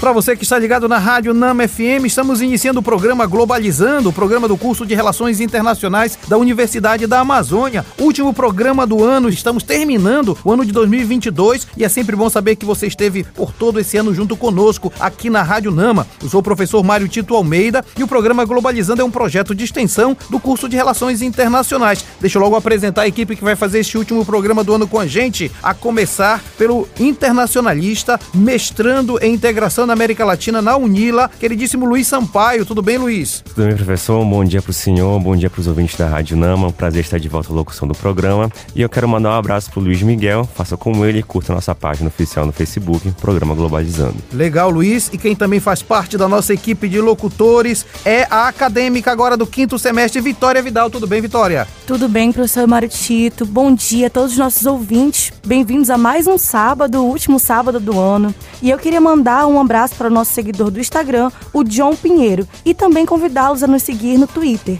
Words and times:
Para 0.00 0.12
você 0.12 0.36
que 0.36 0.44
está 0.44 0.56
ligado 0.56 0.88
na 0.88 0.96
Rádio 0.96 1.34
Nama 1.34 1.66
FM, 1.66 2.06
estamos 2.06 2.40
iniciando 2.40 2.78
o 2.78 2.82
programa 2.82 3.26
Globalizando, 3.26 4.10
o 4.10 4.12
programa 4.12 4.46
do 4.46 4.56
curso 4.56 4.86
de 4.86 4.94
Relações 4.94 5.40
Internacionais 5.40 6.16
da 6.28 6.38
Universidade 6.38 7.04
da 7.04 7.18
Amazônia. 7.18 7.84
Último 7.98 8.32
programa 8.32 8.86
do 8.86 9.02
ano, 9.02 9.28
estamos 9.28 9.64
terminando 9.64 10.38
o 10.44 10.52
ano 10.52 10.64
de 10.64 10.70
2022 10.70 11.66
e 11.76 11.84
é 11.84 11.88
sempre 11.88 12.14
bom 12.14 12.30
saber 12.30 12.54
que 12.54 12.64
você 12.64 12.86
esteve 12.86 13.24
por 13.24 13.52
todo 13.52 13.80
esse 13.80 13.96
ano 13.96 14.14
junto 14.14 14.36
conosco 14.36 14.92
aqui 15.00 15.28
na 15.28 15.42
Rádio 15.42 15.72
Nama. 15.72 16.06
Eu 16.22 16.28
sou 16.28 16.38
o 16.38 16.44
professor 16.44 16.84
Mário 16.84 17.08
Tito 17.08 17.34
Almeida 17.34 17.84
e 17.98 18.04
o 18.04 18.08
programa 18.08 18.44
Globalizando 18.44 19.02
é 19.02 19.04
um 19.04 19.10
projeto 19.10 19.52
de 19.52 19.64
extensão 19.64 20.16
do 20.30 20.38
curso 20.38 20.68
de 20.68 20.76
Relações 20.76 21.22
Internacionais. 21.22 22.04
Deixa 22.20 22.38
eu 22.38 22.42
logo 22.42 22.54
apresentar 22.54 23.02
a 23.02 23.08
equipe 23.08 23.34
que 23.34 23.42
vai 23.42 23.56
fazer 23.56 23.80
este 23.80 23.98
último 23.98 24.24
programa 24.24 24.62
do 24.62 24.72
ano 24.72 24.86
com 24.86 25.00
a 25.00 25.08
gente, 25.08 25.50
a 25.60 25.74
começar 25.74 26.40
pelo 26.56 26.88
internacionalista, 27.00 28.18
mestrando 28.32 29.18
em 29.20 29.34
integração 29.34 29.87
na 29.88 29.94
América 29.94 30.24
Latina 30.24 30.60
na 30.60 30.76
Unila, 30.76 31.30
queridíssimo 31.40 31.86
Luiz 31.86 32.06
Sampaio. 32.06 32.64
Tudo 32.66 32.82
bem, 32.82 32.98
Luiz? 32.98 33.42
Tudo 33.42 33.66
bem, 33.66 33.74
professor? 33.74 34.22
Bom 34.24 34.44
dia 34.44 34.60
para 34.60 34.70
o 34.70 34.74
senhor, 34.74 35.18
bom 35.18 35.34
dia 35.34 35.48
para 35.48 35.60
os 35.60 35.66
ouvintes 35.66 35.96
da 35.96 36.06
Rádio 36.06 36.36
Nama. 36.36 36.68
Um 36.68 36.72
prazer 36.72 37.00
estar 37.00 37.18
de 37.18 37.28
volta 37.28 37.50
à 37.50 37.54
locução 37.54 37.88
do 37.88 37.94
programa. 37.94 38.50
E 38.74 38.82
eu 38.82 38.88
quero 38.88 39.08
mandar 39.08 39.30
um 39.30 39.38
abraço 39.38 39.70
para 39.70 39.80
o 39.80 39.82
Luiz 39.82 40.02
Miguel. 40.02 40.46
Faça 40.54 40.76
como 40.76 41.06
ele 41.06 41.20
e 41.20 41.22
curta 41.22 41.54
nossa 41.54 41.74
página 41.74 42.08
oficial 42.08 42.44
no 42.44 42.52
Facebook, 42.52 43.10
Programa 43.12 43.54
Globalizando. 43.54 44.16
Legal, 44.30 44.68
Luiz. 44.68 45.08
E 45.10 45.16
quem 45.16 45.34
também 45.34 45.58
faz 45.58 45.82
parte 45.82 46.18
da 46.18 46.28
nossa 46.28 46.52
equipe 46.52 46.86
de 46.86 47.00
locutores 47.00 47.86
é 48.04 48.26
a 48.30 48.46
acadêmica 48.46 49.10
agora 49.10 49.38
do 49.38 49.46
quinto 49.46 49.78
semestre, 49.78 50.20
Vitória 50.20 50.62
Vidal. 50.62 50.90
Tudo 50.90 51.06
bem, 51.06 51.22
Vitória? 51.22 51.66
Tudo 51.86 52.10
bem, 52.10 52.30
professor 52.30 52.66
Mário 52.66 52.90
Tito. 52.90 53.46
Bom 53.46 53.74
dia 53.74 54.08
a 54.08 54.10
todos 54.10 54.32
os 54.32 54.38
nossos 54.38 54.66
ouvintes. 54.66 55.32
Bem-vindos 55.46 55.88
a 55.88 55.96
mais 55.96 56.26
um 56.26 56.36
sábado, 56.36 57.02
o 57.02 57.06
último 57.06 57.38
sábado 57.38 57.80
do 57.80 57.98
ano. 57.98 58.34
E 58.60 58.68
eu 58.68 58.76
queria 58.76 59.00
mandar 59.00 59.46
um 59.46 59.58
abraço 59.58 59.77
abraço 59.78 59.94
para 59.94 60.08
o 60.08 60.10
nosso 60.10 60.32
seguidor 60.32 60.70
do 60.70 60.80
Instagram, 60.80 61.30
o 61.52 61.62
John 61.62 61.94
Pinheiro, 61.94 62.46
e 62.64 62.74
também 62.74 63.06
convidá-los 63.06 63.62
a 63.62 63.66
nos 63.66 63.82
seguir 63.82 64.18
no 64.18 64.26
Twitter, 64.26 64.78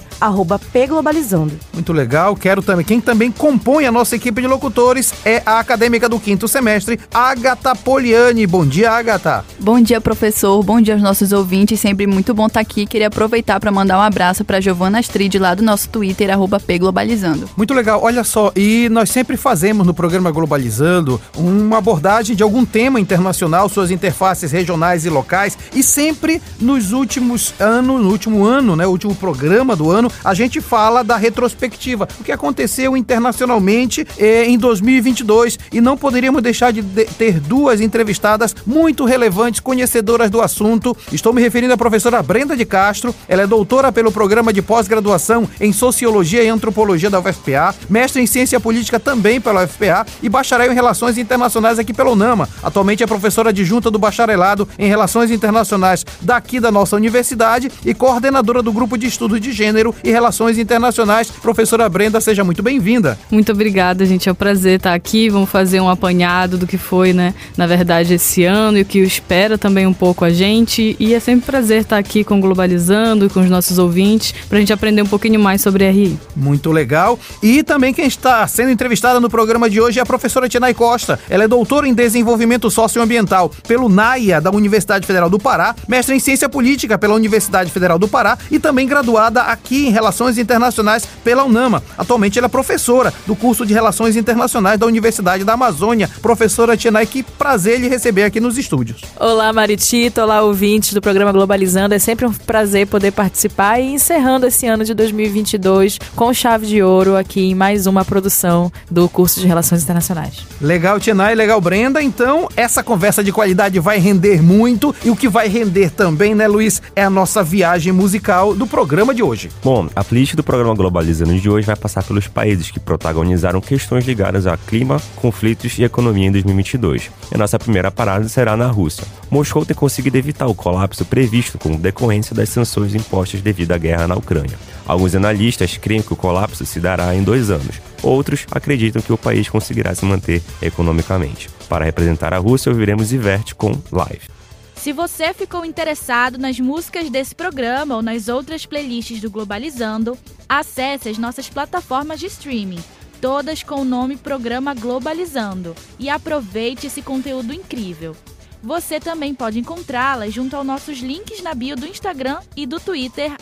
pglobalizando. 0.73 1.53
Muito 1.73 1.93
legal, 1.93 2.35
quero 2.35 2.61
também. 2.61 2.85
Quem 2.85 3.01
também 3.01 3.31
compõe 3.31 3.87
a 3.87 3.93
nossa 3.93 4.17
equipe 4.17 4.41
de 4.41 4.49
locutores 4.49 5.13
é 5.25 5.41
a 5.47 5.61
acadêmica 5.61 6.09
do 6.09 6.19
quinto 6.19 6.49
semestre, 6.49 6.99
Agatha 7.15 7.77
Poliani. 7.77 8.47
Bom 8.47 8.67
dia, 8.67 8.91
Agatha. 8.91 9.45
Bom 9.61 9.81
dia, 9.81 10.01
professor. 10.01 10.61
Bom 10.65 10.81
dia 10.81 10.95
aos 10.95 11.03
nossos 11.03 11.33
ouvintes. 11.33 11.79
Sempre 11.79 12.07
muito 12.07 12.35
bom 12.35 12.47
estar 12.47 12.61
aqui. 12.61 12.85
Queria 12.85 13.07
aproveitar 13.07 13.61
para 13.61 13.71
mandar 13.71 13.99
um 13.99 14.03
abraço 14.03 14.45
para 14.45 14.61
Giovana 14.61 14.99
Astrid 14.99 15.39
lá 15.39 15.55
do 15.55 15.63
nosso 15.63 15.89
Twitter, 15.89 16.29
pglobalizando. 16.67 17.49
Muito 17.57 17.73
legal. 17.73 18.01
Olha 18.03 18.25
só, 18.25 18.51
e 18.57 18.89
nós 18.89 19.11
sempre 19.11 19.37
fazemos 19.37 19.87
no 19.87 19.95
programa 19.95 20.31
Globalizando 20.31 21.21
uma 21.37 21.79
abordagem 21.79 22.35
de 22.35 22.43
algum 22.43 22.65
tema 22.65 22.99
internacional, 22.99 23.69
suas 23.69 23.91
interfaces 23.91 24.51
regionais 24.51 24.88
regionais 24.89 25.05
e 25.05 25.11
locais. 25.11 25.59
E 25.75 25.83
sempre 25.83 26.41
nos 26.61 26.93
últimos 26.93 27.55
anos, 27.59 28.01
no 28.01 28.11
último 28.11 28.45
ano, 28.45 28.77
né, 28.77 28.87
o 28.87 28.91
último 28.91 29.15
programa 29.15 29.77
do 29.77 29.91
ano, 29.91 30.11
a 30.25 30.35
gente 30.35 30.61
fala 30.61 31.03
da 31.03 31.17
retrospectiva, 31.17 32.09
o 32.21 32.25
que 32.25 32.33
aconteceu 32.33 32.97
internacionalmente 32.97 34.07
eh, 34.19 34.47
em 34.47 34.57
2022. 34.57 35.59
E 35.73 35.81
não 35.81 35.97
poderíamos 35.97 36.43
deixar 36.43 36.73
de, 36.73 36.83
de 36.83 37.05
ter 37.05 37.41
duas 37.41 37.81
entrevistadas 37.81 38.55
muito 38.67 39.05
relevantes, 39.05 39.61
conhecedoras 39.61 40.31
do 40.31 40.41
assunto. 40.41 40.97
Estou 41.13 41.33
me 41.33 41.43
referindo 41.43 41.73
à 41.73 41.77
professora 41.77 42.23
Brenda 42.23 42.57
de 42.57 42.65
Castro. 42.65 43.15
Ela 43.29 43.43
é 43.43 43.47
doutora 43.47 43.93
pelo 43.93 44.13
programa 44.13 44.53
de 44.53 44.63
pós-graduação 44.63 45.49
em 45.61 45.73
Sociologia 45.73 46.43
e 46.43 46.49
Antropologia 46.49 47.11
da 47.11 47.21
UFPA, 47.21 47.75
mestre 47.89 48.23
em 48.23 48.27
Ciência 48.27 48.61
Política 48.61 48.99
também 48.99 49.41
pela 49.41 49.65
UFPA 49.65 50.07
e 50.23 50.29
bacharel 50.29 50.73
em 50.73 50.75
Relações 50.75 51.19
Internacionais 51.19 51.79
aqui 51.79 51.93
pela 51.93 52.11
UNAMA. 52.11 52.49
Atualmente 52.63 53.03
é 53.03 53.07
professora 53.07 53.51
adjunta 53.51 53.91
do 53.91 53.99
bacharelado 53.99 54.69
em 54.79 54.89
Relações 54.89 55.31
Internacionais 55.31 56.07
daqui 56.21 56.61
da 56.61 56.71
nossa 56.71 56.95
universidade 56.97 57.71
e 57.85 57.93
coordenadora 57.93 58.63
do 58.63 58.73
grupo 58.73 58.97
de 58.97 59.07
estudos 59.07 59.41
de 59.41 59.53
gênero 59.53 59.95
e 60.05 60.11
relações 60.11 60.59
internacionais. 60.59 61.31
Professora 61.31 61.89
Brenda, 61.89 62.21
seja 62.21 62.45
muito 62.45 62.63
bem-vinda. 62.63 63.19
Muito 63.31 63.51
obrigada, 63.53 64.07
gente. 64.07 64.29
É 64.29 64.33
um 64.33 64.35
prazer 64.35 64.77
estar 64.77 64.95
aqui. 64.95 65.29
Vamos 65.29 65.51
fazer 65.51 65.81
um 65.81 65.89
apanhado 65.89 66.57
do 66.57 66.67
que 66.67 66.79
foi, 66.79 67.13
né, 67.13 67.35
na 67.57 67.67
verdade, 67.67 68.15
esse 68.15 68.45
ano 68.45 68.79
e 68.79 68.83
o 68.83 68.85
que 68.85 69.01
espera 69.01 69.59
também 69.59 69.87
um 69.87 69.93
pouco 69.93 70.25
a 70.25 70.31
gente. 70.31 70.97
E 71.01 71.15
é 71.15 71.21
sempre 71.21 71.43
um 71.43 71.47
prazer 71.47 71.83
estar 71.83 71.99
aqui 71.99 72.23
com 72.23 72.41
Globalizando 72.41 73.27
e 73.27 73.29
com 73.29 73.41
os 73.41 73.51
nossos 73.51 73.79
ouvintes 73.79 74.33
para 74.49 74.59
a 74.59 74.61
gente 74.61 74.73
aprender 74.73 75.03
um 75.03 75.07
pouquinho 75.07 75.41
mais 75.41 75.61
sobre 75.61 75.89
RI. 75.91 76.19
Muito 76.37 76.71
legal. 76.71 77.19
E 77.43 77.63
também 77.63 77.93
quem 77.93 78.07
está 78.07 78.47
sendo 78.47 78.71
entrevistada 78.71 79.19
no 79.19 79.29
programa 79.29 79.69
de 79.69 79.81
hoje 79.81 79.99
é 79.99 80.03
a 80.03 80.07
professora 80.07 80.49
Tinay 80.49 80.75
Costa. 80.75 81.19
Ela 81.29 81.45
é 81.45 81.49
doutora 81.49 81.89
em 81.89 81.95
desenvolvimento 81.95 82.71
socioambiental 82.71 83.51
pelo 83.67 83.89
NAIA 83.89 84.41
da 84.41 84.51
Universidade 84.51 84.68
Universidade 84.69 85.07
Federal 85.07 85.29
do 85.29 85.39
Pará, 85.39 85.75
mestre 85.89 86.15
em 86.15 86.21
Ciência 86.21 86.49
Política 86.49 86.99
pela 86.99 87.15
Universidade 87.15 87.71
Federal 87.71 87.99
do 87.99 88.07
Pará 88.07 88.39
e 88.51 88.59
também 88.59 88.87
graduada 88.87 89.43
aqui 89.43 89.87
em 89.87 89.91
Relações 89.91 90.39
Internacionais 90.39 91.05
pela 91.25 91.45
UNAMA. 91.45 91.83
Atualmente 91.97 92.39
ela 92.39 92.47
é 92.47 92.49
professora 92.49 93.13
do 93.27 93.35
curso 93.35 93.67
de 93.67 93.73
Relações 93.73 94.17
Internacionais 94.17 94.79
da 94.79 94.87
Universidade 94.87 95.43
da 95.45 95.55
Amazônia. 95.55 96.09
Professora 96.21 96.77
Tienay, 96.77 97.07
que 97.07 97.23
prazer 97.23 97.81
lhe 97.81 97.89
receber 97.89 98.25
aqui 98.25 98.41
nos 98.41 98.59
estúdios. 98.59 99.01
Olá, 99.19 99.53
Maritito, 99.53 100.21
olá, 100.21 100.43
ouvintes 100.43 100.93
do 100.93 101.01
programa 101.01 101.33
Globalizando. 101.33 101.95
É 101.95 101.99
sempre 101.99 102.27
um 102.27 102.33
prazer 102.33 102.87
poder 102.87 103.13
participar 103.13 103.81
e 103.81 103.95
encerrando 103.95 104.47
esse 104.47 104.67
ano 104.67 104.85
de 104.85 104.93
2022 104.95 105.99
com 106.15 106.33
chave 106.33 106.67
de 106.67 106.83
ouro 106.83 107.17
aqui 107.17 107.41
em 107.41 107.55
mais 107.55 107.87
uma 107.87 108.05
produção 108.05 108.71
do 108.91 109.09
curso 109.09 109.41
de 109.41 109.47
Relações 109.47 109.83
Internacionais. 109.83 110.47
Legal, 110.61 111.01
Tienay, 111.01 111.35
legal, 111.35 111.61
Brenda. 111.61 112.03
Então, 112.03 112.49
essa 112.55 112.83
conversa 112.83 113.25
de 113.25 113.33
qualidade 113.33 113.81
vai 113.81 113.99
render 113.99 114.43
muito 114.43 114.58
e 115.05 115.11
o 115.11 115.17
que 115.17 115.29
vai 115.29 115.49
render 115.49 115.91
também, 115.91 116.35
né, 116.35 116.49
Luiz, 116.49 116.83
é 116.97 117.03
a 117.05 117.11
nossa 117.11 117.43
viagem 117.43 117.93
musical 117.93 118.55
do 118.55 118.67
programa 118.67 119.15
de 119.15 119.23
hoje. 119.23 119.51
Bom, 119.63 119.89
a 119.95 120.03
playlist 120.03 120.35
do 120.35 120.43
programa 120.43 120.75
Globalizando 120.75 121.39
de 121.39 121.49
hoje 121.49 121.67
vai 121.67 121.77
passar 121.77 122.03
pelos 122.03 122.27
países 122.27 122.71
que 122.71 122.81
protagonizaram 122.81 123.61
questões 123.61 124.05
ligadas 124.05 124.47
a 124.47 124.57
clima, 124.57 125.01
conflitos 125.17 125.79
e 125.79 125.85
economia 125.85 126.27
em 126.27 126.33
2022. 126.33 127.11
E 127.31 127.35
a 127.35 127.39
nossa 127.39 127.59
primeira 127.59 127.91
parada 127.91 128.29
será 128.29 128.57
na 128.57 128.67
Rússia. 128.67 129.05
Moscou 129.31 129.65
tem 129.65 129.77
conseguido 129.77 130.17
evitar 130.17 130.47
o 130.47 130.55
colapso 130.55 131.05
previsto 131.05 131.59
como 131.59 131.79
decorrência 131.79 132.35
das 132.35 132.49
sanções 132.49 132.95
impostas 132.95 133.41
devido 133.41 133.73
à 133.73 133.79
guerra 133.79 134.09
na 134.09 134.17
Ucrânia. 134.17 134.59
Alguns 134.87 135.15
analistas 135.15 135.77
creem 135.77 136.01
que 136.01 136.13
o 136.13 136.17
colapso 136.17 136.65
se 136.65 136.81
dará 136.81 137.15
em 137.15 137.23
dois 137.23 137.51
anos. 137.51 137.81
Outros 138.03 138.47
acreditam 138.51 139.03
que 139.03 139.13
o 139.13 139.19
país 139.19 139.49
conseguirá 139.49 139.95
se 139.95 140.05
manter 140.05 140.43
economicamente. 140.63 141.51
Para 141.69 141.85
representar 141.85 142.33
a 142.33 142.39
Rússia, 142.39 142.71
ouviremos 142.73 143.13
Iverte 143.13 143.55
com 143.55 143.79
Live. 143.93 144.38
Se 144.79 144.93
você 144.93 145.35
ficou 145.35 145.65
interessado 145.65 146.39
nas 146.39 146.61
músicas 146.61 147.11
desse 147.11 147.35
programa 147.35 147.97
ou 147.97 148.03
nas 148.03 148.29
outras 148.29 148.65
playlists 148.65 149.21
do 149.21 149.29
Globalizando, 149.29 150.17
acesse 150.49 151.09
as 151.09 151.19
nossas 151.19 151.49
plataformas 151.49 152.21
de 152.21 152.27
streaming, 152.27 152.83
todas 153.21 153.65
com 153.65 153.81
o 153.81 153.85
nome 153.85 154.17
Programa 154.17 154.75
Globalizando, 154.75 155.75
e 155.99 156.09
aproveite 156.09 156.87
esse 156.87 157.03
conteúdo 157.03 157.53
incrível. 157.53 158.17
Você 158.63 159.01
também 159.01 159.35
pode 159.35 159.59
encontrá-las 159.59 160.33
junto 160.33 160.55
aos 160.55 160.65
nossos 160.65 160.99
links 161.01 161.43
na 161.43 161.55
bio 161.55 161.75
do 161.75 161.87
Instagram 161.87 162.39
e 162.57 162.65
do 162.65 162.79
Twitter, 162.79 163.33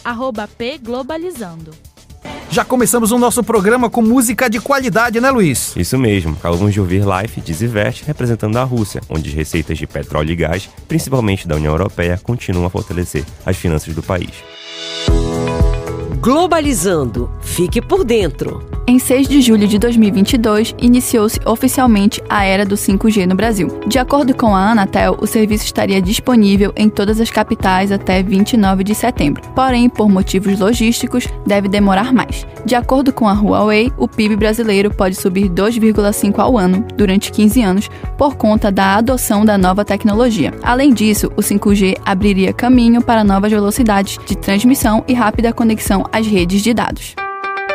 pglobalizando. 0.56 1.72
Já 2.50 2.64
começamos 2.64 3.12
o 3.12 3.18
nosso 3.18 3.42
programa 3.42 3.90
com 3.90 4.00
música 4.00 4.48
de 4.48 4.60
qualidade, 4.60 5.20
né, 5.20 5.30
Luiz? 5.30 5.74
Isso 5.76 5.98
mesmo. 5.98 6.36
Acabamos 6.38 6.72
de 6.72 6.80
ouvir 6.80 7.02
Life 7.02 7.40
de 7.40 7.52
Zivert 7.52 8.02
representando 8.06 8.56
a 8.56 8.64
Rússia, 8.64 9.00
onde 9.08 9.28
as 9.28 9.34
receitas 9.34 9.76
de 9.76 9.86
petróleo 9.86 10.32
e 10.32 10.36
gás, 10.36 10.68
principalmente 10.88 11.46
da 11.46 11.56
União 11.56 11.72
Europeia, 11.72 12.18
continuam 12.22 12.66
a 12.66 12.70
fortalecer 12.70 13.24
as 13.44 13.56
finanças 13.56 13.94
do 13.94 14.02
país. 14.02 14.30
Globalizando. 16.20 17.30
Fique 17.40 17.80
por 17.80 18.04
dentro. 18.04 18.75
Em 18.88 19.00
6 19.00 19.26
de 19.26 19.40
julho 19.40 19.66
de 19.66 19.80
2022, 19.80 20.72
iniciou-se 20.80 21.40
oficialmente 21.44 22.22
a 22.28 22.44
era 22.44 22.64
do 22.64 22.76
5G 22.76 23.26
no 23.26 23.34
Brasil. 23.34 23.80
De 23.84 23.98
acordo 23.98 24.32
com 24.32 24.54
a 24.54 24.70
Anatel, 24.70 25.16
o 25.20 25.26
serviço 25.26 25.64
estaria 25.64 26.00
disponível 26.00 26.72
em 26.76 26.88
todas 26.88 27.20
as 27.20 27.28
capitais 27.28 27.90
até 27.90 28.22
29 28.22 28.84
de 28.84 28.94
setembro. 28.94 29.42
Porém, 29.56 29.88
por 29.88 30.08
motivos 30.08 30.60
logísticos, 30.60 31.26
deve 31.44 31.66
demorar 31.66 32.12
mais. 32.12 32.46
De 32.64 32.76
acordo 32.76 33.12
com 33.12 33.26
a 33.26 33.32
Huawei, 33.32 33.92
o 33.98 34.06
PIB 34.06 34.36
brasileiro 34.36 34.94
pode 34.94 35.16
subir 35.16 35.48
2,5 35.48 36.38
ao 36.38 36.56
ano 36.56 36.86
durante 36.94 37.32
15 37.32 37.62
anos 37.62 37.90
por 38.16 38.36
conta 38.36 38.70
da 38.70 38.94
adoção 38.94 39.44
da 39.44 39.58
nova 39.58 39.84
tecnologia. 39.84 40.54
Além 40.62 40.94
disso, 40.94 41.26
o 41.36 41.42
5G 41.42 41.96
abriria 42.04 42.52
caminho 42.52 43.02
para 43.02 43.24
novas 43.24 43.50
velocidades 43.50 44.16
de 44.24 44.36
transmissão 44.36 45.02
e 45.08 45.12
rápida 45.12 45.52
conexão 45.52 46.04
às 46.12 46.24
redes 46.24 46.62
de 46.62 46.72
dados. 46.72 47.25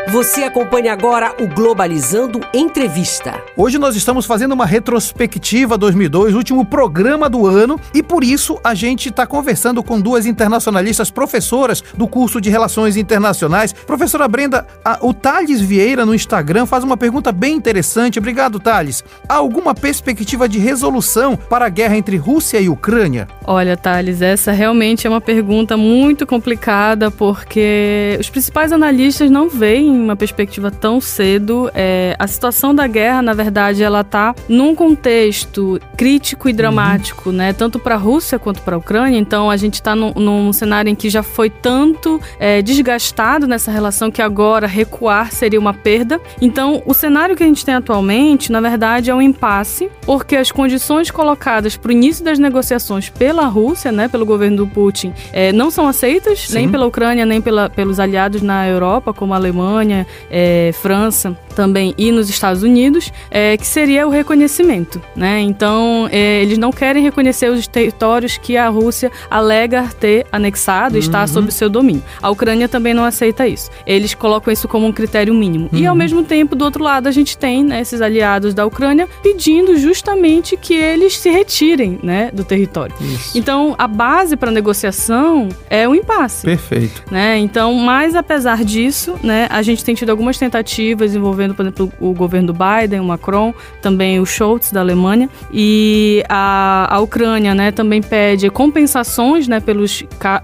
Você 0.09 0.43
acompanha 0.43 0.91
agora 0.91 1.33
o 1.39 1.47
Globalizando 1.47 2.41
Entrevista. 2.53 3.41
Hoje 3.55 3.77
nós 3.77 3.95
estamos 3.95 4.25
fazendo 4.25 4.51
uma 4.51 4.65
retrospectiva 4.65 5.77
2002, 5.77 6.33
último 6.33 6.65
programa 6.65 7.29
do 7.29 7.47
ano, 7.47 7.79
e 7.93 8.03
por 8.03 8.21
isso 8.21 8.59
a 8.61 8.73
gente 8.73 9.07
está 9.07 9.25
conversando 9.25 9.81
com 9.81 10.01
duas 10.01 10.25
internacionalistas 10.25 11.09
professoras 11.09 11.81
do 11.95 12.07
curso 12.07 12.41
de 12.41 12.49
Relações 12.49 12.97
Internacionais. 12.97 13.71
Professora 13.71 14.27
Brenda, 14.27 14.65
a, 14.83 14.97
o 15.01 15.13
Thales 15.13 15.61
Vieira 15.61 16.05
no 16.05 16.15
Instagram 16.15 16.65
faz 16.65 16.83
uma 16.83 16.97
pergunta 16.97 17.31
bem 17.31 17.55
interessante. 17.55 18.19
Obrigado, 18.19 18.59
Thales. 18.59 19.03
Há 19.29 19.35
alguma 19.35 19.73
perspectiva 19.73 20.49
de 20.49 20.59
resolução 20.59 21.37
para 21.37 21.67
a 21.67 21.69
guerra 21.69 21.95
entre 21.95 22.17
Rússia 22.17 22.59
e 22.59 22.67
Ucrânia? 22.67 23.29
Olha, 23.45 23.77
Thales, 23.77 24.21
essa 24.21 24.51
realmente 24.51 25.07
é 25.07 25.09
uma 25.09 25.21
pergunta 25.21 25.77
muito 25.77 26.25
complicada 26.27 27.09
porque 27.09 28.17
os 28.19 28.29
principais 28.29 28.73
analistas 28.73 29.29
não 29.29 29.47
veem 29.47 29.90
uma 29.91 30.15
perspectiva 30.15 30.71
tão 30.71 30.99
cedo. 30.99 31.69
É, 31.73 32.15
a 32.17 32.27
situação 32.27 32.73
da 32.73 32.87
guerra, 32.87 33.21
na 33.21 33.33
verdade, 33.33 33.83
ela 33.83 34.01
está 34.01 34.33
num 34.47 34.75
contexto 34.75 35.79
crítico 35.97 36.49
e 36.49 36.53
dramático, 36.53 37.29
uhum. 37.29 37.35
né? 37.35 37.53
Tanto 37.53 37.79
para 37.79 37.95
a 37.95 37.97
Rússia 37.97 38.39
quanto 38.39 38.61
para 38.61 38.75
a 38.75 38.79
Ucrânia. 38.79 39.17
Então, 39.17 39.49
a 39.49 39.57
gente 39.57 39.75
está 39.75 39.95
num, 39.95 40.11
num, 40.15 40.53
cenário 40.53 40.89
em 40.89 40.95
que 40.95 41.09
já 41.09 41.23
foi 41.23 41.49
tanto 41.49 42.19
é, 42.39 42.61
desgastado 42.61 43.47
nessa 43.47 43.71
relação 43.71 44.11
que 44.11 44.21
agora 44.21 44.67
recuar 44.67 45.31
seria 45.31 45.59
uma 45.59 45.73
perda. 45.73 46.19
Então, 46.41 46.81
o 46.85 46.93
cenário 46.93 47.35
que 47.35 47.43
a 47.43 47.45
gente 47.45 47.65
tem 47.65 47.75
atualmente, 47.75 48.51
na 48.51 48.61
verdade, 48.61 49.09
é 49.09 49.15
um 49.15 49.21
impasse, 49.21 49.89
porque 50.01 50.35
as 50.35 50.51
condições 50.51 51.11
colocadas 51.11 51.77
para 51.77 51.89
o 51.89 51.91
início 51.91 52.23
das 52.23 52.39
negociações 52.39 53.09
pela 53.09 53.45
Rússia, 53.47 53.91
né, 53.91 54.07
pelo 54.07 54.25
governo 54.25 54.57
do 54.57 54.67
Putin, 54.67 55.13
é, 55.31 55.51
não 55.51 55.71
são 55.71 55.87
aceitas 55.87 56.47
Sim. 56.47 56.55
nem 56.55 56.69
pela 56.69 56.85
Ucrânia 56.85 57.25
nem 57.25 57.41
pela, 57.41 57.69
pelos 57.69 57.99
aliados 57.99 58.41
na 58.41 58.67
Europa, 58.67 59.13
como 59.13 59.33
a 59.33 59.37
Alemanha 59.37 59.80
Alemanha, 59.81 60.05
é, 60.29 60.71
França 60.73 61.35
também 61.61 61.93
e 61.95 62.11
nos 62.11 62.27
Estados 62.27 62.63
Unidos, 62.63 63.13
é, 63.29 63.55
que 63.55 63.67
seria 63.67 64.07
o 64.07 64.09
reconhecimento. 64.09 64.99
Né? 65.15 65.41
Então, 65.41 66.09
é, 66.11 66.41
eles 66.41 66.57
não 66.57 66.71
querem 66.71 67.03
reconhecer 67.03 67.51
os 67.51 67.67
territórios 67.67 68.35
que 68.35 68.57
a 68.57 68.67
Rússia 68.67 69.11
alega 69.29 69.87
ter 69.99 70.25
anexado 70.31 70.95
e 70.95 70.97
uhum. 70.97 71.05
está 71.05 71.27
sob 71.27 71.51
seu 71.51 71.69
domínio. 71.69 72.01
A 72.19 72.31
Ucrânia 72.31 72.67
também 72.67 72.95
não 72.95 73.03
aceita 73.03 73.47
isso. 73.47 73.69
Eles 73.85 74.15
colocam 74.15 74.51
isso 74.51 74.67
como 74.67 74.87
um 74.87 74.91
critério 74.91 75.35
mínimo. 75.35 75.69
Uhum. 75.71 75.77
E, 75.77 75.85
ao 75.85 75.93
uhum. 75.93 75.99
mesmo 75.99 76.23
tempo, 76.23 76.55
do 76.55 76.65
outro 76.65 76.83
lado, 76.83 77.05
a 77.05 77.11
gente 77.11 77.37
tem 77.37 77.63
né, 77.63 77.81
esses 77.81 78.01
aliados 78.01 78.55
da 78.55 78.65
Ucrânia 78.65 79.07
pedindo 79.21 79.77
justamente 79.77 80.57
que 80.57 80.73
eles 80.73 81.15
se 81.15 81.29
retirem 81.29 81.99
né, 82.01 82.31
do 82.33 82.43
território. 82.43 82.95
Isso. 82.99 83.37
Então, 83.37 83.75
a 83.77 83.87
base 83.87 84.35
para 84.35 84.49
negociação 84.49 85.47
é 85.69 85.87
o 85.87 85.93
impasse. 85.93 86.43
Perfeito. 86.43 87.03
Né? 87.11 87.37
Então, 87.37 87.75
mas 87.75 88.15
apesar 88.15 88.63
disso, 88.63 89.15
né, 89.21 89.47
a 89.51 89.61
gente 89.61 89.85
tem 89.85 89.93
tido 89.93 90.09
algumas 90.09 90.39
tentativas 90.39 91.13
envolvendo, 91.13 91.50
por 91.53 91.63
exemplo, 91.63 91.91
o 91.99 92.13
governo 92.13 92.53
do 92.53 92.53
Biden, 92.53 92.99
o 92.99 93.05
Macron, 93.05 93.53
também 93.81 94.19
o 94.19 94.25
Scholz 94.25 94.71
da 94.71 94.79
Alemanha, 94.79 95.29
e 95.51 96.23
a, 96.29 96.87
a 96.95 96.99
Ucrânia, 96.99 97.53
né, 97.53 97.71
também 97.71 98.01
pede 98.01 98.49
compensações, 98.49 99.47
né, 99.47 99.59
pelos, 99.59 100.03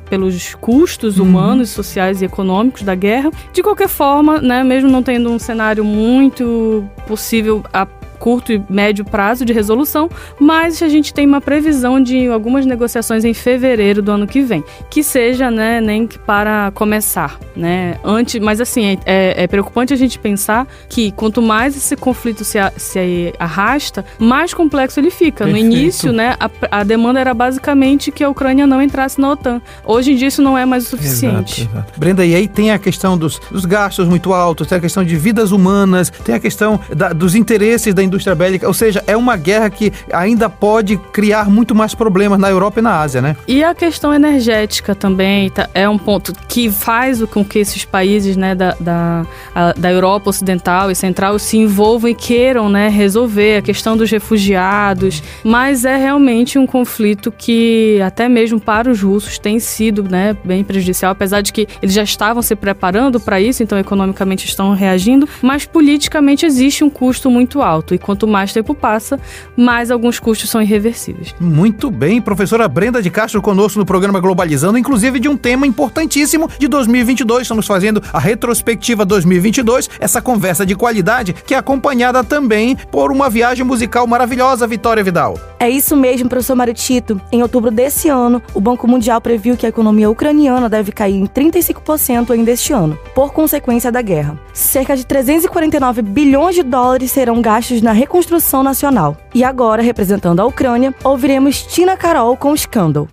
pelos 0.10 0.56
custos 0.56 1.18
uhum. 1.18 1.26
humanos, 1.26 1.70
sociais 1.70 2.22
e 2.22 2.26
econômicos 2.26 2.84
da 2.84 2.96
guerra. 2.96 3.32
De 3.54 3.62
qualquer 3.62 3.90
forma, 3.90 4.40
né, 4.42 4.64
mesmo 4.64 4.90
não 4.90 5.04
tendo 5.04 5.32
um 5.32 5.40
cenário 5.40 5.84
muito 5.84 6.88
possível 7.08 7.64
a 7.74 7.88
curto 8.28 8.52
e 8.52 8.62
médio 8.70 9.06
prazo 9.06 9.46
de 9.46 9.54
resolução, 9.54 10.10
mas 10.38 10.84
a 10.84 10.90
gente 10.90 11.14
tem 11.14 11.26
uma 11.26 11.40
previsão 11.40 12.04
de 12.04 12.28
algumas 12.28 12.66
negociações 12.66 13.24
em 13.24 13.34
fevereiro 13.34 14.02
do 14.02 14.12
ano 14.12 14.28
que 14.28 14.42
vem, 14.42 14.62
que 14.90 15.02
seja, 15.02 15.50
né, 15.50 15.80
nem 15.80 16.06
que 16.06 16.20
para 16.20 16.70
começar, 16.72 17.40
né, 17.56 17.96
antes, 18.04 18.38
mas 18.42 18.60
assim, 18.60 18.86
é, 18.86 18.98
é, 19.06 19.44
é 19.44 19.48
preocupante 19.48 19.94
a 19.94 19.96
gente 19.96 20.20
pensar 20.20 20.68
que 20.90 21.10
quanto 21.14 21.42
mais 21.42 21.78
esse 21.78 21.96
conflito 21.96 22.44
se, 22.44 22.58
se 22.76 23.34
arrasta, 23.40 24.04
mais 24.20 24.54
complexo 24.54 25.00
ele 25.00 25.10
fica. 25.10 25.46
Perfeito. 25.46 25.66
No 25.66 25.74
início, 25.74 26.12
né, 26.12 26.36
a, 26.38 26.80
a, 26.80 26.84
demanda 26.84 27.22
era 27.22 27.34
basicamente 27.34 28.12
que 28.12 28.26
a 28.26 28.30
Ucrânia 28.30 28.68
não 28.68 28.82
entrasse 28.82 29.22
na 29.22 29.32
OTAN. 29.32 29.62
Hoje 29.86 30.12
em 30.12 30.18
dia 30.18 30.28
isso 30.28 30.42
não 30.42 30.58
é 30.58 30.66
mais 30.66 30.86
o 30.86 30.90
suficiente. 30.90 31.62
Exato, 31.62 31.78
exato. 31.78 31.94
Brenda, 31.98 32.26
e 32.26 32.36
aí 32.36 32.46
tem 32.46 32.72
a 32.72 32.78
questão 32.78 33.18
dos, 33.18 33.40
dos, 33.50 33.64
gastos 33.64 34.06
muito 34.06 34.34
altos, 34.34 34.68
tem 34.68 34.78
a 34.78 34.82
questão 34.82 35.02
de 35.02 35.16
vidas 35.16 35.54
humanas, 35.54 36.10
tem 36.10 36.36
a 36.36 36.40
questão 36.42 36.78
da, 36.94 37.14
dos 37.14 37.34
interesses 37.34 37.94
da 37.94 38.04
indústria 38.04 38.17
bélica, 38.36 38.68
ou 38.68 38.74
seja, 38.74 39.04
é 39.08 39.16
uma 39.16 39.36
guerra 39.36 39.70
que 39.70 39.92
ainda 40.12 40.50
pode 40.50 40.98
criar 41.12 41.50
muito 41.50 41.74
mais 41.74 41.94
problemas 41.94 42.40
na 42.40 42.50
Europa 42.50 42.80
e 42.80 42.84
na 42.84 43.00
Ásia, 43.00 43.22
né? 43.22 43.36
E 43.48 43.64
a 43.64 43.74
questão 43.74 44.14
energética 44.14 44.94
também 44.94 45.50
tá, 45.50 45.70
é 45.74 45.88
um 45.88 45.98
ponto 45.98 46.34
que 46.48 46.70
faz 46.70 47.24
com 47.26 47.44
que 47.44 47.60
esses 47.60 47.86
países 47.86 48.38
né, 48.38 48.56
da, 48.56 48.76
da, 48.80 49.26
a, 49.54 49.74
da 49.74 49.92
Europa 49.92 50.30
Ocidental 50.30 50.92
e 50.92 50.96
Central 50.96 51.40
se 51.40 51.58
envolvam 51.58 52.10
e 52.10 52.16
queiram 52.16 52.70
né, 52.70 52.90
resolver 52.90 53.58
a 53.58 53.62
questão 53.62 53.98
dos 53.98 54.10
refugiados, 54.10 55.24
mas 55.44 55.86
é 55.86 55.98
realmente 55.98 56.60
um 56.60 56.66
conflito 56.66 57.32
que 57.32 58.00
até 58.06 58.28
mesmo 58.30 58.60
para 58.60 58.90
os 58.90 59.02
russos 59.02 59.40
tem 59.40 59.60
sido 59.60 60.04
né, 60.04 60.36
bem 60.44 60.64
prejudicial, 60.64 61.12
apesar 61.12 61.42
de 61.42 61.52
que 61.52 61.68
eles 61.82 61.94
já 61.94 62.04
estavam 62.04 62.42
se 62.42 62.56
preparando 62.56 63.20
para 63.20 63.40
isso, 63.40 63.64
então 63.64 63.78
economicamente 63.78 64.46
estão 64.46 64.74
reagindo, 64.74 65.28
mas 65.42 65.66
politicamente 65.66 66.46
existe 66.46 66.84
um 66.84 66.90
custo 66.90 67.30
muito 67.30 67.62
alto 67.62 67.94
e 67.98 68.00
quanto 68.00 68.26
mais 68.26 68.54
tempo 68.54 68.74
passa, 68.74 69.20
mais 69.56 69.92
alguns 69.92 70.20
custos 70.20 70.50
são 70.50 70.62
irreversíveis. 70.62 71.36
Muito 71.40 71.92
bem, 71.92 72.22
professora 72.22 72.68
Brenda 72.68 73.02
de 73.02 73.10
Castro 73.10 73.42
conosco 73.42 73.80
no 73.80 73.86
programa 73.86 74.20
Globalizando, 74.20 74.78
inclusive 74.78 75.20
de 75.20 75.28
um 75.28 75.36
tema 75.36 75.68
importantíssimo 75.68 76.50
de 76.58 76.68
2022. 76.68 77.42
Estamos 77.42 77.68
fazendo 77.68 78.02
a 78.14 78.20
retrospectiva 78.20 79.04
2022, 79.04 79.90
essa 80.00 80.22
conversa 80.22 80.66
de 80.66 80.76
qualidade 80.76 81.34
que 81.34 81.54
é 81.54 81.58
acompanhada 81.58 82.24
também 82.24 82.76
por 82.92 83.12
uma 83.12 83.30
viagem 83.30 83.66
musical 83.66 84.08
maravilhosa, 84.08 84.68
Vitória 84.68 85.04
Vidal. 85.04 85.38
É 85.60 85.70
isso 85.70 85.96
mesmo, 85.98 86.30
professor 86.30 86.56
Mário 86.56 86.74
Tito. 86.74 87.20
Em 87.32 87.42
outubro 87.42 87.72
desse 87.72 88.10
ano, 88.10 88.42
o 88.54 88.62
Banco 88.62 88.88
Mundial 88.88 89.20
previu 89.20 89.58
que 89.58 89.66
a 89.66 89.70
economia 89.70 90.10
ucraniana 90.10 90.70
deve 90.70 90.92
cair 90.92 91.16
em 91.16 91.26
35% 91.26 92.32
ainda 92.32 92.52
este 92.52 92.74
ano, 92.74 92.98
por 93.16 93.34
consequência 93.34 93.92
da 93.92 94.02
guerra. 94.02 94.40
Cerca 94.54 94.96
de 94.96 95.06
349 95.06 96.02
bilhões 96.02 96.56
de 96.56 96.64
dólares 96.64 97.12
serão 97.12 97.42
gastos 97.42 97.82
na 97.88 97.94
reconstrução 97.94 98.64
nacional. 98.64 99.16
E 99.34 99.46
agora, 99.46 99.82
representando 99.82 100.42
a 100.42 100.46
Ucrânia, 100.46 100.94
ouviremos 101.06 101.64
Tina 101.64 101.96
Carol 101.96 102.36
com 102.36 102.56
Scandal. 102.56 103.08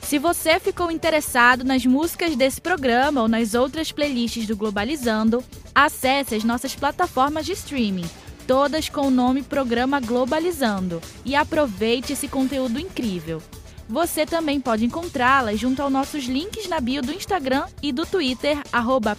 Se 0.00 0.16
você 0.16 0.60
ficou 0.60 0.92
interessado 0.92 1.64
nas 1.64 1.84
músicas 1.84 2.36
desse 2.36 2.60
programa 2.60 3.22
ou 3.22 3.26
nas 3.26 3.54
outras 3.54 3.90
playlists 3.90 4.46
do 4.46 4.54
Globalizando, 4.54 5.42
acesse 5.74 6.36
as 6.36 6.44
nossas 6.44 6.72
plataformas 6.72 7.44
de 7.46 7.52
streaming, 7.52 8.08
todas 8.46 8.88
com 8.88 9.08
o 9.08 9.10
nome 9.10 9.42
Programa 9.42 9.98
Globalizando, 9.98 11.00
e 11.24 11.34
aproveite 11.34 12.12
esse 12.12 12.28
conteúdo 12.28 12.78
incrível. 12.78 13.42
Você 13.88 14.24
também 14.24 14.60
pode 14.60 14.84
encontrá-las 14.84 15.58
junto 15.58 15.82
aos 15.82 15.90
nossos 15.90 16.26
links 16.26 16.68
na 16.68 16.78
bio 16.78 17.02
do 17.02 17.12
Instagram 17.12 17.64
e 17.82 17.90
do 17.90 18.06
Twitter, 18.06 18.56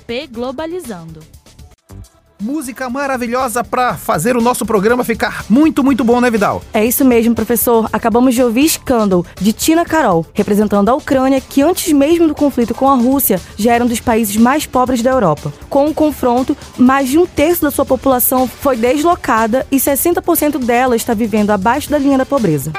pglobalizando 0.08 1.20
música 2.44 2.90
maravilhosa 2.90 3.64
para 3.64 3.96
fazer 3.96 4.36
o 4.36 4.42
nosso 4.42 4.66
programa 4.66 5.04
ficar 5.04 5.46
muito, 5.50 5.84
muito 5.84 6.04
bom, 6.04 6.20
né, 6.20 6.30
Vidal? 6.30 6.62
É 6.74 6.86
isso 6.86 7.06
mesmo, 7.06 7.34
professor. 7.34 7.90
Acabamos 7.94 8.36
de 8.36 8.44
ouvir 8.44 8.68
Scandal, 8.68 9.26
de 9.40 9.54
Tina 9.54 9.86
Karol, 9.86 10.26
representando 10.34 10.90
a 10.90 10.94
Ucrânia, 10.94 11.40
que 11.40 11.62
antes 11.62 11.94
mesmo 11.94 12.28
do 12.28 12.36
conflito 12.36 12.74
com 12.74 12.90
a 12.90 12.96
Rússia 12.96 13.40
já 13.58 13.74
era 13.74 13.84
um 13.84 13.88
dos 13.88 14.02
países 14.02 14.36
mais 14.36 14.66
pobres 14.66 15.02
da 15.02 15.12
Europa. 15.12 15.54
Com 15.70 15.88
o 15.88 15.94
confronto, 15.94 16.56
mais 16.78 17.08
de 17.08 17.18
um 17.18 17.26
terço 17.26 17.62
da 17.62 17.72
sua 17.72 17.86
população 17.86 18.46
foi 18.48 18.76
deslocada 18.76 19.66
e 19.72 19.78
60% 19.78 20.58
dela 20.58 20.96
está 20.96 21.14
vivendo 21.14 21.52
abaixo 21.52 21.90
da 21.90 21.98
linha 21.98 22.18
da 22.18 22.26
pobreza. 22.26 22.74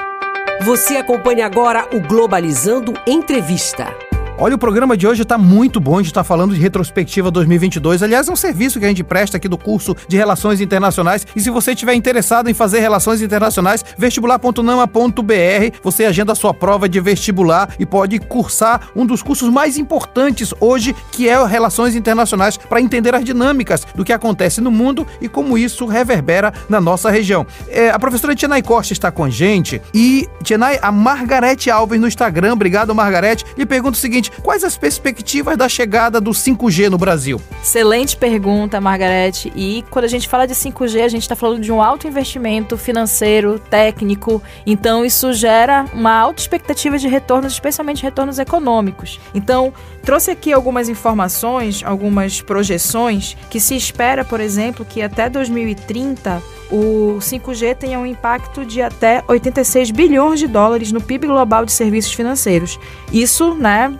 Você 0.60 0.96
acompanha 0.96 1.46
agora 1.46 1.88
o 1.92 2.00
Globalizando 2.00 2.92
Entrevista. 3.06 4.03
Olha, 4.36 4.56
o 4.56 4.58
programa 4.58 4.96
de 4.96 5.06
hoje 5.06 5.22
está 5.22 5.38
muito 5.38 5.78
bom. 5.78 5.94
A 5.94 5.98
gente 5.98 6.08
está 6.08 6.24
falando 6.24 6.56
de 6.56 6.60
retrospectiva 6.60 7.30
2022. 7.30 8.02
Aliás, 8.02 8.28
é 8.28 8.32
um 8.32 8.36
serviço 8.36 8.80
que 8.80 8.84
a 8.84 8.88
gente 8.88 9.04
presta 9.04 9.36
aqui 9.36 9.46
do 9.46 9.56
curso 9.56 9.94
de 10.08 10.16
Relações 10.16 10.60
Internacionais. 10.60 11.24
E 11.36 11.40
se 11.40 11.50
você 11.50 11.70
estiver 11.70 11.94
interessado 11.94 12.50
em 12.50 12.54
fazer 12.54 12.80
Relações 12.80 13.22
Internacionais, 13.22 13.84
vestibular.nama.br, 13.96 15.78
você 15.84 16.04
agenda 16.04 16.32
a 16.32 16.34
sua 16.34 16.52
prova 16.52 16.88
de 16.88 16.98
vestibular 16.98 17.72
e 17.78 17.86
pode 17.86 18.18
cursar 18.18 18.88
um 18.96 19.06
dos 19.06 19.22
cursos 19.22 19.48
mais 19.48 19.78
importantes 19.78 20.52
hoje, 20.60 20.96
que 21.12 21.28
é 21.28 21.46
Relações 21.46 21.94
Internacionais, 21.94 22.56
para 22.56 22.80
entender 22.80 23.14
as 23.14 23.24
dinâmicas 23.24 23.86
do 23.94 24.04
que 24.04 24.12
acontece 24.12 24.60
no 24.60 24.70
mundo 24.70 25.06
e 25.20 25.28
como 25.28 25.56
isso 25.56 25.86
reverbera 25.86 26.52
na 26.68 26.80
nossa 26.80 27.08
região. 27.08 27.46
É, 27.68 27.90
a 27.90 28.00
professora 28.00 28.34
Tienay 28.34 28.62
Costa 28.62 28.92
está 28.92 29.12
com 29.12 29.22
a 29.22 29.30
gente 29.30 29.80
e, 29.94 30.28
Tienay, 30.42 30.80
a 30.82 30.90
Margarete 30.90 31.70
Alves 31.70 32.00
no 32.00 32.08
Instagram, 32.08 32.54
obrigado, 32.54 32.92
Margarete, 32.92 33.44
lhe 33.56 33.64
pergunta 33.64 33.96
o 33.96 34.00
seguinte 34.00 34.23
quais 34.42 34.64
as 34.64 34.76
perspectivas 34.76 35.56
da 35.56 35.68
chegada 35.68 36.20
do 36.20 36.30
5G 36.30 36.88
no 36.88 36.98
Brasil? 36.98 37.40
Excelente 37.62 38.16
pergunta, 38.16 38.80
Margarete. 38.80 39.52
E 39.54 39.84
quando 39.90 40.04
a 40.04 40.08
gente 40.08 40.28
fala 40.28 40.46
de 40.46 40.54
5G, 40.54 41.04
a 41.04 41.08
gente 41.08 41.22
está 41.22 41.36
falando 41.36 41.60
de 41.60 41.72
um 41.72 41.82
alto 41.82 42.06
investimento 42.06 42.76
financeiro, 42.76 43.58
técnico. 43.58 44.42
Então, 44.66 45.04
isso 45.04 45.32
gera 45.32 45.84
uma 45.92 46.12
alta 46.12 46.40
expectativa 46.40 46.98
de 46.98 47.08
retornos, 47.08 47.52
especialmente 47.52 48.02
retornos 48.02 48.38
econômicos. 48.38 49.20
Então, 49.34 49.72
trouxe 50.02 50.30
aqui 50.30 50.52
algumas 50.52 50.88
informações, 50.88 51.82
algumas 51.84 52.40
projeções 52.40 53.36
que 53.50 53.60
se 53.60 53.76
espera, 53.76 54.24
por 54.24 54.40
exemplo, 54.40 54.84
que 54.84 55.02
até 55.02 55.28
2030 55.28 56.42
o 56.70 57.18
5G 57.20 57.76
tenha 57.76 57.98
um 57.98 58.06
impacto 58.06 58.64
de 58.64 58.82
até 58.82 59.22
86 59.28 59.90
bilhões 59.90 60.40
de 60.40 60.46
dólares 60.46 60.92
no 60.92 61.00
PIB 61.00 61.26
global 61.26 61.64
de 61.64 61.72
serviços 61.72 62.12
financeiros. 62.12 62.78
Isso, 63.12 63.54
né, 63.54 63.96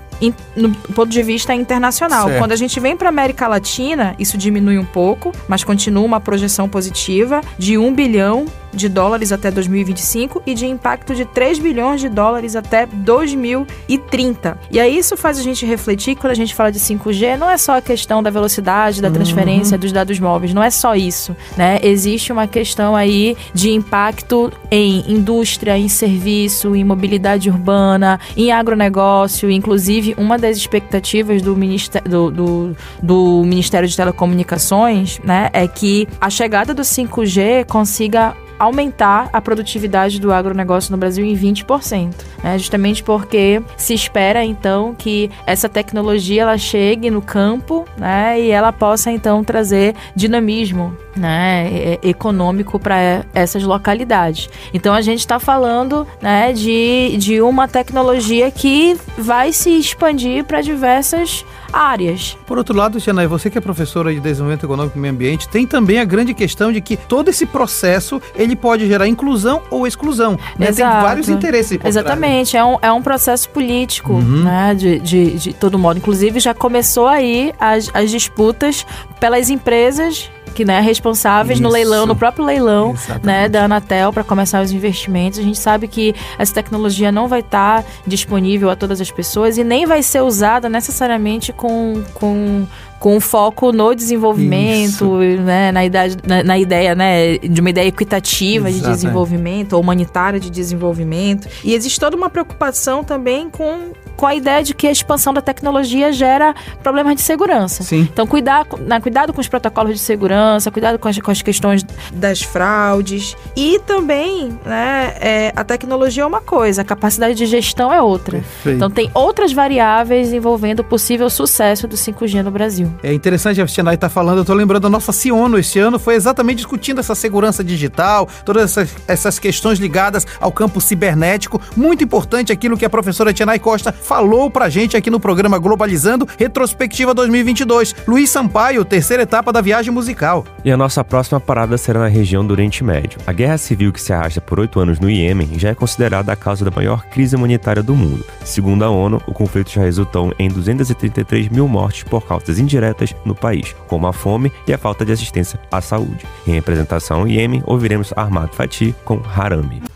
no 0.55 0.71
ponto 0.71 1.09
de 1.09 1.23
vista 1.23 1.55
internacional. 1.55 2.27
Certo. 2.29 2.39
Quando 2.39 2.53
a 2.53 2.57
gente 2.57 2.79
vem 2.79 2.97
para 2.97 3.09
a 3.09 3.11
América 3.11 3.49
Latina, 3.49 4.15
isso 4.19 4.39
diminui 4.39 4.79
um 4.79 4.85
pouco, 4.85 5.33
mas 5.49 5.65
continua 5.65 6.05
uma 6.05 6.21
projeção 6.21 6.69
positiva 6.69 7.41
de 7.59 7.77
1 7.77 7.95
bilhão 7.95 8.47
de 8.75 8.89
dólares 8.89 9.33
até 9.33 9.51
2025 9.51 10.43
e 10.47 10.55
de 10.55 10.67
impacto 10.67 11.15
de 11.15 11.25
3 11.25 11.59
bilhões 11.59 12.01
de 12.01 12.09
dólares 12.09 12.57
até 12.57 12.87
2030. 12.87 14.59
E 14.71 14.81
aí 14.81 14.99
isso 14.99 15.17
faz 15.17 15.39
a 15.39 15.43
gente 15.43 15.65
refletir 15.65 16.17
quando 16.17 16.33
a 16.33 16.35
gente 16.35 16.55
fala 16.55 16.73
de 16.73 16.79
5G, 16.79 17.37
não 17.37 17.49
é 17.49 17.57
só 17.57 17.77
a 17.77 17.83
questão 17.83 18.23
da 18.23 18.31
velocidade, 18.31 19.01
da 19.01 19.11
transferência 19.11 19.77
uhum. 19.77 19.81
dos 19.81 19.93
dados 19.93 20.19
móveis, 20.19 20.53
não 20.53 20.63
é 20.63 20.71
só 20.71 20.95
isso, 20.95 21.37
né? 21.57 21.79
Existe 21.83 22.33
uma 22.33 22.47
questão 22.47 22.97
aí 22.97 23.37
de 23.53 23.71
impacto 23.71 24.53
em 24.71 25.05
indústria, 25.11 25.79
em 25.79 25.89
serviço, 25.89 26.75
em 26.75 26.85
mobilidade 26.85 27.49
urbana, 27.49 28.19
em 28.37 28.51
agronegócio, 28.51 29.51
inclusive 29.51 30.14
Uma 30.17 30.39
das 30.39 30.57
expectativas 30.57 31.43
do 31.43 31.57
Ministério, 31.57 32.09
do, 32.09 32.31
do, 32.31 32.77
do 33.03 33.43
Ministério 33.45 33.89
de 33.89 33.97
Telecomunicações 33.97 35.19
né, 35.25 35.51
é 35.53 35.67
que 35.67 36.09
a 36.21 36.31
chegada 36.31 36.73
do 36.73 36.83
5G 36.83 37.65
consiga 37.67 38.35
aumentar 38.65 39.29
a 39.33 39.41
produtividade 39.41 40.21
do 40.21 40.33
agronegócio 40.33 40.93
no 40.93 40.99
Brasil 40.99 41.25
em 41.25 41.37
20%, 41.37 42.15
né? 42.43 42.59
justamente 42.59 43.03
porque 43.03 43.63
se 43.77 43.95
espera 43.95 44.45
então 44.45 44.95
que 44.95 45.31
essa 45.47 45.69
tecnologia 45.69 46.43
ela 46.43 46.59
chegue 46.59 47.11
no 47.11 47.23
campo 47.23 47.85
né? 47.97 48.41
e 48.41 48.51
ela 48.51 48.73
possa 48.73 49.11
então 49.11 49.43
trazer 49.45 49.95
dinamismo 50.15 50.97
né? 51.17 51.99
econômico 52.03 52.79
para 52.79 53.25
essas 53.35 53.63
localidades. 53.63 54.49
Então 54.73 54.95
a 54.95 55.01
gente 55.01 55.21
está 55.21 55.39
falando 55.39 56.07
né? 56.21 56.53
de, 56.53 57.17
de 57.19 57.41
uma 57.41 57.69
tecnologia 57.69 58.51
que 58.51 58.97
vai 59.17 59.53
se 59.53 59.71
expandir 59.71 60.45
para 60.45 60.61
diversas 60.61 61.45
áreas. 61.75 62.37
Por 62.47 62.59
outro 62.59 62.77
lado, 62.77 62.99
Janai, 62.99 63.27
você 63.27 63.51
que 63.51 63.59
é 63.59 63.61
professora 63.61 64.13
de 64.13 64.21
desenvolvimento 64.21 64.65
econômico 64.65 64.97
e 64.97 65.01
meio 65.01 65.13
ambiente, 65.13 65.49
tem 65.49 65.67
também 65.67 65.99
a 65.99 66.05
grande 66.05 66.33
questão 66.33 66.73
de 66.73 66.81
que 66.81 66.97
todo 66.97 67.29
esse 67.29 67.47
processo 67.47 68.21
ele 68.35 68.55
pode 68.55 68.87
gerar 68.87 69.09
inclusão 69.09 69.63
ou 69.71 69.87
exclusão. 69.87 70.39
Né? 70.59 70.73
Tem 70.73 70.85
vários 70.85 71.29
interesses. 71.29 71.79
Exatamente, 71.85 72.57
é 72.57 72.65
um, 72.65 72.79
é 72.81 72.93
um 72.93 73.03
processo 73.03 73.49
político, 73.51 74.15
uhum. 74.15 74.45
né? 74.45 74.75
De, 74.75 74.99
de, 75.01 75.31
de 75.39 75.53
todo 75.53 75.79
modo. 75.79 75.99
Inclusive, 75.99 76.39
já 76.41 76.55
começou 76.55 77.07
aí 77.07 77.53
as, 77.59 77.91
as 77.95 78.11
disputas 78.11 78.87
pelas 79.19 79.51
empresas 79.51 80.31
que 80.55 80.65
né, 80.65 80.81
responsáveis 80.81 81.59
Isso. 81.59 81.63
no 81.63 81.69
leilão, 81.69 82.07
no 82.07 82.17
próprio 82.17 82.45
leilão 82.45 82.95
né, 83.23 83.49
da 83.49 83.65
Anatel 83.65 84.13
para 84.13 84.25
começar 84.25 84.63
os 84.63 84.71
investimentos. 84.71 85.39
A 85.39 85.43
gente 85.43 85.59
sabe 85.59 85.89
que 85.89 86.15
essa 86.39 86.55
tecnologia 86.55 87.11
não 87.13 87.29
vai 87.29 87.41
estar 87.41 87.83
tá 87.83 87.89
disponível 88.07 88.71
a 88.71 88.77
todas 88.77 89.01
as 89.01 89.11
pessoas 89.11 89.59
e 89.59 89.65
nem 89.65 89.85
vai 89.85 90.03
ser 90.03 90.23
usada 90.23 90.69
necessariamente 90.69 91.53
com, 91.53 92.03
com 92.15 92.67
com 93.05 93.21
foco 93.21 93.71
no 93.71 93.95
desenvolvimento, 93.95 95.19
né, 95.19 95.71
na, 95.71 95.85
idade, 95.85 96.17
na, 96.27 96.43
na, 96.43 96.59
ideia 96.59 96.95
né, 96.95 97.37
de 97.37 97.61
uma 97.61 97.69
ideia 97.69 97.89
equitativa 97.89 98.71
Exato, 98.71 98.87
de 98.87 98.91
desenvolvimento, 98.95 99.79
humanitária 99.79 100.41
de 100.41 100.49
desenvolvimento. 100.49 101.47
E 101.63 101.75
existe 101.75 102.01
toda 102.01 102.17
uma 102.17 102.31
preocupação 102.31 103.05
também 103.05 103.51
com, 103.51 103.93
com 104.17 104.27
a 104.27 104.35
ideia 104.35 104.63
de 104.63 104.75
que 104.75 104.87
a 104.87 104.91
expansão 104.91 105.33
da 105.33 105.41
tecnologia 105.41 106.13
gera 106.13 106.55
problemas 106.83 107.17
de 107.17 107.23
segurança. 107.23 107.83
Sim. 107.83 108.09
Então, 108.13 108.27
cuidar, 108.27 108.67
né, 108.81 109.01
cuidado 109.01 109.33
com 109.33 109.41
os 109.41 109.49
protocolos 109.49 109.95
de 109.95 109.99
segurança, 109.99 110.71
cuidado 110.71 110.99
com 110.99 111.09
as, 111.09 111.19
com 111.19 111.31
as 111.31 111.43
questões 111.43 111.85
das 112.13 112.43
fraudes. 112.43 113.37
E 113.57 113.79
também, 113.81 114.59
né, 114.65 115.15
é, 115.21 115.53
a 115.55 115.65
tecnologia 115.65 116.23
é 116.23 116.27
uma 116.27 116.41
coisa, 116.41 116.83
a 116.83 116.85
capacidade 116.85 117.35
de 117.35 117.47
gestão 117.47 117.93
é 117.93 118.01
outra. 118.01 118.39
Perfeito. 118.39 118.77
Então, 118.77 118.91
tem 118.91 119.11
outras 119.15 119.53
variáveis 119.53 120.33
envolvendo 120.33 120.81
o 120.81 120.85
possível 120.85 121.29
sucesso 121.31 121.87
do 121.87 121.97
5G 121.97 122.43
no 122.43 122.51
Brasil. 122.51 122.93
É 123.03 123.13
interessante 123.13 123.61
a 123.61 123.67
Chennai 123.67 123.95
estar 123.95 124.09
tá 124.09 124.15
falando, 124.15 124.39
eu 124.39 124.45
tô 124.45 124.55
lembrando, 124.55 124.87
a 124.87 124.91
nossa 124.91 125.13
Ciono 125.13 125.59
esse 125.59 125.79
ano 125.79 125.99
foi 125.99 126.15
exatamente 126.15 126.59
discutindo 126.59 127.01
essa 127.01 127.15
segurança 127.15 127.63
digital, 127.63 128.29
todas 128.45 128.65
essas, 128.65 128.91
essas 129.07 129.39
questões 129.39 129.79
ligadas 129.79 130.27
ao 130.41 130.53
campo 130.53 130.81
cibernético. 130.81 131.61
Muito 131.77 132.05
importante 132.05 132.53
aquilo 132.53 132.77
que 132.77 132.85
a 132.85 132.91
professora 132.91 133.35
Chennai 133.35 133.59
Costa 133.59 133.93
falou 134.05 134.49
pra 134.49 134.69
gente 134.69 134.97
aqui 134.97 135.11
no 135.11 135.19
programa 135.19 135.59
Globalizando, 135.59 136.29
Retrospectiva 136.39 137.13
2022. 137.13 137.95
Luiz 138.07 138.31
Sampaio, 138.31 138.85
terceira 138.85 139.25
etapa 139.25 139.53
da 139.53 139.61
viagem 139.61 139.93
musical. 139.93 140.45
E 140.65 140.71
a 140.71 140.77
nossa 140.77 141.03
próxima 141.03 141.41
parada 141.41 141.77
será 141.77 141.99
na 141.99 142.07
região 142.07 142.47
do 142.47 142.53
Oriente 142.53 142.85
Médio. 142.85 143.19
A 143.27 143.33
guerra 143.33 143.59
civil 143.59 143.93
que 143.93 144.01
se 144.01 144.13
arrasta 144.13 144.41
por 144.41 144.61
oito 144.61 144.79
anos 144.79 145.01
no 145.01 145.11
Iêmen 145.11 145.59
já 145.59 145.71
é 145.71 145.75
considerada 145.75 146.31
a 146.31 146.37
causa 146.37 146.65
da 146.65 146.71
maior 146.71 147.05
crise 147.07 147.35
humanitária 147.35 147.83
do 147.83 147.97
mundo. 147.97 148.25
Segundo 148.45 148.85
a 148.85 148.91
ONU, 148.91 149.21
o 149.27 149.33
conflito 149.33 149.71
já 149.71 149.83
resultou 149.83 150.33
em 150.39 150.49
233 150.49 151.49
mil 151.49 151.67
mortes 151.67 152.05
por 152.05 152.25
causas 152.25 152.59
indiretas 152.59 152.85
diretas 152.85 153.15
no 153.25 153.35
país, 153.35 153.75
como 153.89 154.07
a 154.07 154.13
fome 154.13 154.53
e 154.67 154.73
a 154.73 154.79
falta 154.79 155.05
de 155.05 155.13
assistência 155.13 155.59
à 155.71 155.81
saúde. 155.81 156.27
Em 156.47 156.53
representação 156.53 157.27
Iêmen, 157.27 157.63
ouviremos 157.67 158.13
Armado 158.17 158.55
Fati 158.55 158.95
com 159.05 159.21
Harami. 159.25 159.94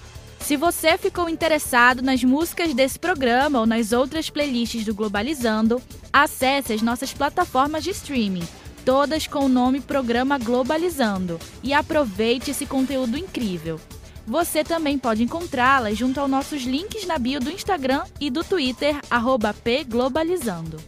Se 0.49 0.57
você 0.57 0.97
ficou 0.97 1.29
interessado 1.29 2.01
nas 2.01 2.25
músicas 2.25 2.73
desse 2.73 2.99
programa 2.99 3.61
ou 3.61 3.67
nas 3.67 3.93
outras 3.93 4.31
playlists 4.31 4.83
do 4.83 4.95
Globalizando, 4.95 5.79
acesse 6.11 6.73
as 6.73 6.81
nossas 6.81 7.13
plataformas 7.13 7.85
de 7.85 7.91
streaming, 7.91 8.49
todas 8.83 9.27
com 9.27 9.41
o 9.41 9.49
nome 9.49 9.79
Programa 9.79 10.39
Globalizando, 10.39 11.39
e 11.63 11.75
aproveite 11.75 12.51
esse 12.51 12.65
conteúdo 12.65 13.19
incrível. 13.19 13.79
Você 14.27 14.65
também 14.65 14.99
pode 14.99 15.23
encontrá-las 15.23 15.99
junto 15.99 16.19
aos 16.19 16.31
nossos 16.31 16.63
links 16.63 17.07
na 17.07 17.19
bio 17.19 17.41
do 17.41 17.51
Instagram 17.51 18.05
e 18.19 18.31
do 18.31 18.43
Twitter, 18.43 18.97
pglobalizando. 19.63 20.79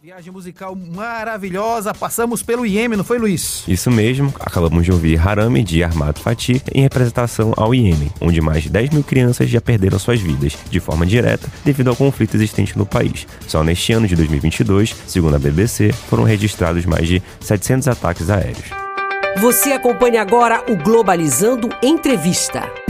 Viagem 0.00 0.32
musical 0.32 0.76
maravilhosa, 0.76 1.92
passamos 1.92 2.40
pelo 2.40 2.64
Iêmen, 2.64 2.96
não 2.96 3.02
foi, 3.02 3.18
Luiz? 3.18 3.64
Isso 3.66 3.90
mesmo, 3.90 4.32
acabamos 4.38 4.84
de 4.84 4.92
ouvir 4.92 5.18
Harame 5.18 5.64
de 5.64 5.82
Armado 5.82 6.20
Fatih 6.20 6.62
em 6.72 6.82
representação 6.82 7.52
ao 7.56 7.74
Iêmen, 7.74 8.12
onde 8.20 8.40
mais 8.40 8.62
de 8.62 8.70
10 8.70 8.90
mil 8.90 9.02
crianças 9.02 9.50
já 9.50 9.60
perderam 9.60 9.98
suas 9.98 10.20
vidas, 10.20 10.56
de 10.70 10.78
forma 10.78 11.04
direta, 11.04 11.48
devido 11.64 11.88
ao 11.88 11.96
conflito 11.96 12.36
existente 12.36 12.78
no 12.78 12.86
país. 12.86 13.26
Só 13.48 13.64
neste 13.64 13.92
ano 13.92 14.06
de 14.06 14.14
2022, 14.14 14.94
segundo 15.04 15.34
a 15.34 15.38
BBC, 15.40 15.92
foram 15.92 16.22
registrados 16.22 16.86
mais 16.86 17.08
de 17.08 17.20
700 17.40 17.88
ataques 17.88 18.30
aéreos. 18.30 18.70
Você 19.40 19.72
acompanha 19.72 20.22
agora 20.22 20.62
o 20.70 20.76
Globalizando 20.76 21.70
Entrevista. 21.82 22.87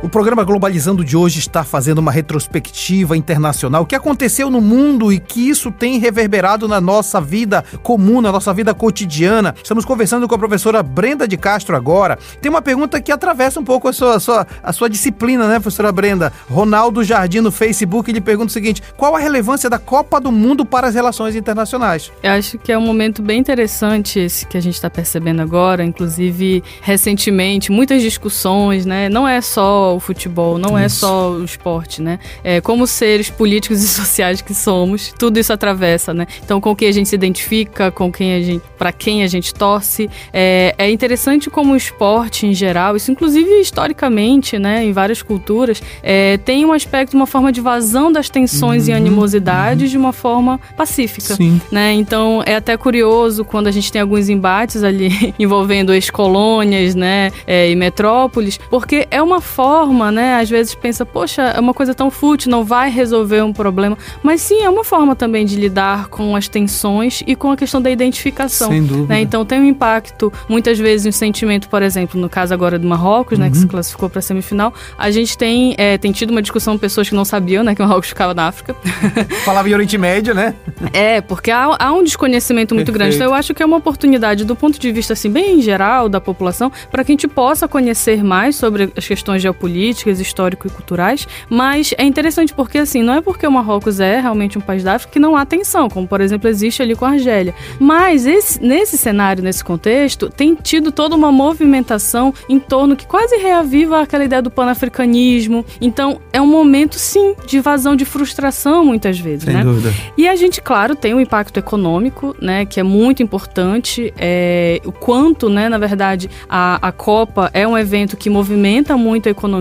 O 0.00 0.08
programa 0.08 0.44
Globalizando 0.44 1.04
de 1.04 1.16
hoje 1.16 1.40
está 1.40 1.64
fazendo 1.64 1.98
uma 1.98 2.12
retrospectiva 2.12 3.16
internacional. 3.16 3.82
O 3.82 3.86
que 3.86 3.96
aconteceu 3.96 4.48
no 4.48 4.60
mundo 4.60 5.12
e 5.12 5.18
que 5.18 5.48
isso 5.48 5.72
tem 5.72 5.98
reverberado 5.98 6.68
na 6.68 6.80
nossa 6.80 7.20
vida 7.20 7.64
comum, 7.82 8.20
na 8.20 8.30
nossa 8.30 8.54
vida 8.54 8.72
cotidiana. 8.72 9.56
Estamos 9.60 9.84
conversando 9.84 10.28
com 10.28 10.34
a 10.36 10.38
professora 10.38 10.84
Brenda 10.84 11.26
de 11.26 11.36
Castro 11.36 11.74
agora. 11.74 12.16
Tem 12.40 12.48
uma 12.48 12.62
pergunta 12.62 13.00
que 13.00 13.10
atravessa 13.10 13.58
um 13.58 13.64
pouco 13.64 13.88
a 13.88 13.92
sua, 13.92 14.14
a 14.14 14.20
sua, 14.20 14.46
a 14.62 14.72
sua 14.72 14.88
disciplina, 14.88 15.48
né, 15.48 15.54
professora 15.54 15.90
Brenda? 15.90 16.32
Ronaldo 16.48 17.02
Jardim 17.02 17.40
no 17.40 17.50
Facebook, 17.50 18.08
ele 18.08 18.20
pergunta 18.20 18.50
o 18.50 18.52
seguinte: 18.52 18.80
qual 18.96 19.16
a 19.16 19.18
relevância 19.18 19.68
da 19.68 19.80
Copa 19.80 20.20
do 20.20 20.30
Mundo 20.30 20.64
para 20.64 20.86
as 20.86 20.94
relações 20.94 21.34
internacionais? 21.34 22.12
Eu 22.22 22.30
acho 22.30 22.56
que 22.56 22.70
é 22.70 22.78
um 22.78 22.86
momento 22.86 23.20
bem 23.20 23.40
interessante 23.40 24.20
esse 24.20 24.46
que 24.46 24.56
a 24.56 24.62
gente 24.62 24.74
está 24.74 24.88
percebendo 24.88 25.42
agora. 25.42 25.84
Inclusive, 25.84 26.62
recentemente, 26.82 27.72
muitas 27.72 28.00
discussões, 28.00 28.86
né? 28.86 29.08
Não 29.08 29.26
é 29.26 29.40
só 29.40 29.87
o 29.94 30.00
futebol, 30.00 30.58
não 30.58 30.76
é 30.76 30.86
isso. 30.86 31.04
é 31.04 31.08
só 31.08 31.30
o 31.30 31.44
esporte, 31.44 32.02
né? 32.02 32.18
É, 32.42 32.60
como 32.60 32.86
seres 32.86 33.30
políticos 33.30 33.82
e 33.84 33.88
sociais 33.88 34.40
que 34.40 34.54
somos, 34.54 35.12
tudo 35.18 35.38
isso 35.38 35.52
atravessa, 35.52 36.12
né? 36.12 36.26
Então, 36.44 36.60
com 36.60 36.74
quem 36.74 36.88
a 36.88 36.92
gente 36.92 37.08
se 37.08 37.14
identifica, 37.14 37.90
com 37.90 38.10
quem 38.10 38.34
a 38.34 38.40
gente, 38.40 38.62
para 38.78 38.92
quem 38.92 39.22
a 39.22 39.26
gente 39.26 39.54
torce, 39.54 40.08
é, 40.32 40.74
é 40.78 40.90
interessante 40.90 41.50
como 41.50 41.72
o 41.72 41.76
esporte 41.76 42.46
em 42.46 42.54
geral, 42.54 42.96
isso 42.96 43.10
inclusive 43.10 43.60
historicamente, 43.60 44.58
né, 44.58 44.84
em 44.84 44.92
várias 44.92 45.22
culturas, 45.22 45.82
é, 46.02 46.36
tem 46.38 46.64
um 46.64 46.72
aspecto, 46.72 47.14
uma 47.14 47.26
forma 47.26 47.52
de 47.52 47.60
vazão 47.60 48.10
das 48.10 48.28
tensões 48.28 48.84
uhum, 48.84 48.90
e 48.90 48.92
animosidades 48.92 49.84
uhum. 49.84 49.90
de 49.90 49.98
uma 49.98 50.12
forma 50.12 50.60
pacífica, 50.76 51.34
Sim. 51.34 51.60
né? 51.70 51.92
Então, 51.92 52.42
é 52.44 52.54
até 52.54 52.76
curioso 52.76 53.44
quando 53.44 53.66
a 53.66 53.70
gente 53.70 53.90
tem 53.90 54.00
alguns 54.00 54.28
embates 54.28 54.82
ali 54.82 55.34
envolvendo 55.38 55.92
ex-colônias, 55.92 56.94
né, 56.94 57.30
é, 57.46 57.70
e 57.70 57.76
metrópoles, 57.76 58.58
porque 58.70 59.06
é 59.10 59.22
uma 59.22 59.40
forma 59.40 59.77
forma, 59.78 60.10
né? 60.10 60.34
Às 60.40 60.50
vezes 60.50 60.74
pensa, 60.74 61.06
poxa, 61.06 61.42
é 61.42 61.60
uma 61.60 61.72
coisa 61.72 61.94
tão 61.94 62.10
fútil, 62.10 62.50
não 62.50 62.64
vai 62.64 62.90
resolver 62.90 63.42
um 63.42 63.52
problema. 63.52 63.96
Mas 64.22 64.40
sim, 64.42 64.60
é 64.62 64.68
uma 64.68 64.82
forma 64.82 65.14
também 65.14 65.46
de 65.46 65.56
lidar 65.56 66.08
com 66.08 66.34
as 66.34 66.48
tensões 66.48 67.22
e 67.26 67.36
com 67.36 67.50
a 67.52 67.56
questão 67.56 67.80
da 67.80 67.90
identificação. 67.90 68.70
Sem 68.70 68.84
dúvida. 68.84 69.14
Né? 69.14 69.20
Então 69.20 69.44
tem 69.44 69.60
um 69.60 69.64
impacto, 69.64 70.32
muitas 70.48 70.78
vezes, 70.78 71.06
um 71.06 71.12
sentimento, 71.12 71.68
por 71.68 71.82
exemplo, 71.82 72.20
no 72.20 72.28
caso 72.28 72.52
agora 72.52 72.78
do 72.78 72.86
Marrocos, 72.88 73.38
né, 73.38 73.48
que 73.50 73.56
se 73.56 73.62
Uhum. 73.64 73.68
classificou 73.68 74.08
para 74.10 74.18
a 74.18 74.22
semifinal, 74.22 74.72
a 74.96 75.10
gente 75.10 75.36
tem, 75.38 75.74
é, 75.78 75.96
tem 75.96 76.10
tido 76.10 76.30
uma 76.30 76.42
discussão 76.42 76.74
com 76.74 76.78
pessoas 76.78 77.08
que 77.08 77.14
não 77.14 77.24
sabiam, 77.24 77.62
né, 77.62 77.74
que 77.74 77.82
o 77.82 77.86
Marrocos 77.86 78.08
ficava 78.08 78.34
na 78.34 78.48
África. 78.48 78.74
Falava 79.44 79.68
em 79.68 79.74
Oriente 79.74 79.96
Médio, 79.98 80.34
né? 80.34 80.54
É, 80.92 81.20
porque 81.20 81.50
há, 81.50 81.76
há 81.78 81.92
um 81.92 82.02
desconhecimento 82.02 82.74
muito 82.74 82.90
grande. 82.90 83.10
Perfeito. 83.10 83.22
Então, 83.22 83.32
eu 83.32 83.38
acho 83.38 83.54
que 83.54 83.62
é 83.62 83.66
uma 83.66 83.76
oportunidade, 83.76 84.44
do 84.44 84.56
ponto 84.56 84.78
de 84.78 84.90
vista, 84.90 85.12
assim, 85.12 85.30
bem 85.30 85.60
geral 85.62 86.08
da 86.08 86.20
população, 86.20 86.72
para 86.90 87.04
que 87.04 87.12
a 87.12 87.14
gente 87.14 87.28
possa 87.28 87.68
conhecer 87.68 88.24
mais 88.24 88.56
sobre 88.56 88.90
as 88.96 89.06
questões 89.06 89.42
geopolíticas, 89.42 89.67
histórico 89.68 90.66
e 90.66 90.70
culturais. 90.70 91.26
Mas 91.48 91.92
é 91.96 92.04
interessante 92.04 92.52
porque, 92.54 92.78
assim, 92.78 93.02
não 93.02 93.14
é 93.14 93.20
porque 93.20 93.46
o 93.46 93.50
Marrocos 93.50 94.00
é 94.00 94.20
realmente 94.20 94.56
um 94.58 94.60
país 94.60 94.82
da 94.82 94.94
África 94.94 95.12
que 95.14 95.18
não 95.18 95.36
há 95.36 95.44
tensão, 95.44 95.88
como, 95.88 96.06
por 96.06 96.20
exemplo, 96.20 96.48
existe 96.48 96.82
ali 96.82 96.94
com 96.94 97.04
a 97.04 97.10
Argélia. 97.10 97.54
Mas 97.78 98.26
esse- 98.26 98.60
nesse 98.62 98.96
cenário, 98.98 99.42
nesse 99.42 99.64
contexto, 99.64 100.28
tem 100.30 100.54
tido 100.54 100.90
toda 100.92 101.14
uma 101.14 101.30
movimentação 101.32 102.32
em 102.48 102.58
torno 102.58 102.96
que 102.96 103.06
quase 103.06 103.36
reaviva 103.36 104.00
aquela 104.02 104.24
ideia 104.24 104.42
do 104.42 104.50
panafricanismo. 104.50 105.64
Então, 105.80 106.20
é 106.32 106.40
um 106.40 106.46
momento, 106.46 106.94
sim, 106.98 107.34
de 107.46 107.60
vazão, 107.60 107.94
de 107.96 108.04
frustração, 108.04 108.84
muitas 108.84 109.18
vezes, 109.18 109.44
Sem 109.44 109.54
né? 109.54 109.62
dúvida. 109.62 109.92
E 110.16 110.28
a 110.28 110.34
gente, 110.36 110.60
claro, 110.60 110.94
tem 110.96 111.14
um 111.14 111.20
impacto 111.20 111.56
econômico, 111.58 112.34
né, 112.40 112.64
que 112.64 112.80
é 112.80 112.82
muito 112.82 113.22
importante. 113.22 114.12
É, 114.18 114.80
o 114.84 114.92
quanto, 114.92 115.48
né, 115.48 115.68
na 115.68 115.78
verdade, 115.78 116.28
a, 116.48 116.88
a 116.88 116.92
Copa 116.92 117.50
é 117.52 117.66
um 117.66 117.76
evento 117.76 118.16
que 118.16 118.30
movimenta 118.30 118.96
muito 118.96 119.28
a 119.28 119.30
economia. 119.30 119.57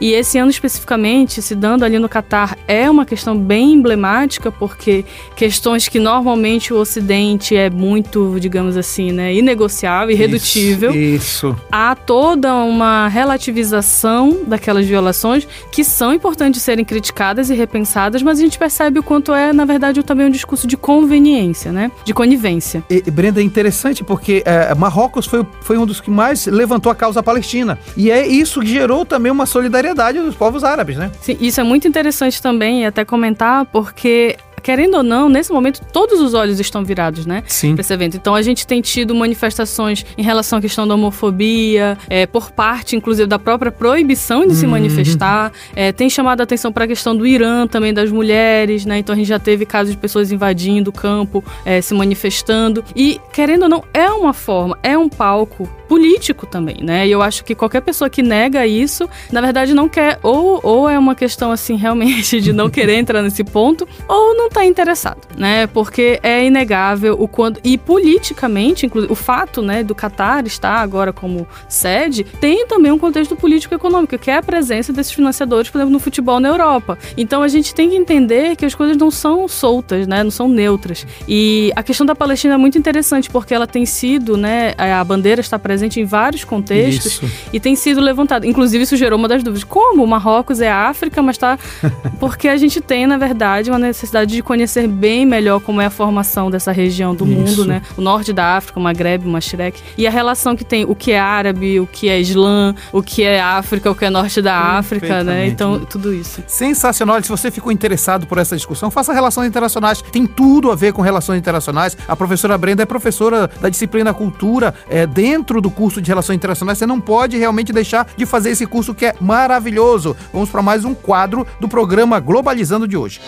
E 0.00 0.12
esse 0.12 0.38
ano 0.38 0.50
especificamente, 0.50 1.40
se 1.42 1.54
dando 1.54 1.84
ali 1.84 1.98
no 1.98 2.08
Catar, 2.08 2.56
é 2.66 2.90
uma 2.90 3.04
questão 3.04 3.36
bem 3.36 3.72
emblemática, 3.72 4.50
porque 4.50 5.04
questões 5.36 5.88
que 5.88 5.98
normalmente 5.98 6.72
o 6.72 6.78
Ocidente 6.78 7.56
é 7.56 7.70
muito, 7.70 8.36
digamos 8.40 8.76
assim, 8.76 9.12
né, 9.12 9.34
inegociável, 9.34 10.14
irredutível 10.14 10.90
Isso. 10.94 11.56
há 11.70 11.94
toda 11.94 12.54
uma 12.54 13.08
relativização 13.08 14.40
daquelas 14.46 14.86
violações 14.86 15.46
que 15.70 15.84
são 15.84 16.12
importantes 16.12 16.60
de 16.60 16.64
serem 16.64 16.84
criticadas 16.84 17.50
e 17.50 17.54
repensadas, 17.54 18.22
mas 18.22 18.38
a 18.38 18.42
gente 18.42 18.58
percebe 18.58 18.98
o 18.98 19.02
quanto 19.02 19.32
é, 19.32 19.52
na 19.52 19.64
verdade, 19.64 20.02
também 20.02 20.26
um 20.26 20.30
discurso 20.30 20.66
de 20.66 20.76
conveniência, 20.76 21.72
né? 21.72 21.90
De 22.04 22.14
conivência. 22.14 22.82
E, 22.88 23.02
Brenda, 23.10 23.40
é 23.40 23.44
interessante 23.44 24.02
porque 24.02 24.42
é, 24.44 24.74
Marrocos 24.74 25.26
foi, 25.26 25.46
foi 25.60 25.78
um 25.78 25.86
dos 25.86 26.00
que 26.00 26.10
mais 26.10 26.46
levantou 26.46 26.90
a 26.90 26.94
causa 26.94 27.22
palestina. 27.22 27.78
E 27.96 28.10
é 28.10 28.26
isso 28.26 28.60
que 28.60 28.66
gerou 28.66 29.04
também 29.04 29.27
uma 29.30 29.46
solidariedade 29.46 30.18
dos 30.20 30.34
povos 30.34 30.64
árabes, 30.64 30.96
né? 30.96 31.10
Sim, 31.20 31.36
isso 31.40 31.60
é 31.60 31.64
muito 31.64 31.86
interessante 31.86 32.40
também, 32.40 32.82
e 32.82 32.86
até 32.86 33.04
comentar, 33.04 33.64
porque. 33.66 34.36
Querendo 34.60 34.98
ou 34.98 35.02
não, 35.02 35.28
nesse 35.28 35.52
momento 35.52 35.80
todos 35.92 36.20
os 36.20 36.34
olhos 36.34 36.60
estão 36.60 36.84
virados, 36.84 37.26
né? 37.26 37.42
Sim. 37.46 37.74
Pra 37.74 37.80
esse 37.80 37.92
evento. 37.92 38.16
Então 38.16 38.34
a 38.34 38.42
gente 38.42 38.66
tem 38.66 38.80
tido 38.80 39.14
manifestações 39.14 40.04
em 40.16 40.22
relação 40.22 40.58
à 40.58 40.62
questão 40.62 40.86
da 40.86 40.94
homofobia, 40.94 41.96
é, 42.08 42.26
por 42.26 42.50
parte, 42.50 42.96
inclusive, 42.96 43.26
da 43.26 43.38
própria 43.38 43.70
proibição 43.70 44.46
de 44.46 44.54
se 44.54 44.66
manifestar. 44.66 45.52
É, 45.74 45.92
tem 45.92 46.08
chamado 46.08 46.40
a 46.40 46.44
atenção 46.44 46.72
para 46.72 46.84
a 46.84 46.88
questão 46.88 47.16
do 47.16 47.26
Irã 47.26 47.66
também, 47.66 47.92
das 47.92 48.10
mulheres, 48.10 48.84
né? 48.84 48.98
Então 48.98 49.14
a 49.14 49.16
gente 49.16 49.28
já 49.28 49.38
teve 49.38 49.64
casos 49.64 49.92
de 49.92 49.98
pessoas 49.98 50.32
invadindo 50.32 50.90
o 50.90 50.92
campo, 50.92 51.44
é, 51.64 51.80
se 51.80 51.94
manifestando. 51.94 52.84
E, 52.94 53.20
querendo 53.32 53.64
ou 53.64 53.68
não, 53.68 53.84
é 53.92 54.10
uma 54.10 54.32
forma, 54.32 54.78
é 54.82 54.96
um 54.96 55.08
palco 55.08 55.68
político 55.88 56.46
também, 56.46 56.76
né? 56.82 57.08
E 57.08 57.10
eu 57.10 57.22
acho 57.22 57.42
que 57.44 57.54
qualquer 57.54 57.80
pessoa 57.80 58.10
que 58.10 58.22
nega 58.22 58.66
isso, 58.66 59.08
na 59.32 59.40
verdade, 59.40 59.72
não 59.72 59.88
quer, 59.88 60.18
ou, 60.22 60.60
ou 60.62 60.88
é 60.88 60.98
uma 60.98 61.14
questão 61.14 61.50
assim, 61.50 61.74
realmente, 61.78 62.40
de 62.40 62.52
não 62.52 62.68
querer 62.68 62.96
entrar 62.96 63.22
nesse 63.22 63.42
ponto, 63.42 63.88
ou 64.06 64.36
não 64.36 64.47
tá 64.48 64.64
interessado, 64.64 65.20
né? 65.36 65.66
Porque 65.66 66.18
é 66.22 66.44
inegável 66.44 67.16
o 67.18 67.28
quanto. 67.28 67.60
E 67.64 67.76
politicamente, 67.76 68.86
inclusive, 68.86 69.12
o 69.12 69.16
fato, 69.16 69.62
né, 69.62 69.82
do 69.82 69.94
Catar 69.94 70.46
estar 70.46 70.76
agora 70.76 71.12
como 71.12 71.46
sede, 71.68 72.24
tem 72.24 72.66
também 72.66 72.92
um 72.92 72.98
contexto 72.98 73.36
político-econômico, 73.36 74.18
que 74.18 74.30
é 74.30 74.36
a 74.36 74.42
presença 74.42 74.92
desses 74.92 75.12
financiadores, 75.12 75.70
por 75.70 75.78
exemplo, 75.78 75.92
no 75.92 76.00
futebol 76.00 76.40
na 76.40 76.48
Europa. 76.48 76.98
Então 77.16 77.42
a 77.42 77.48
gente 77.48 77.74
tem 77.74 77.90
que 77.90 77.96
entender 77.96 78.56
que 78.56 78.64
as 78.64 78.74
coisas 78.74 78.96
não 78.96 79.10
são 79.10 79.46
soltas, 79.48 80.06
né? 80.06 80.22
Não 80.22 80.30
são 80.30 80.48
neutras. 80.48 81.06
E 81.26 81.72
a 81.76 81.82
questão 81.82 82.06
da 82.06 82.14
Palestina 82.14 82.54
é 82.54 82.56
muito 82.56 82.78
interessante, 82.78 83.30
porque 83.30 83.54
ela 83.54 83.66
tem 83.66 83.84
sido, 83.86 84.36
né? 84.36 84.74
A 84.78 85.02
bandeira 85.04 85.40
está 85.40 85.58
presente 85.58 86.00
em 86.00 86.04
vários 86.04 86.44
contextos 86.44 87.22
Isso. 87.22 87.30
e 87.52 87.60
tem 87.60 87.74
sido 87.76 88.00
levantada. 88.00 88.46
Inclusive, 88.46 88.84
isso 88.84 88.96
gerou 88.96 89.18
uma 89.18 89.28
das 89.28 89.42
dúvidas. 89.42 89.64
Como 89.64 90.02
o 90.02 90.06
Marrocos 90.06 90.60
é 90.60 90.70
África, 90.70 91.22
mas 91.22 91.38
tá. 91.38 91.58
Porque 92.18 92.48
a 92.48 92.56
gente 92.56 92.80
tem, 92.80 93.06
na 93.06 93.16
verdade, 93.16 93.70
uma 93.70 93.78
necessidade 93.78 94.34
de 94.34 94.37
conhecer 94.42 94.86
bem 94.86 95.24
melhor 95.26 95.60
como 95.60 95.80
é 95.80 95.86
a 95.86 95.90
formação 95.90 96.50
dessa 96.50 96.72
região 96.72 97.14
do 97.14 97.26
mundo, 97.26 97.48
Isso. 97.48 97.64
né? 97.64 97.82
O 97.96 98.00
norte 98.00 98.32
da 98.32 98.56
África, 98.56 98.78
o 98.78 98.82
Maghreb, 98.82 99.26
o 99.26 99.30
Mashrek. 99.30 99.80
E 99.96 100.06
a 100.06 100.10
relação 100.10 100.56
que 100.56 100.64
tem 100.64 100.84
o 100.84 100.94
que 100.94 101.12
é 101.12 101.18
árabe, 101.18 101.80
o 101.80 101.86
que 101.86 102.08
é 102.08 102.20
islã, 102.20 102.74
o 102.92 103.02
que 103.02 103.22
é 103.22 103.40
África, 103.40 103.90
o 103.90 103.94
que 103.94 104.04
é 104.04 104.10
norte 104.10 104.40
da 104.40 104.56
África, 104.56 105.22
né? 105.24 105.46
Então, 105.46 105.80
tudo 105.80 106.12
isso. 106.12 106.42
Sensacional. 106.46 107.22
Se 107.22 107.28
você 107.28 107.50
ficou 107.50 107.72
interessado 107.72 108.26
por 108.26 108.38
essa 108.38 108.56
discussão, 108.56 108.90
faça 108.90 109.12
relações 109.12 109.48
internacionais. 109.48 110.02
Tem 110.02 110.26
tudo 110.26 110.70
a 110.70 110.76
ver 110.76 110.92
com 110.92 111.02
relações 111.02 111.38
internacionais. 111.38 111.96
A 112.06 112.16
professora 112.16 112.56
Brenda 112.56 112.82
é 112.82 112.86
professora 112.86 113.50
da 113.60 113.68
disciplina 113.68 114.14
Cultura 114.14 114.74
é, 114.88 115.06
dentro 115.06 115.60
do 115.60 115.70
curso 115.70 116.00
de 116.00 116.08
Relações 116.08 116.36
Internacionais. 116.36 116.78
Você 116.78 116.86
não 116.86 117.00
pode 117.00 117.36
realmente 117.36 117.72
deixar 117.72 118.06
de 118.16 118.26
fazer 118.26 118.50
esse 118.50 118.66
curso 118.66 118.94
que 118.94 119.06
é 119.06 119.14
maravilhoso. 119.20 120.16
Vamos 120.32 120.50
para 120.50 120.62
mais 120.62 120.84
um 120.84 120.94
quadro 120.94 121.46
do 121.60 121.68
programa 121.68 122.20
Globalizando 122.20 122.86
de 122.86 122.96
hoje. 122.96 123.20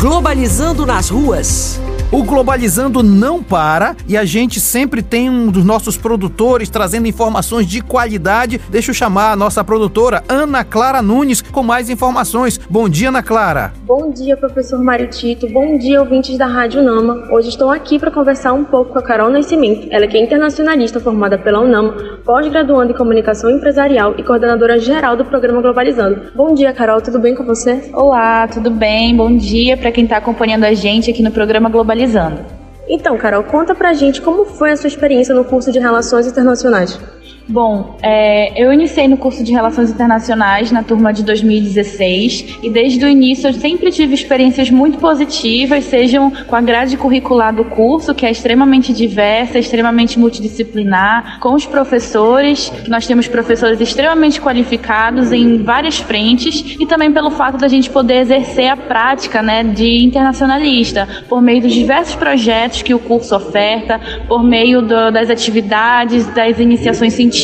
Globalizando 0.00 0.86
nas 0.86 1.10
ruas. 1.10 1.78
O 2.12 2.24
Globalizando 2.24 3.04
não 3.04 3.40
para 3.40 3.94
e 4.08 4.16
a 4.16 4.24
gente 4.24 4.58
sempre 4.58 5.00
tem 5.00 5.30
um 5.30 5.46
dos 5.46 5.64
nossos 5.64 5.96
produtores 5.96 6.68
trazendo 6.68 7.06
informações 7.06 7.68
de 7.68 7.80
qualidade. 7.80 8.60
Deixa 8.68 8.90
eu 8.90 8.94
chamar 8.94 9.30
a 9.30 9.36
nossa 9.36 9.62
produtora, 9.62 10.24
Ana 10.28 10.64
Clara 10.64 11.00
Nunes, 11.00 11.40
com 11.40 11.62
mais 11.62 11.88
informações. 11.88 12.58
Bom 12.68 12.88
dia, 12.88 13.10
Ana 13.10 13.22
Clara. 13.22 13.72
Bom 13.84 14.10
dia, 14.10 14.36
professor 14.36 14.82
Mário 14.82 15.06
Tito. 15.06 15.48
Bom 15.52 15.78
dia, 15.78 16.00
ouvintes 16.00 16.36
da 16.36 16.46
Rádio 16.46 16.82
Nama. 16.82 17.28
Hoje 17.30 17.50
estou 17.50 17.70
aqui 17.70 17.96
para 17.96 18.10
conversar 18.10 18.54
um 18.54 18.64
pouco 18.64 18.94
com 18.94 18.98
a 18.98 19.02
Carol 19.02 19.30
Nascimento. 19.30 19.86
Ela 19.92 20.08
que 20.08 20.16
é 20.16 20.20
internacionalista 20.20 20.98
formada 20.98 21.38
pela 21.38 21.60
UNAMA, 21.60 21.92
pós-graduanda 22.24 22.92
em 22.92 22.96
comunicação 22.96 23.48
empresarial 23.48 24.16
e 24.18 24.24
coordenadora 24.24 24.80
geral 24.80 25.16
do 25.16 25.24
programa 25.24 25.62
Globalizando. 25.62 26.22
Bom 26.34 26.54
dia, 26.54 26.72
Carol. 26.72 27.00
Tudo 27.00 27.20
bem 27.20 27.36
com 27.36 27.44
você? 27.44 27.88
Olá, 27.94 28.48
tudo 28.48 28.68
bem? 28.68 29.16
Bom 29.16 29.36
dia 29.36 29.76
para 29.76 29.92
quem 29.92 30.02
está 30.02 30.16
acompanhando 30.16 30.64
a 30.64 30.74
gente 30.74 31.08
aqui 31.08 31.22
no 31.22 31.30
programa 31.30 31.68
Globalizando. 31.68 31.99
Então, 32.88 33.16
Carol, 33.16 33.44
conta 33.44 33.74
pra 33.74 33.92
gente 33.92 34.20
como 34.20 34.44
foi 34.44 34.72
a 34.72 34.76
sua 34.76 34.88
experiência 34.88 35.34
no 35.34 35.44
curso 35.44 35.70
de 35.70 35.78
Relações 35.78 36.26
Internacionais. 36.26 36.98
Bom, 37.48 37.96
é, 38.00 38.62
eu 38.62 38.72
iniciei 38.72 39.08
no 39.08 39.16
curso 39.16 39.42
de 39.42 39.50
Relações 39.50 39.90
Internacionais 39.90 40.70
na 40.70 40.84
turma 40.84 41.12
de 41.12 41.24
2016 41.24 42.58
e 42.62 42.70
desde 42.70 43.04
o 43.04 43.08
início 43.08 43.48
eu 43.48 43.52
sempre 43.52 43.90
tive 43.90 44.14
experiências 44.14 44.70
muito 44.70 44.98
positivas, 44.98 45.84
sejam 45.84 46.30
com 46.46 46.54
a 46.54 46.60
grade 46.60 46.96
curricular 46.96 47.52
do 47.52 47.64
curso, 47.64 48.14
que 48.14 48.24
é 48.24 48.30
extremamente 48.30 48.92
diversa, 48.92 49.58
extremamente 49.58 50.16
multidisciplinar, 50.16 51.40
com 51.40 51.54
os 51.54 51.66
professores, 51.66 52.70
que 52.84 52.90
nós 52.90 53.06
temos 53.06 53.26
professores 53.26 53.80
extremamente 53.80 54.40
qualificados 54.40 55.32
em 55.32 55.62
várias 55.62 55.98
frentes 55.98 56.76
e 56.78 56.86
também 56.86 57.10
pelo 57.10 57.30
fato 57.30 57.58
da 57.58 57.66
gente 57.66 57.90
poder 57.90 58.20
exercer 58.20 58.68
a 58.68 58.76
prática 58.76 59.42
né, 59.42 59.64
de 59.64 60.04
internacionalista 60.04 61.08
por 61.28 61.42
meio 61.42 61.62
dos 61.62 61.72
diversos 61.72 62.14
projetos 62.14 62.82
que 62.82 62.94
o 62.94 62.98
curso 63.00 63.34
oferta, 63.34 64.00
por 64.28 64.44
meio 64.44 64.82
do, 64.82 65.10
das 65.10 65.28
atividades, 65.28 66.26
das 66.28 66.60
iniciações 66.60 67.12
científicas, 67.14 67.39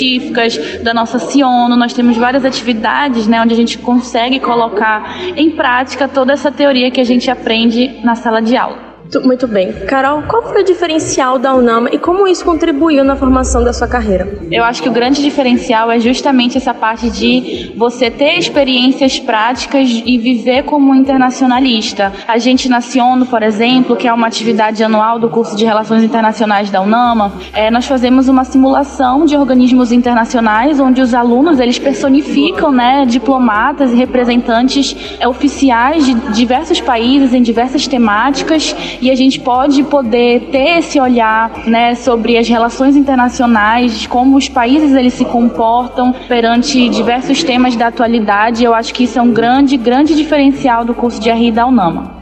da 0.82 0.94
nossa 0.94 1.18
Ciono. 1.18 1.76
Nós 1.76 1.92
temos 1.92 2.16
várias 2.16 2.44
atividades 2.44 3.26
né, 3.26 3.40
onde 3.40 3.54
a 3.54 3.56
gente 3.56 3.78
consegue 3.78 4.40
colocar 4.40 5.16
em 5.36 5.50
prática 5.50 6.08
toda 6.08 6.32
essa 6.32 6.50
teoria 6.50 6.90
que 6.90 7.00
a 7.00 7.04
gente 7.04 7.30
aprende 7.30 8.00
na 8.02 8.14
sala 8.14 8.40
de 8.40 8.56
aula. 8.56 8.85
Muito 9.24 9.46
bem. 9.46 9.72
Carol, 9.86 10.22
qual 10.22 10.42
foi 10.42 10.62
o 10.62 10.64
diferencial 10.64 11.38
da 11.38 11.54
UNAMA 11.54 11.90
e 11.92 11.98
como 11.98 12.26
isso 12.26 12.44
contribuiu 12.44 13.04
na 13.04 13.16
formação 13.16 13.62
da 13.62 13.72
sua 13.72 13.86
carreira? 13.86 14.38
Eu 14.50 14.64
acho 14.64 14.82
que 14.82 14.88
o 14.88 14.92
grande 14.92 15.22
diferencial 15.22 15.90
é 15.90 15.98
justamente 16.00 16.56
essa 16.58 16.74
parte 16.74 17.08
de 17.10 17.72
você 17.76 18.10
ter 18.10 18.38
experiências 18.38 19.18
práticas 19.18 20.02
e 20.04 20.18
viver 20.18 20.64
como 20.64 20.94
internacionalista. 20.94 22.12
A 22.26 22.38
gente 22.38 22.68
na 22.68 22.80
Ciono, 22.80 23.26
por 23.26 23.42
exemplo, 23.42 23.96
que 23.96 24.08
é 24.08 24.12
uma 24.12 24.26
atividade 24.26 24.82
anual 24.82 25.18
do 25.18 25.28
curso 25.28 25.56
de 25.56 25.64
Relações 25.64 26.02
Internacionais 26.02 26.70
da 26.70 26.80
UNAMA, 26.80 27.32
é, 27.52 27.70
nós 27.70 27.86
fazemos 27.86 28.28
uma 28.28 28.44
simulação 28.44 29.24
de 29.24 29.36
organismos 29.36 29.92
internacionais 29.92 30.80
onde 30.80 31.00
os 31.00 31.14
alunos 31.14 31.60
eles 31.60 31.78
personificam 31.78 32.72
né, 32.72 33.04
diplomatas 33.06 33.92
e 33.92 33.96
representantes 33.96 34.96
é, 35.20 35.28
oficiais 35.28 36.04
de 36.04 36.14
diversos 36.32 36.80
países 36.80 37.32
em 37.32 37.42
diversas 37.42 37.86
temáticas 37.86 38.74
e 39.00 39.10
a 39.10 39.14
gente 39.14 39.40
pode 39.40 39.82
poder 39.84 40.48
ter 40.50 40.78
esse 40.78 41.00
olhar, 41.00 41.50
né, 41.66 41.94
sobre 41.94 42.36
as 42.36 42.48
relações 42.48 42.96
internacionais, 42.96 44.06
como 44.06 44.36
os 44.36 44.48
países 44.48 44.94
eles 44.94 45.14
se 45.14 45.24
comportam 45.24 46.14
perante 46.28 46.88
diversos 46.88 47.42
temas 47.42 47.76
da 47.76 47.88
atualidade. 47.88 48.64
Eu 48.64 48.74
acho 48.74 48.92
que 48.94 49.04
isso 49.04 49.18
é 49.18 49.22
um 49.22 49.32
grande, 49.32 49.76
grande 49.76 50.14
diferencial 50.14 50.84
do 50.84 50.94
curso 50.94 51.20
de 51.20 51.30
RI 51.30 51.50
da 51.50 51.66
UNAMA. 51.66 52.16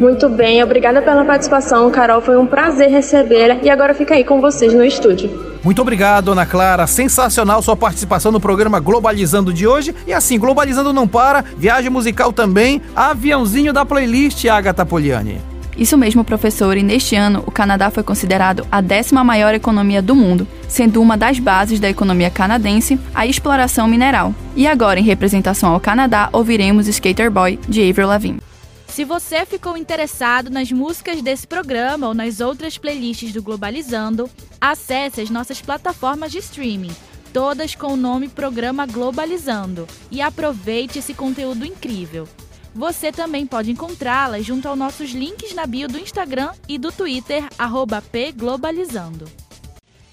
Muito 0.00 0.28
bem, 0.28 0.62
obrigada 0.62 1.00
pela 1.00 1.24
participação, 1.24 1.90
Carol. 1.90 2.20
Foi 2.20 2.36
um 2.36 2.46
prazer 2.46 2.90
recebê-la 2.90 3.56
e 3.62 3.70
agora 3.70 3.94
fica 3.94 4.14
aí 4.14 4.24
com 4.24 4.40
vocês 4.40 4.74
no 4.74 4.84
estúdio. 4.84 5.30
Muito 5.62 5.80
obrigado, 5.80 6.32
Ana 6.32 6.44
Clara. 6.44 6.86
Sensacional 6.86 7.62
sua 7.62 7.76
participação 7.76 8.30
no 8.30 8.40
programa 8.40 8.80
Globalizando 8.80 9.52
de 9.52 9.66
hoje. 9.66 9.94
E 10.06 10.12
assim, 10.12 10.38
Globalizando 10.38 10.92
não 10.92 11.06
para, 11.06 11.44
viagem 11.56 11.88
musical 11.88 12.32
também, 12.32 12.82
aviãozinho 12.94 13.72
da 13.72 13.84
playlist, 13.84 14.44
Agatha 14.46 14.84
Poliani. 14.84 15.53
Isso 15.76 15.98
mesmo, 15.98 16.24
professor, 16.24 16.76
e 16.76 16.82
neste 16.82 17.16
ano 17.16 17.42
o 17.46 17.50
Canadá 17.50 17.90
foi 17.90 18.02
considerado 18.02 18.66
a 18.70 18.80
décima 18.80 19.24
maior 19.24 19.54
economia 19.54 20.00
do 20.00 20.14
mundo, 20.14 20.46
sendo 20.68 21.02
uma 21.02 21.16
das 21.16 21.38
bases 21.38 21.80
da 21.80 21.90
economia 21.90 22.30
canadense 22.30 22.98
a 23.14 23.26
exploração 23.26 23.88
mineral. 23.88 24.34
E 24.54 24.66
agora, 24.66 25.00
em 25.00 25.04
representação 25.04 25.72
ao 25.72 25.80
Canadá, 25.80 26.28
ouviremos 26.32 26.86
Skater 26.86 27.30
Boy 27.30 27.58
de 27.68 27.88
Avril 27.88 28.08
Lavigne. 28.08 28.40
Se 28.86 29.04
você 29.04 29.44
ficou 29.44 29.76
interessado 29.76 30.50
nas 30.50 30.70
músicas 30.70 31.20
desse 31.20 31.48
programa 31.48 32.06
ou 32.06 32.14
nas 32.14 32.38
outras 32.38 32.78
playlists 32.78 33.32
do 33.32 33.42
Globalizando, 33.42 34.30
acesse 34.60 35.20
as 35.20 35.30
nossas 35.30 35.60
plataformas 35.60 36.30
de 36.30 36.38
streaming, 36.38 36.92
todas 37.32 37.74
com 37.74 37.88
o 37.88 37.96
nome 37.96 38.28
Programa 38.28 38.86
Globalizando, 38.86 39.88
e 40.12 40.22
aproveite 40.22 41.00
esse 41.00 41.12
conteúdo 41.12 41.66
incrível. 41.66 42.28
Você 42.74 43.12
também 43.12 43.46
pode 43.46 43.70
encontrá-las 43.70 44.44
junto 44.44 44.66
aos 44.66 44.76
nossos 44.76 45.10
links 45.12 45.54
na 45.54 45.64
bio 45.64 45.86
do 45.86 45.98
Instagram 45.98 46.52
e 46.68 46.76
do 46.76 46.90
Twitter, 46.90 47.44
pglobalizando. 48.10 49.43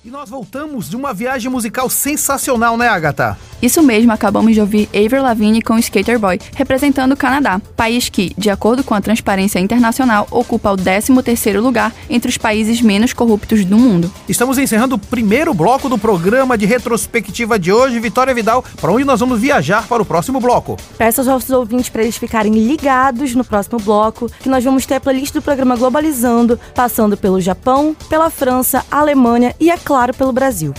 E 0.03 0.09
nós 0.09 0.31
voltamos 0.31 0.89
de 0.89 0.95
uma 0.95 1.13
viagem 1.13 1.51
musical 1.51 1.87
sensacional, 1.87 2.75
né, 2.75 2.87
Agatha? 2.87 3.37
Isso 3.61 3.83
mesmo, 3.83 4.11
acabamos 4.11 4.55
de 4.55 4.59
ouvir 4.59 4.89
Avril 4.89 5.21
Lavigne 5.21 5.61
com 5.61 5.77
Skater 5.77 6.17
Boy, 6.17 6.39
representando 6.55 7.11
o 7.11 7.17
Canadá, 7.17 7.61
país 7.77 8.09
que, 8.09 8.33
de 8.35 8.49
acordo 8.49 8.83
com 8.83 8.95
a 8.95 9.01
Transparência 9.01 9.59
Internacional, 9.59 10.27
ocupa 10.31 10.71
o 10.71 10.75
13º 10.75 11.61
lugar 11.61 11.93
entre 12.09 12.27
os 12.27 12.37
países 12.39 12.81
menos 12.81 13.13
corruptos 13.13 13.63
do 13.63 13.77
mundo. 13.77 14.11
Estamos 14.27 14.57
encerrando 14.57 14.95
o 14.95 14.97
primeiro 14.97 15.53
bloco 15.53 15.87
do 15.87 15.99
programa 15.99 16.57
de 16.57 16.65
retrospectiva 16.65 17.59
de 17.59 17.71
hoje, 17.71 17.99
Vitória 17.99 18.33
Vidal, 18.33 18.65
para 18.81 18.91
onde 18.91 19.05
nós 19.05 19.19
vamos 19.19 19.39
viajar 19.39 19.87
para 19.87 20.01
o 20.01 20.05
próximo 20.05 20.39
bloco. 20.39 20.77
Peço 20.97 21.21
aos 21.21 21.27
nossos 21.27 21.51
ouvintes 21.51 21.89
para 21.89 22.01
eles 22.01 22.17
ficarem 22.17 22.53
ligados 22.53 23.35
no 23.35 23.43
próximo 23.43 23.77
bloco, 23.77 24.31
que 24.39 24.49
nós 24.49 24.63
vamos 24.63 24.87
ter 24.87 24.95
a 24.95 24.99
playlist 24.99 25.35
do 25.35 25.41
programa 25.43 25.75
Globalizando, 25.75 26.59
passando 26.73 27.15
pelo 27.15 27.39
Japão, 27.39 27.95
pela 28.09 28.31
França, 28.31 28.83
Alemanha 28.89 29.53
e, 29.59 29.69
é 29.69 29.77
claro, 29.91 30.13
pelo 30.13 30.32
Brasil. 30.32 30.73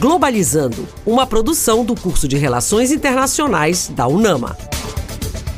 Globalizando, 0.00 0.88
uma 1.06 1.24
produção 1.28 1.84
do 1.84 1.94
curso 1.94 2.26
de 2.26 2.36
Relações 2.36 2.90
Internacionais 2.90 3.88
da 3.94 4.08
UNAMA. 4.08 4.58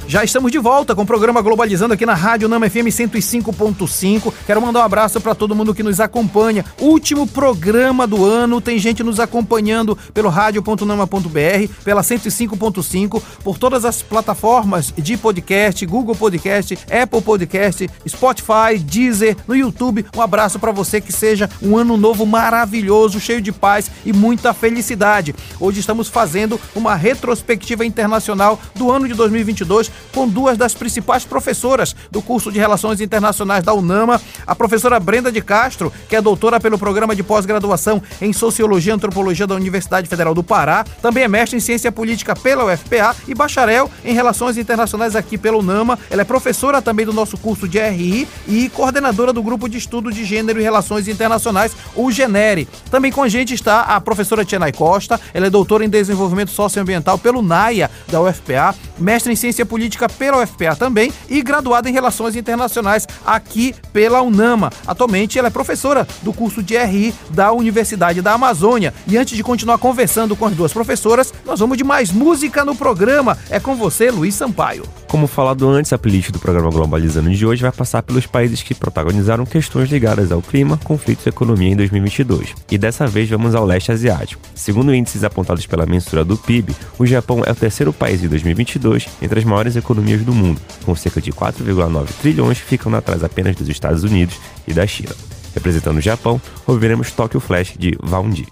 Já 0.08 0.24
estamos 0.24 0.50
de 0.50 0.58
volta 0.58 0.94
com 0.94 1.02
o 1.02 1.06
programa 1.06 1.42
Globalizando 1.42 1.92
aqui 1.92 2.06
na 2.06 2.14
Rádio 2.14 2.48
Nama 2.48 2.70
FM 2.70 2.88
105.5. 2.88 4.32
Quero 4.46 4.62
mandar 4.62 4.80
um 4.80 4.84
abraço 4.84 5.20
para 5.20 5.34
todo 5.34 5.54
mundo 5.54 5.74
que 5.74 5.82
nos 5.82 6.00
acompanha. 6.00 6.64
Último 6.80 7.26
programa 7.26 8.06
do 8.06 8.24
ano, 8.24 8.58
tem 8.58 8.78
gente 8.78 9.02
nos 9.02 9.20
acompanhando 9.20 9.98
pelo 10.14 10.30
rádio.nama.br, 10.30 11.74
pela 11.84 12.00
105.5, 12.00 13.22
por 13.44 13.58
todas 13.58 13.84
as 13.84 14.00
plataformas 14.00 14.94
de 14.96 15.14
podcast, 15.18 15.84
Google 15.84 16.16
Podcast, 16.16 16.78
Apple 16.90 17.20
Podcast, 17.20 17.90
Spotify, 18.08 18.78
Deezer, 18.82 19.36
no 19.46 19.54
YouTube. 19.54 20.06
Um 20.16 20.22
abraço 20.22 20.58
para 20.58 20.72
você 20.72 21.02
que 21.02 21.12
seja 21.12 21.50
um 21.60 21.76
ano 21.76 21.98
novo 21.98 22.24
maravilhoso, 22.24 23.20
cheio 23.20 23.42
de 23.42 23.52
paz 23.52 23.90
e 24.06 24.14
muita 24.14 24.54
felicidade. 24.54 25.34
Hoje 25.60 25.80
estamos 25.80 26.08
fazendo 26.08 26.58
uma 26.74 26.94
retrospectiva 26.94 27.84
internacional 27.84 28.58
do 28.74 28.90
ano 28.90 29.06
de 29.06 29.12
2022 29.12 29.97
com 30.12 30.28
duas 30.28 30.56
das 30.56 30.74
principais 30.74 31.24
professoras 31.24 31.94
do 32.10 32.20
curso 32.22 32.50
de 32.50 32.58
Relações 32.58 33.00
Internacionais 33.00 33.64
da 33.64 33.74
UNAMA, 33.74 34.20
a 34.46 34.54
professora 34.54 34.98
Brenda 34.98 35.30
de 35.30 35.40
Castro, 35.40 35.92
que 36.08 36.16
é 36.16 36.20
doutora 36.20 36.60
pelo 36.60 36.78
programa 36.78 37.14
de 37.14 37.22
pós-graduação 37.22 38.02
em 38.20 38.32
Sociologia 38.32 38.92
e 38.92 38.94
Antropologia 38.94 39.46
da 39.46 39.54
Universidade 39.54 40.08
Federal 40.08 40.34
do 40.34 40.42
Pará, 40.42 40.84
também 41.02 41.24
é 41.24 41.28
mestre 41.28 41.56
em 41.56 41.60
Ciência 41.60 41.92
Política 41.92 42.34
pela 42.34 42.64
UFPA 42.64 43.14
e 43.26 43.34
bacharel 43.34 43.90
em 44.04 44.12
Relações 44.12 44.56
Internacionais 44.56 45.14
aqui 45.14 45.38
pela 45.38 45.58
UNAMA. 45.58 45.98
Ela 46.10 46.22
é 46.22 46.24
professora 46.24 46.82
também 46.82 47.06
do 47.06 47.12
nosso 47.12 47.36
curso 47.36 47.68
de 47.68 47.78
RI 47.78 48.28
e 48.46 48.68
coordenadora 48.70 49.32
do 49.32 49.42
grupo 49.42 49.68
de 49.68 49.78
estudo 49.78 50.10
de 50.10 50.24
Gênero 50.24 50.60
e 50.60 50.62
Relações 50.62 51.08
Internacionais, 51.08 51.76
o 51.94 52.10
GENERE. 52.10 52.68
Também 52.90 53.12
com 53.12 53.22
a 53.22 53.28
gente 53.28 53.54
está 53.54 53.82
a 53.82 54.00
professora 54.00 54.44
Tianai 54.44 54.72
Costa, 54.72 55.20
ela 55.32 55.46
é 55.46 55.50
doutora 55.50 55.84
em 55.84 55.88
Desenvolvimento 55.88 56.50
Socioambiental 56.50 57.18
pelo 57.18 57.42
NAIA 57.42 57.90
da 58.10 58.20
UFPA, 58.20 58.74
mestre 58.98 59.32
em 59.32 59.36
Ciência 59.36 59.64
Política 59.64 60.08
pela 60.08 60.42
UFPA 60.42 60.76
também 60.76 61.12
e 61.28 61.42
graduada 61.42 61.88
em 61.88 61.92
Relações 61.92 62.36
Internacionais 62.36 63.06
aqui 63.24 63.74
pela 63.92 64.22
UNAMA. 64.22 64.70
Atualmente 64.86 65.38
ela 65.38 65.48
é 65.48 65.50
professora 65.50 66.06
do 66.22 66.32
curso 66.32 66.62
de 66.62 66.76
RI 66.76 67.14
da 67.30 67.52
Universidade 67.52 68.22
da 68.22 68.32
Amazônia. 68.32 68.94
E 69.06 69.16
antes 69.16 69.36
de 69.36 69.42
continuar 69.42 69.78
conversando 69.78 70.36
com 70.36 70.46
as 70.46 70.54
duas 70.54 70.72
professoras, 70.72 71.32
nós 71.44 71.60
vamos 71.60 71.76
de 71.76 71.84
mais 71.84 72.10
música 72.10 72.64
no 72.64 72.74
programa. 72.74 73.38
É 73.50 73.60
com 73.60 73.74
você, 73.74 74.10
Luiz 74.10 74.34
Sampaio. 74.34 74.84
Como 75.08 75.26
falado 75.26 75.68
antes, 75.68 75.92
a 75.92 75.98
playlist 75.98 76.30
do 76.30 76.38
programa 76.38 76.70
Globalizando 76.70 77.30
de 77.30 77.46
hoje 77.46 77.62
vai 77.62 77.72
passar 77.72 78.02
pelos 78.02 78.26
países 78.26 78.62
que 78.62 78.74
protagonizaram 78.74 79.46
questões 79.46 79.90
ligadas 79.90 80.30
ao 80.32 80.42
clima, 80.42 80.78
conflitos 80.84 81.24
e 81.26 81.28
economia 81.28 81.70
em 81.70 81.76
2022. 81.76 82.54
E 82.70 82.78
dessa 82.78 83.06
vez 83.06 83.28
vamos 83.28 83.54
ao 83.54 83.64
leste 83.64 83.92
asiático. 83.92 84.42
Segundo 84.54 84.94
índices 84.94 85.24
apontados 85.24 85.66
pela 85.66 85.86
mensura 85.86 86.24
do 86.24 86.36
PIB, 86.36 86.74
o 86.98 87.06
Japão 87.06 87.42
é 87.44 87.50
o 87.50 87.54
terceiro 87.54 87.92
país 87.92 88.20
de 88.20 88.28
2022 88.28 89.08
entre 89.22 89.38
as 89.38 89.44
maiores 89.44 89.58
maiores 89.68 89.76
economias 89.76 90.22
do 90.22 90.32
mundo, 90.32 90.60
com 90.84 90.94
cerca 90.94 91.20
de 91.20 91.32
4,9 91.32 92.06
trilhões, 92.20 92.58
ficando 92.58 92.96
atrás 92.96 93.22
apenas 93.22 93.56
dos 93.56 93.68
Estados 93.68 94.04
Unidos 94.04 94.36
e 94.66 94.72
da 94.72 94.86
China. 94.86 95.14
Representando 95.54 95.98
o 95.98 96.00
Japão, 96.00 96.40
ouviremos 96.66 97.10
Tokyo 97.10 97.40
Flash 97.40 97.74
de 97.78 97.96
Vaundi. 98.00 98.46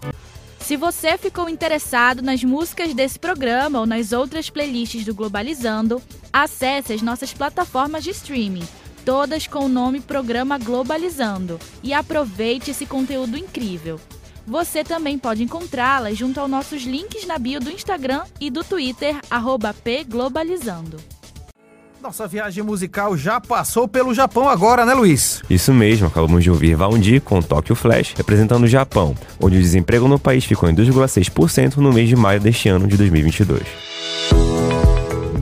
Se 0.67 0.77
você 0.77 1.17
ficou 1.17 1.49
interessado 1.49 2.23
nas 2.23 2.43
músicas 2.43 2.93
desse 2.93 3.21
programa 3.21 3.79
ou 3.79 3.87
nas 3.87 4.11
outras 4.11 4.51
playlists 4.51 5.05
do 5.05 5.15
Globalizando, 5.15 6.03
acesse 6.33 6.93
as 6.93 7.01
nossas 7.01 7.33
plataformas 7.33 8.03
de 8.03 8.11
streaming, 8.11 8.67
todas 9.05 9.47
com 9.47 9.61
o 9.61 9.69
nome 9.69 10.01
Programa 10.01 10.59
Globalizando, 10.59 11.61
e 11.85 11.95
aproveite 11.95 12.73
esse 12.73 12.85
conteúdo 12.85 13.39
incrível. 13.39 14.01
Você 14.45 14.83
também 14.83 15.17
pode 15.17 15.45
encontrá-las 15.45 16.19
junto 16.19 16.41
aos 16.41 16.51
nossos 16.51 16.83
links 16.83 17.25
na 17.25 17.39
bio 17.39 17.61
do 17.61 17.71
Instagram 17.71 18.25
e 18.41 18.51
do 18.51 18.65
Twitter, 18.65 19.15
pglobalizando. 19.85 20.97
Nossa 22.07 22.29
viagem 22.29 22.63
musical 22.63 23.17
já 23.17 23.41
passou 23.41 23.89
pelo 23.89 24.15
Japão 24.15 24.49
agora, 24.49 24.87
né, 24.87 24.95
Luiz? 24.95 25.43
Isso 25.51 25.75
mesmo, 25.75 26.07
acabamos 26.07 26.45
de 26.45 26.49
ouvir 26.49 26.77
Valndi 26.77 27.19
com 27.19 27.43
Tokyo 27.43 27.75
Flash, 27.75 28.15
representando 28.17 28.63
o 28.63 28.69
Japão, 28.69 29.13
onde 29.43 29.59
o 29.59 29.61
desemprego 29.61 30.07
no 30.07 30.17
país 30.17 30.45
ficou 30.45 30.71
em 30.71 30.75
2,6% 30.75 31.79
no 31.79 31.93
mês 31.93 32.09
de 32.09 32.15
maio 32.15 32.39
deste 32.39 32.69
ano 32.69 32.87
de 32.87 32.97
2022. 32.97 33.61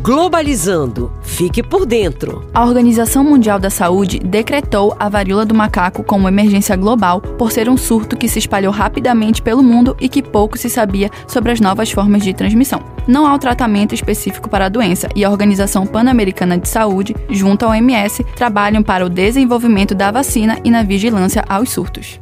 Globalizando. 0.05 1.11
Fique 1.23 1.63
por 1.63 1.87
dentro. 1.87 2.45
A 2.53 2.63
Organização 2.63 3.25
Mundial 3.25 3.59
da 3.59 3.71
Saúde 3.71 4.19
decretou 4.19 4.95
a 5.01 5.09
varíola 5.09 5.47
do 5.47 5.55
macaco 5.55 6.05
como 6.05 6.29
emergência 6.29 6.77
global 6.77 7.23
por 7.23 7.51
ser 7.51 7.71
um 7.71 7.77
surto 7.79 8.15
que 8.15 8.29
se 8.29 8.39
espalhou 8.39 8.71
rapidamente 8.71 9.41
pelo 9.41 9.63
mundo 9.63 9.97
e 9.99 10.07
que 10.07 10.23
pouco 10.23 10.59
se 10.59 10.69
sabia 10.69 11.11
sobre 11.27 11.53
as 11.53 11.59
novas 11.59 11.91
formas 11.91 12.23
de 12.23 12.35
transmissão. 12.35 12.85
Não 13.09 13.27
há 13.27 13.33
um 13.33 13.39
tratamento 13.39 13.95
específico 13.95 14.47
para 14.47 14.67
a 14.67 14.69
doença 14.69 15.09
e 15.17 15.25
a 15.25 15.31
Organização 15.31 15.87
Pan-Americana 15.87 16.59
de 16.59 16.69
Saúde, 16.69 17.17
junto 17.31 17.65
ao 17.65 17.71
OMS, 17.71 18.23
trabalham 18.37 18.83
para 18.83 19.07
o 19.07 19.09
desenvolvimento 19.09 19.95
da 19.95 20.11
vacina 20.11 20.59
e 20.63 20.71
na 20.71 20.83
vigilância 20.83 21.43
aos 21.49 21.71
surtos. 21.71 22.21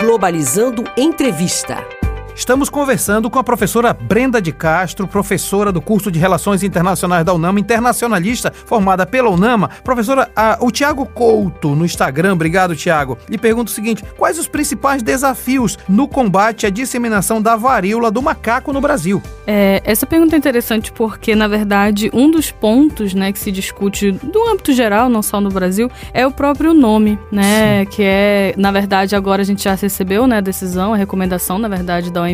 Globalizando 0.00 0.84
Entrevista. 0.96 1.99
Estamos 2.40 2.70
conversando 2.70 3.28
com 3.28 3.38
a 3.38 3.44
professora 3.44 3.92
Brenda 3.92 4.40
de 4.40 4.50
Castro, 4.50 5.06
professora 5.06 5.70
do 5.70 5.78
curso 5.78 6.10
de 6.10 6.18
Relações 6.18 6.62
Internacionais 6.62 7.22
da 7.22 7.34
UNAMA, 7.34 7.60
internacionalista, 7.60 8.50
formada 8.64 9.04
pela 9.04 9.28
UNAMA. 9.28 9.68
Professora, 9.84 10.30
a, 10.34 10.56
o 10.58 10.70
Tiago 10.70 11.04
Couto, 11.04 11.76
no 11.76 11.84
Instagram, 11.84 12.32
obrigado, 12.32 12.74
Tiago, 12.74 13.18
lhe 13.28 13.36
pergunta 13.36 13.70
o 13.70 13.74
seguinte: 13.74 14.02
quais 14.16 14.38
os 14.38 14.48
principais 14.48 15.02
desafios 15.02 15.78
no 15.86 16.08
combate 16.08 16.64
à 16.64 16.70
disseminação 16.70 17.42
da 17.42 17.56
varíola 17.56 18.10
do 18.10 18.22
macaco 18.22 18.72
no 18.72 18.80
Brasil? 18.80 19.22
É, 19.46 19.82
essa 19.84 20.06
pergunta 20.06 20.34
é 20.34 20.38
interessante 20.38 20.90
porque, 20.92 21.34
na 21.34 21.46
verdade, 21.46 22.10
um 22.10 22.30
dos 22.30 22.50
pontos 22.50 23.12
né, 23.12 23.32
que 23.32 23.38
se 23.38 23.52
discute 23.52 24.12
do 24.12 24.48
âmbito 24.48 24.72
geral, 24.72 25.10
não 25.10 25.20
só 25.20 25.42
no 25.42 25.50
Brasil, 25.50 25.90
é 26.14 26.26
o 26.26 26.30
próprio 26.30 26.72
nome, 26.72 27.18
né? 27.30 27.84
Sim. 27.84 27.90
Que 27.90 28.02
é, 28.02 28.54
na 28.56 28.72
verdade, 28.72 29.14
agora 29.14 29.42
a 29.42 29.44
gente 29.44 29.62
já 29.62 29.74
recebeu 29.74 30.26
né, 30.26 30.38
a 30.38 30.40
decisão, 30.40 30.94
a 30.94 30.96
recomendação, 30.96 31.58
na 31.58 31.68
verdade, 31.68 32.10
da 32.10 32.22
OMS, 32.22 32.29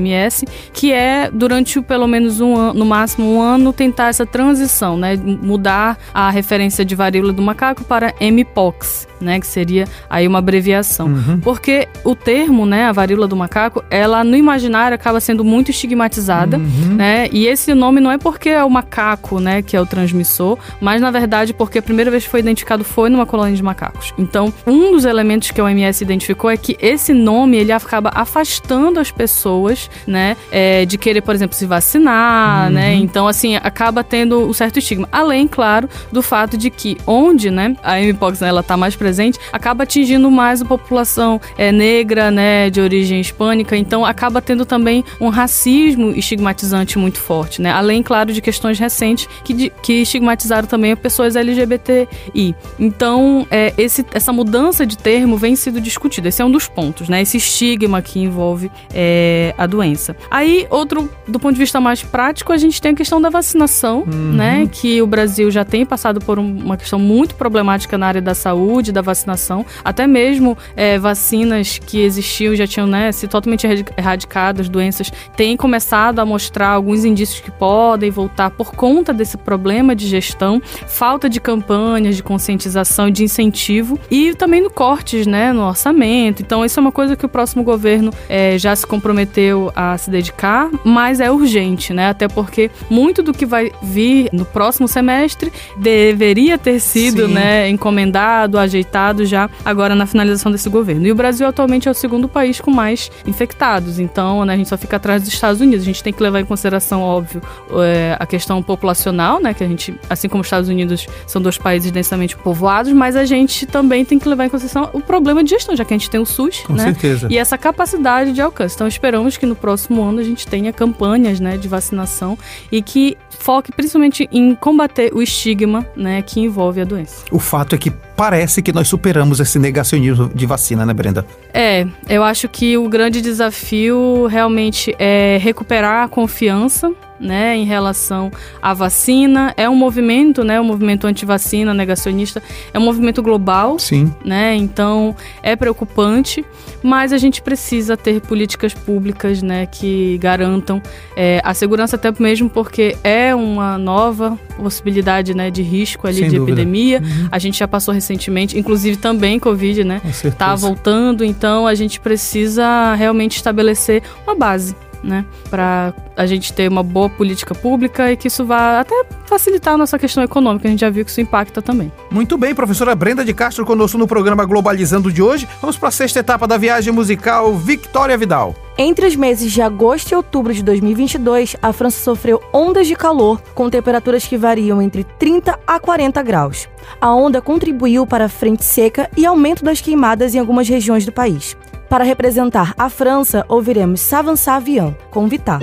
que 0.72 0.92
é 0.92 1.30
durante 1.32 1.80
pelo 1.80 2.06
menos 2.06 2.40
um 2.40 2.56
ano, 2.56 2.74
no 2.78 2.84
máximo 2.84 3.34
um 3.34 3.40
ano, 3.40 3.72
tentar 3.72 4.08
essa 4.08 4.26
transição, 4.26 4.96
né? 4.96 5.16
Mudar 5.16 5.98
a 6.12 6.30
referência 6.30 6.84
de 6.84 6.94
varíola 6.94 7.32
do 7.32 7.42
macaco 7.42 7.84
para 7.84 8.14
Mpox, 8.20 9.08
né? 9.20 9.40
Que 9.40 9.46
seria 9.46 9.86
aí 10.08 10.26
uma 10.26 10.38
abreviação. 10.38 11.06
Uhum. 11.06 11.40
Porque 11.40 11.88
o 12.04 12.14
termo, 12.14 12.66
né, 12.66 12.84
a 12.84 12.92
varíola 12.92 13.26
do 13.26 13.36
macaco, 13.36 13.84
ela 13.90 14.22
no 14.24 14.36
imaginário 14.36 14.94
acaba 14.94 15.20
sendo 15.20 15.44
muito 15.44 15.70
estigmatizada, 15.70 16.58
Uhum. 16.58 16.94
né? 16.96 17.28
E 17.32 17.46
esse 17.46 17.74
nome 17.74 18.00
não 18.00 18.10
é 18.10 18.18
porque 18.18 18.48
é 18.48 18.64
o 18.64 18.70
macaco, 18.70 19.40
né, 19.40 19.62
que 19.62 19.76
é 19.76 19.80
o 19.80 19.86
transmissor, 19.86 20.58
mas 20.80 21.00
na 21.00 21.10
verdade 21.10 21.52
porque 21.52 21.78
a 21.78 21.82
primeira 21.82 22.10
vez 22.10 22.24
que 22.24 22.30
foi 22.30 22.40
identificado 22.40 22.84
foi 22.84 23.08
numa 23.08 23.26
colônia 23.26 23.54
de 23.54 23.62
macacos. 23.62 24.12
Então, 24.18 24.52
um 24.66 24.92
dos 24.92 25.04
elementos 25.04 25.50
que 25.50 25.60
a 25.60 25.64
OMS 25.64 26.02
identificou 26.02 26.50
é 26.50 26.56
que 26.56 26.76
esse 26.80 27.12
nome 27.12 27.56
ele 27.56 27.72
acaba 27.72 28.10
afastando 28.14 29.00
as 29.00 29.10
pessoas, 29.10 29.75
né, 30.06 30.36
é, 30.50 30.84
de 30.84 30.96
querer, 30.98 31.20
por 31.20 31.34
exemplo, 31.34 31.56
se 31.56 31.66
vacinar, 31.66 32.70
né? 32.70 32.94
Então, 32.94 33.26
assim, 33.26 33.56
acaba 33.56 34.02
tendo 34.04 34.40
um 34.48 34.52
certo 34.52 34.78
estigma. 34.78 35.08
Além, 35.10 35.46
claro, 35.46 35.88
do 36.12 36.22
fato 36.22 36.56
de 36.56 36.70
que 36.70 36.96
onde, 37.06 37.50
né, 37.50 37.76
a 37.82 37.98
Mpox 38.00 38.40
né, 38.40 38.48
ela 38.48 38.62
tá 38.62 38.76
mais 38.76 38.94
presente, 38.96 39.38
acaba 39.52 39.84
atingindo 39.84 40.30
mais 40.30 40.62
a 40.62 40.64
população 40.64 41.40
é, 41.56 41.70
negra, 41.72 42.30
né, 42.30 42.70
de 42.70 42.80
origem 42.80 43.20
hispânica. 43.20 43.76
Então, 43.76 44.04
acaba 44.04 44.40
tendo 44.40 44.64
também 44.64 45.04
um 45.20 45.28
racismo 45.28 46.10
estigmatizante 46.10 46.98
muito 46.98 47.18
forte, 47.18 47.60
né? 47.60 47.70
Além, 47.70 48.02
claro, 48.02 48.32
de 48.32 48.40
questões 48.40 48.78
recentes 48.78 49.28
que, 49.44 49.52
de- 49.52 49.72
que 49.82 50.02
estigmatizaram 50.02 50.66
também 50.68 50.94
pessoas 50.96 51.36
LGBTI. 51.36 52.54
Então, 52.78 53.46
é, 53.50 53.72
esse, 53.78 54.04
essa 54.12 54.32
mudança 54.32 54.86
de 54.86 54.96
termo 54.96 55.36
vem 55.36 55.56
sido 55.56 55.80
discutida. 55.80 56.28
Esse 56.28 56.42
é 56.42 56.44
um 56.44 56.50
dos 56.50 56.68
pontos, 56.68 57.08
né? 57.08 57.22
Esse 57.22 57.36
estigma 57.36 58.00
que 58.02 58.20
envolve 58.20 58.70
é, 58.92 59.54
a 59.58 59.65
doença. 59.66 60.16
Aí, 60.30 60.66
outro, 60.70 61.08
do 61.26 61.38
ponto 61.38 61.54
de 61.54 61.58
vista 61.60 61.80
mais 61.80 62.02
prático, 62.02 62.52
a 62.52 62.56
gente 62.56 62.80
tem 62.80 62.92
a 62.92 62.94
questão 62.94 63.20
da 63.20 63.28
vacinação, 63.30 64.04
né? 64.06 64.68
Que 64.70 65.00
o 65.02 65.06
Brasil 65.06 65.50
já 65.50 65.64
tem 65.64 65.84
passado 65.84 66.20
por 66.20 66.38
um- 66.38 66.56
uma 66.58 66.76
questão 66.76 66.98
muito 66.98 67.34
problemática 67.34 67.96
na 67.98 68.06
área 68.06 68.20
da 68.22 68.34
saúde, 68.34 68.92
da 68.92 69.02
vacinação. 69.02 69.64
Até 69.84 70.06
mesmo 70.06 70.56
é, 70.76 70.98
vacinas 70.98 71.78
que 71.78 72.00
existiam 72.00 72.54
já 72.54 72.66
tinham 72.66 72.86
né, 72.86 73.10
sido 73.12 73.30
totalmente 73.30 73.64
erradi- 73.66 73.84
erradicadas, 73.96 74.68
doenças, 74.68 75.10
têm 75.36 75.56
começado 75.56 76.18
a 76.18 76.24
mostrar 76.26 76.68
alguns 76.68 77.04
indícios 77.04 77.40
que 77.40 77.50
podem 77.50 78.10
voltar 78.10 78.50
por 78.50 78.72
conta 78.74 79.12
desse 79.12 79.36
problema 79.36 79.94
de 79.94 80.06
gestão, 80.06 80.60
falta 80.86 81.28
de 81.28 81.40
campanhas 81.40 82.16
de 82.16 82.22
conscientização 82.22 83.10
de 83.10 83.24
incentivo 83.24 83.98
e 84.10 84.34
também 84.34 84.62
no 84.62 84.70
cortes 84.70 85.26
né, 85.26 85.52
no 85.52 85.62
orçamento. 85.66 86.42
Então, 86.42 86.64
isso 86.64 86.78
é 86.78 86.80
uma 86.80 86.92
coisa 86.92 87.16
que 87.16 87.24
o 87.24 87.28
próximo 87.28 87.62
governo 87.62 88.10
é, 88.28 88.58
já 88.58 88.74
se 88.76 88.86
comprometeu 88.86 89.55
a 89.74 89.96
se 89.98 90.10
dedicar, 90.10 90.70
mas 90.84 91.20
é 91.20 91.30
urgente, 91.30 91.92
né? 91.92 92.08
Até 92.08 92.28
porque 92.28 92.70
muito 92.90 93.22
do 93.22 93.32
que 93.32 93.46
vai 93.46 93.72
vir 93.82 94.28
no 94.32 94.44
próximo 94.44 94.88
semestre 94.88 95.52
deveria 95.76 96.58
ter 96.58 96.80
sido 96.80 97.26
Sim. 97.26 97.34
né, 97.34 97.68
encomendado, 97.68 98.58
ajeitado 98.58 99.24
já 99.24 99.48
agora 99.64 99.94
na 99.94 100.06
finalização 100.06 100.50
desse 100.52 100.68
governo. 100.68 101.06
E 101.06 101.12
o 101.12 101.14
Brasil 101.14 101.46
atualmente 101.46 101.88
é 101.88 101.90
o 101.90 101.94
segundo 101.94 102.28
país 102.28 102.60
com 102.60 102.70
mais 102.70 103.10
infectados, 103.26 103.98
então 103.98 104.44
né, 104.44 104.54
a 104.54 104.56
gente 104.56 104.68
só 104.68 104.76
fica 104.76 104.96
atrás 104.96 105.22
dos 105.22 105.32
Estados 105.32 105.60
Unidos. 105.60 105.82
A 105.82 105.86
gente 105.86 106.02
tem 106.02 106.12
que 106.12 106.22
levar 106.22 106.40
em 106.40 106.44
consideração, 106.44 107.02
óbvio, 107.02 107.42
é, 107.82 108.16
a 108.18 108.26
questão 108.26 108.62
populacional, 108.62 109.40
né? 109.40 109.54
Que 109.54 109.64
a 109.64 109.68
gente, 109.68 109.94
assim 110.08 110.28
como 110.28 110.40
os 110.40 110.46
Estados 110.46 110.68
Unidos 110.68 111.06
são 111.26 111.40
dois 111.40 111.58
países 111.58 111.90
densamente 111.90 112.36
povoados, 112.36 112.92
mas 112.92 113.16
a 113.16 113.24
gente 113.24 113.66
também 113.66 114.04
tem 114.04 114.18
que 114.18 114.28
levar 114.28 114.46
em 114.46 114.48
consideração 114.48 114.90
o 114.92 115.00
problema 115.00 115.42
de 115.42 115.50
gestão, 115.50 115.76
já 115.76 115.84
que 115.84 115.94
a 115.94 115.96
gente 115.96 116.10
tem 116.10 116.20
o 116.20 116.26
SUS, 116.26 116.60
Com 116.60 116.74
né? 116.74 116.84
certeza. 116.84 117.28
E 117.30 117.38
essa 117.38 117.56
capacidade 117.56 118.32
de 118.32 118.40
alcance. 118.40 118.74
Então 118.74 118.86
esperamos 118.86 119.36
que 119.36 119.45
no 119.46 119.56
próximo 119.56 120.02
ano 120.02 120.20
a 120.20 120.24
gente 120.24 120.46
tenha 120.46 120.72
campanhas 120.72 121.40
né, 121.40 121.56
de 121.56 121.68
vacinação 121.68 122.38
e 122.70 122.82
que 122.82 123.16
foque 123.30 123.72
principalmente 123.72 124.28
em 124.32 124.54
combater 124.54 125.12
o 125.14 125.22
estigma 125.22 125.86
né, 125.96 126.22
que 126.22 126.40
envolve 126.40 126.80
a 126.80 126.84
doença. 126.84 127.24
O 127.30 127.38
fato 127.38 127.74
é 127.74 127.78
que 127.78 127.90
parece 127.90 128.62
que 128.62 128.72
nós 128.72 128.88
superamos 128.88 129.40
esse 129.40 129.58
negacionismo 129.58 130.30
de 130.34 130.46
vacina, 130.46 130.84
né, 130.84 130.92
Brenda? 130.92 131.26
É, 131.52 131.86
eu 132.08 132.22
acho 132.22 132.48
que 132.48 132.76
o 132.76 132.88
grande 132.88 133.20
desafio 133.20 134.26
realmente 134.26 134.94
é 134.98 135.38
recuperar 135.40 136.04
a 136.04 136.08
confiança. 136.08 136.92
Né, 137.18 137.56
em 137.56 137.64
relação 137.64 138.30
à 138.60 138.74
vacina, 138.74 139.54
é 139.56 139.66
um 139.70 139.74
movimento, 139.74 140.44
né, 140.44 140.60
o 140.60 140.64
movimento 140.64 141.06
anti-vacina, 141.06 141.72
negacionista, 141.72 142.42
é 142.74 142.78
um 142.78 142.82
movimento 142.82 143.22
global, 143.22 143.78
Sim. 143.78 144.12
né? 144.22 144.54
Então 144.54 145.16
é 145.42 145.56
preocupante, 145.56 146.44
mas 146.82 147.14
a 147.14 147.18
gente 147.18 147.40
precisa 147.40 147.96
ter 147.96 148.20
políticas 148.20 148.74
públicas, 148.74 149.42
né, 149.42 149.64
que 149.64 150.18
garantam 150.18 150.82
é, 151.16 151.40
a 151.42 151.54
segurança 151.54 151.96
até 151.96 152.12
mesmo 152.18 152.50
porque 152.50 152.96
é 153.02 153.34
uma 153.34 153.78
nova 153.78 154.38
possibilidade, 154.56 155.34
né, 155.34 155.50
de 155.50 155.62
risco 155.62 156.06
ali 156.06 156.18
Sem 156.18 156.28
de 156.28 156.36
dúvida. 156.36 156.60
epidemia. 156.60 157.02
A 157.30 157.38
gente 157.38 157.58
já 157.58 157.66
passou 157.68 157.94
recentemente, 157.94 158.58
inclusive 158.58 158.96
também 158.96 159.38
Covid, 159.38 159.84
né? 159.84 160.00
Com 160.00 160.12
certeza. 160.12 160.36
Tá 160.36 160.54
voltando, 160.54 161.24
então 161.24 161.66
a 161.66 161.74
gente 161.74 161.98
precisa 162.00 162.94
realmente 162.94 163.36
estabelecer 163.36 164.02
uma 164.26 164.34
base. 164.34 164.74
Né, 165.06 165.24
para 165.48 165.94
a 166.16 166.26
gente 166.26 166.52
ter 166.52 166.68
uma 166.68 166.82
boa 166.82 167.08
política 167.08 167.54
pública 167.54 168.10
e 168.10 168.16
que 168.16 168.26
isso 168.26 168.44
vá 168.44 168.80
até 168.80 169.04
facilitar 169.24 169.74
a 169.74 169.76
nossa 169.76 169.96
questão 169.96 170.24
econômica. 170.24 170.66
A 170.66 170.70
gente 170.70 170.80
já 170.80 170.90
viu 170.90 171.04
que 171.04 171.12
isso 171.12 171.20
impacta 171.20 171.62
também. 171.62 171.92
Muito 172.10 172.36
bem, 172.36 172.52
professora 172.52 172.92
Brenda 172.92 173.24
de 173.24 173.32
Castro 173.32 173.64
conosco 173.64 173.96
no 173.96 174.08
programa 174.08 174.44
Globalizando 174.44 175.12
de 175.12 175.22
hoje. 175.22 175.46
Vamos 175.60 175.76
para 175.76 175.90
a 175.90 175.92
sexta 175.92 176.18
etapa 176.18 176.44
da 176.48 176.58
viagem 176.58 176.92
musical 176.92 177.54
Victoria 177.54 178.18
Vidal. 178.18 178.56
Entre 178.78 179.06
os 179.06 179.16
meses 179.16 179.52
de 179.52 179.62
agosto 179.62 180.10
e 180.10 180.14
outubro 180.14 180.52
de 180.52 180.62
2022, 180.62 181.56
a 181.62 181.72
França 181.72 181.98
sofreu 181.98 182.42
ondas 182.52 182.86
de 182.86 182.94
calor 182.94 183.40
com 183.54 183.70
temperaturas 183.70 184.26
que 184.26 184.36
variam 184.36 184.82
entre 184.82 185.02
30 185.02 185.58
a 185.66 185.80
40 185.80 186.22
graus. 186.22 186.68
A 187.00 187.14
onda 187.14 187.40
contribuiu 187.40 188.06
para 188.06 188.26
a 188.26 188.28
frente 188.28 188.64
seca 188.64 189.10
e 189.16 189.24
aumento 189.24 189.64
das 189.64 189.80
queimadas 189.80 190.34
em 190.34 190.38
algumas 190.38 190.68
regiões 190.68 191.06
do 191.06 191.12
país. 191.12 191.56
Para 191.88 192.02
representar 192.02 192.74
a 192.76 192.90
França, 192.90 193.46
ouviremos 193.48 194.00
Savan 194.00 194.34
Savian 194.34 194.92
com. 195.10 195.60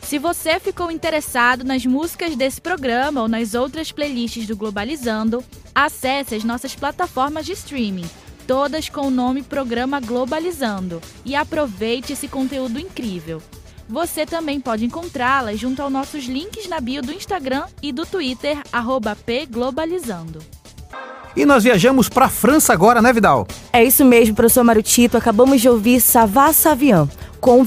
Se 0.00 0.16
você 0.16 0.60
ficou 0.60 0.92
interessado 0.92 1.64
nas 1.64 1.84
músicas 1.84 2.36
desse 2.36 2.60
programa 2.60 3.22
ou 3.22 3.28
nas 3.28 3.52
outras 3.52 3.90
playlists 3.90 4.46
do 4.46 4.56
Globalizando, 4.56 5.42
acesse 5.74 6.36
as 6.36 6.44
nossas 6.44 6.76
plataformas 6.76 7.44
de 7.44 7.52
streaming, 7.52 8.08
todas 8.46 8.88
com 8.88 9.08
o 9.08 9.10
nome 9.10 9.42
Programa 9.42 9.98
Globalizando, 9.98 11.02
e 11.24 11.34
aproveite 11.34 12.12
esse 12.12 12.28
conteúdo 12.28 12.78
incrível. 12.78 13.42
Você 13.88 14.24
também 14.24 14.60
pode 14.60 14.84
encontrá-las 14.84 15.58
junto 15.58 15.82
aos 15.82 15.92
nossos 15.92 16.26
links 16.26 16.68
na 16.68 16.78
bio 16.78 17.02
do 17.02 17.12
Instagram 17.12 17.66
e 17.82 17.92
do 17.92 18.06
Twitter, 18.06 18.56
pglobalizando. 19.24 20.38
E 21.36 21.44
nós 21.44 21.64
viajamos 21.64 22.08
para 22.08 22.26
a 22.26 22.30
França 22.30 22.72
agora, 22.72 23.02
né, 23.02 23.12
Vidal? 23.12 23.46
É 23.72 23.84
isso 23.84 24.04
mesmo, 24.04 24.34
professor 24.34 24.64
Mário 24.64 24.82
Tito. 24.82 25.18
Acabamos 25.18 25.60
de 25.60 25.68
ouvir 25.68 26.00
Savá 26.00 26.52
Savian 26.52 27.08
com 27.38 27.64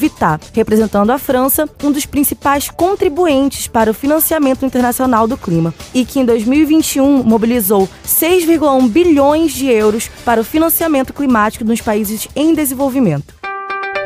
representando 0.53 1.11
a 1.11 1.17
França, 1.17 1.69
um 1.81 1.91
dos 1.91 2.05
principais 2.05 2.69
contribuintes 2.69 3.67
para 3.67 3.91
o 3.91 3.93
financiamento 3.93 4.65
internacional 4.65 5.25
do 5.25 5.37
clima, 5.37 5.73
e 5.93 6.03
que 6.03 6.19
em 6.19 6.25
2021 6.25 7.23
mobilizou 7.23 7.87
6,1 8.05 8.89
bilhões 8.89 9.53
de 9.53 9.67
euros 9.67 10.09
para 10.25 10.41
o 10.41 10.43
financiamento 10.43 11.13
climático 11.13 11.63
nos 11.63 11.79
países 11.79 12.27
em 12.35 12.53
desenvolvimento. 12.53 13.33